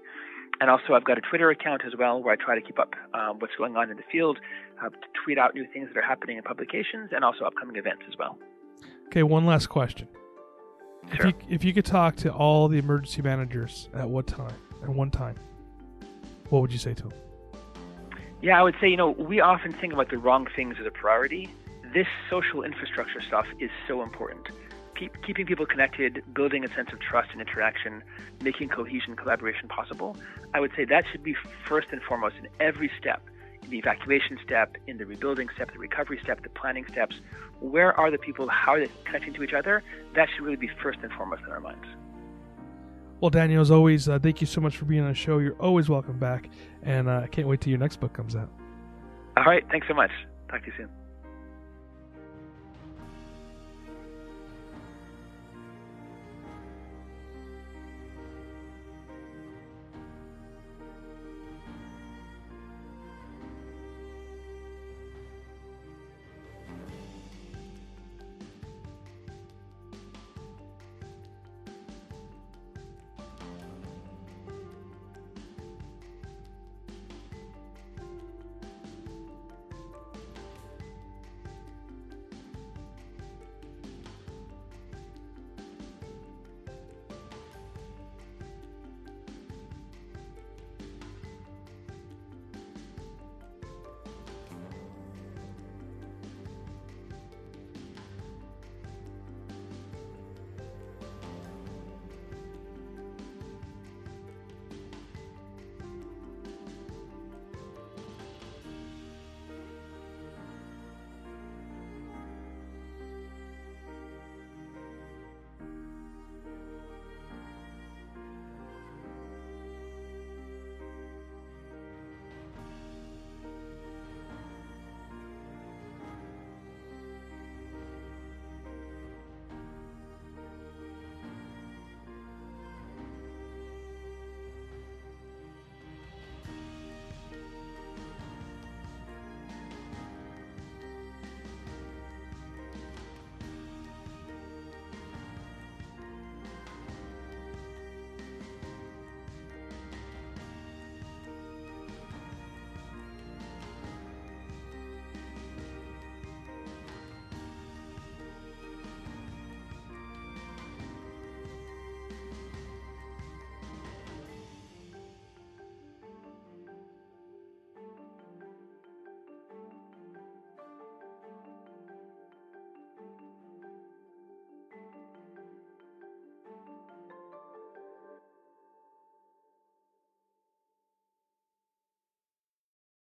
And 0.60 0.70
also, 0.70 0.94
I've 0.94 1.04
got 1.04 1.18
a 1.18 1.20
Twitter 1.20 1.50
account 1.50 1.82
as 1.86 1.92
well 1.98 2.22
where 2.22 2.32
I 2.32 2.36
try 2.36 2.54
to 2.54 2.62
keep 2.62 2.78
up 2.78 2.94
um, 3.12 3.38
what's 3.40 3.54
going 3.56 3.76
on 3.76 3.90
in 3.90 3.96
the 3.98 4.02
field, 4.10 4.38
uh, 4.82 4.88
to 4.88 4.96
tweet 5.24 5.38
out 5.38 5.54
new 5.54 5.66
things 5.72 5.88
that 5.88 5.98
are 5.98 6.06
happening 6.06 6.36
in 6.36 6.42
publications, 6.42 7.10
and 7.12 7.24
also 7.24 7.44
upcoming 7.44 7.76
events 7.76 8.02
as 8.08 8.16
well. 8.18 8.38
Okay, 9.06 9.22
one 9.22 9.46
last 9.46 9.68
question. 9.68 10.08
Sure. 11.14 11.26
If 11.28 11.34
you, 11.34 11.54
if 11.54 11.64
you 11.64 11.72
could 11.72 11.84
talk 11.84 12.16
to 12.16 12.32
all 12.32 12.68
the 12.68 12.78
emergency 12.78 13.22
managers 13.22 13.88
at 13.94 14.08
what 14.08 14.26
time, 14.26 14.54
at 14.82 14.88
one 14.88 15.10
time, 15.10 15.36
what 16.50 16.62
would 16.62 16.72
you 16.72 16.78
say 16.78 16.94
to 16.94 17.02
them? 17.04 17.12
Yeah, 18.42 18.58
I 18.58 18.62
would 18.62 18.74
say, 18.80 18.88
you 18.88 18.96
know, 18.96 19.10
we 19.10 19.40
often 19.40 19.72
think 19.72 19.92
about 19.92 20.10
the 20.10 20.18
wrong 20.18 20.46
things 20.54 20.76
as 20.78 20.86
a 20.86 20.90
priority. 20.90 21.48
This 21.94 22.06
social 22.28 22.62
infrastructure 22.62 23.20
stuff 23.20 23.46
is 23.58 23.70
so 23.88 24.02
important. 24.02 24.48
Keep, 24.98 25.22
keeping 25.26 25.46
people 25.46 25.66
connected, 25.66 26.22
building 26.34 26.64
a 26.64 26.68
sense 26.74 26.90
of 26.92 27.00
trust 27.00 27.30
and 27.32 27.40
interaction, 27.40 28.02
making 28.42 28.68
cohesion, 28.68 29.14
collaboration 29.16 29.68
possible. 29.68 30.16
I 30.54 30.60
would 30.60 30.72
say 30.76 30.84
that 30.84 31.04
should 31.10 31.22
be 31.22 31.34
first 31.66 31.88
and 31.92 32.02
foremost 32.02 32.36
in 32.36 32.48
every 32.60 32.90
step 32.98 33.22
the 33.70 33.78
evacuation 33.78 34.38
step, 34.44 34.76
in 34.86 34.98
the 34.98 35.06
rebuilding 35.06 35.48
step, 35.54 35.72
the 35.72 35.78
recovery 35.78 36.18
step, 36.22 36.42
the 36.42 36.48
planning 36.50 36.86
steps. 36.86 37.16
Where 37.60 37.92
are 37.98 38.10
the 38.10 38.18
people? 38.18 38.48
How 38.48 38.74
are 38.74 38.80
they 38.80 38.92
connecting 39.04 39.34
to 39.34 39.42
each 39.42 39.52
other? 39.52 39.82
That 40.14 40.28
should 40.34 40.44
really 40.44 40.56
be 40.56 40.70
first 40.82 40.98
and 41.02 41.12
foremost 41.12 41.42
in 41.44 41.50
our 41.50 41.60
minds. 41.60 41.86
Well, 43.20 43.30
Daniel, 43.30 43.62
as 43.62 43.70
always, 43.70 44.08
uh, 44.08 44.18
thank 44.18 44.40
you 44.40 44.46
so 44.46 44.60
much 44.60 44.76
for 44.76 44.84
being 44.84 45.00
on 45.00 45.08
the 45.08 45.14
show. 45.14 45.38
You're 45.38 45.54
always 45.54 45.88
welcome 45.88 46.18
back, 46.18 46.50
and 46.82 47.08
uh, 47.08 47.22
I 47.24 47.28
can't 47.28 47.48
wait 47.48 47.62
till 47.62 47.70
your 47.70 47.78
next 47.78 47.96
book 47.96 48.12
comes 48.12 48.36
out. 48.36 48.50
All 49.38 49.44
right. 49.44 49.64
Thanks 49.70 49.88
so 49.88 49.94
much. 49.94 50.10
Talk 50.48 50.60
to 50.60 50.66
you 50.66 50.72
soon. 50.76 50.88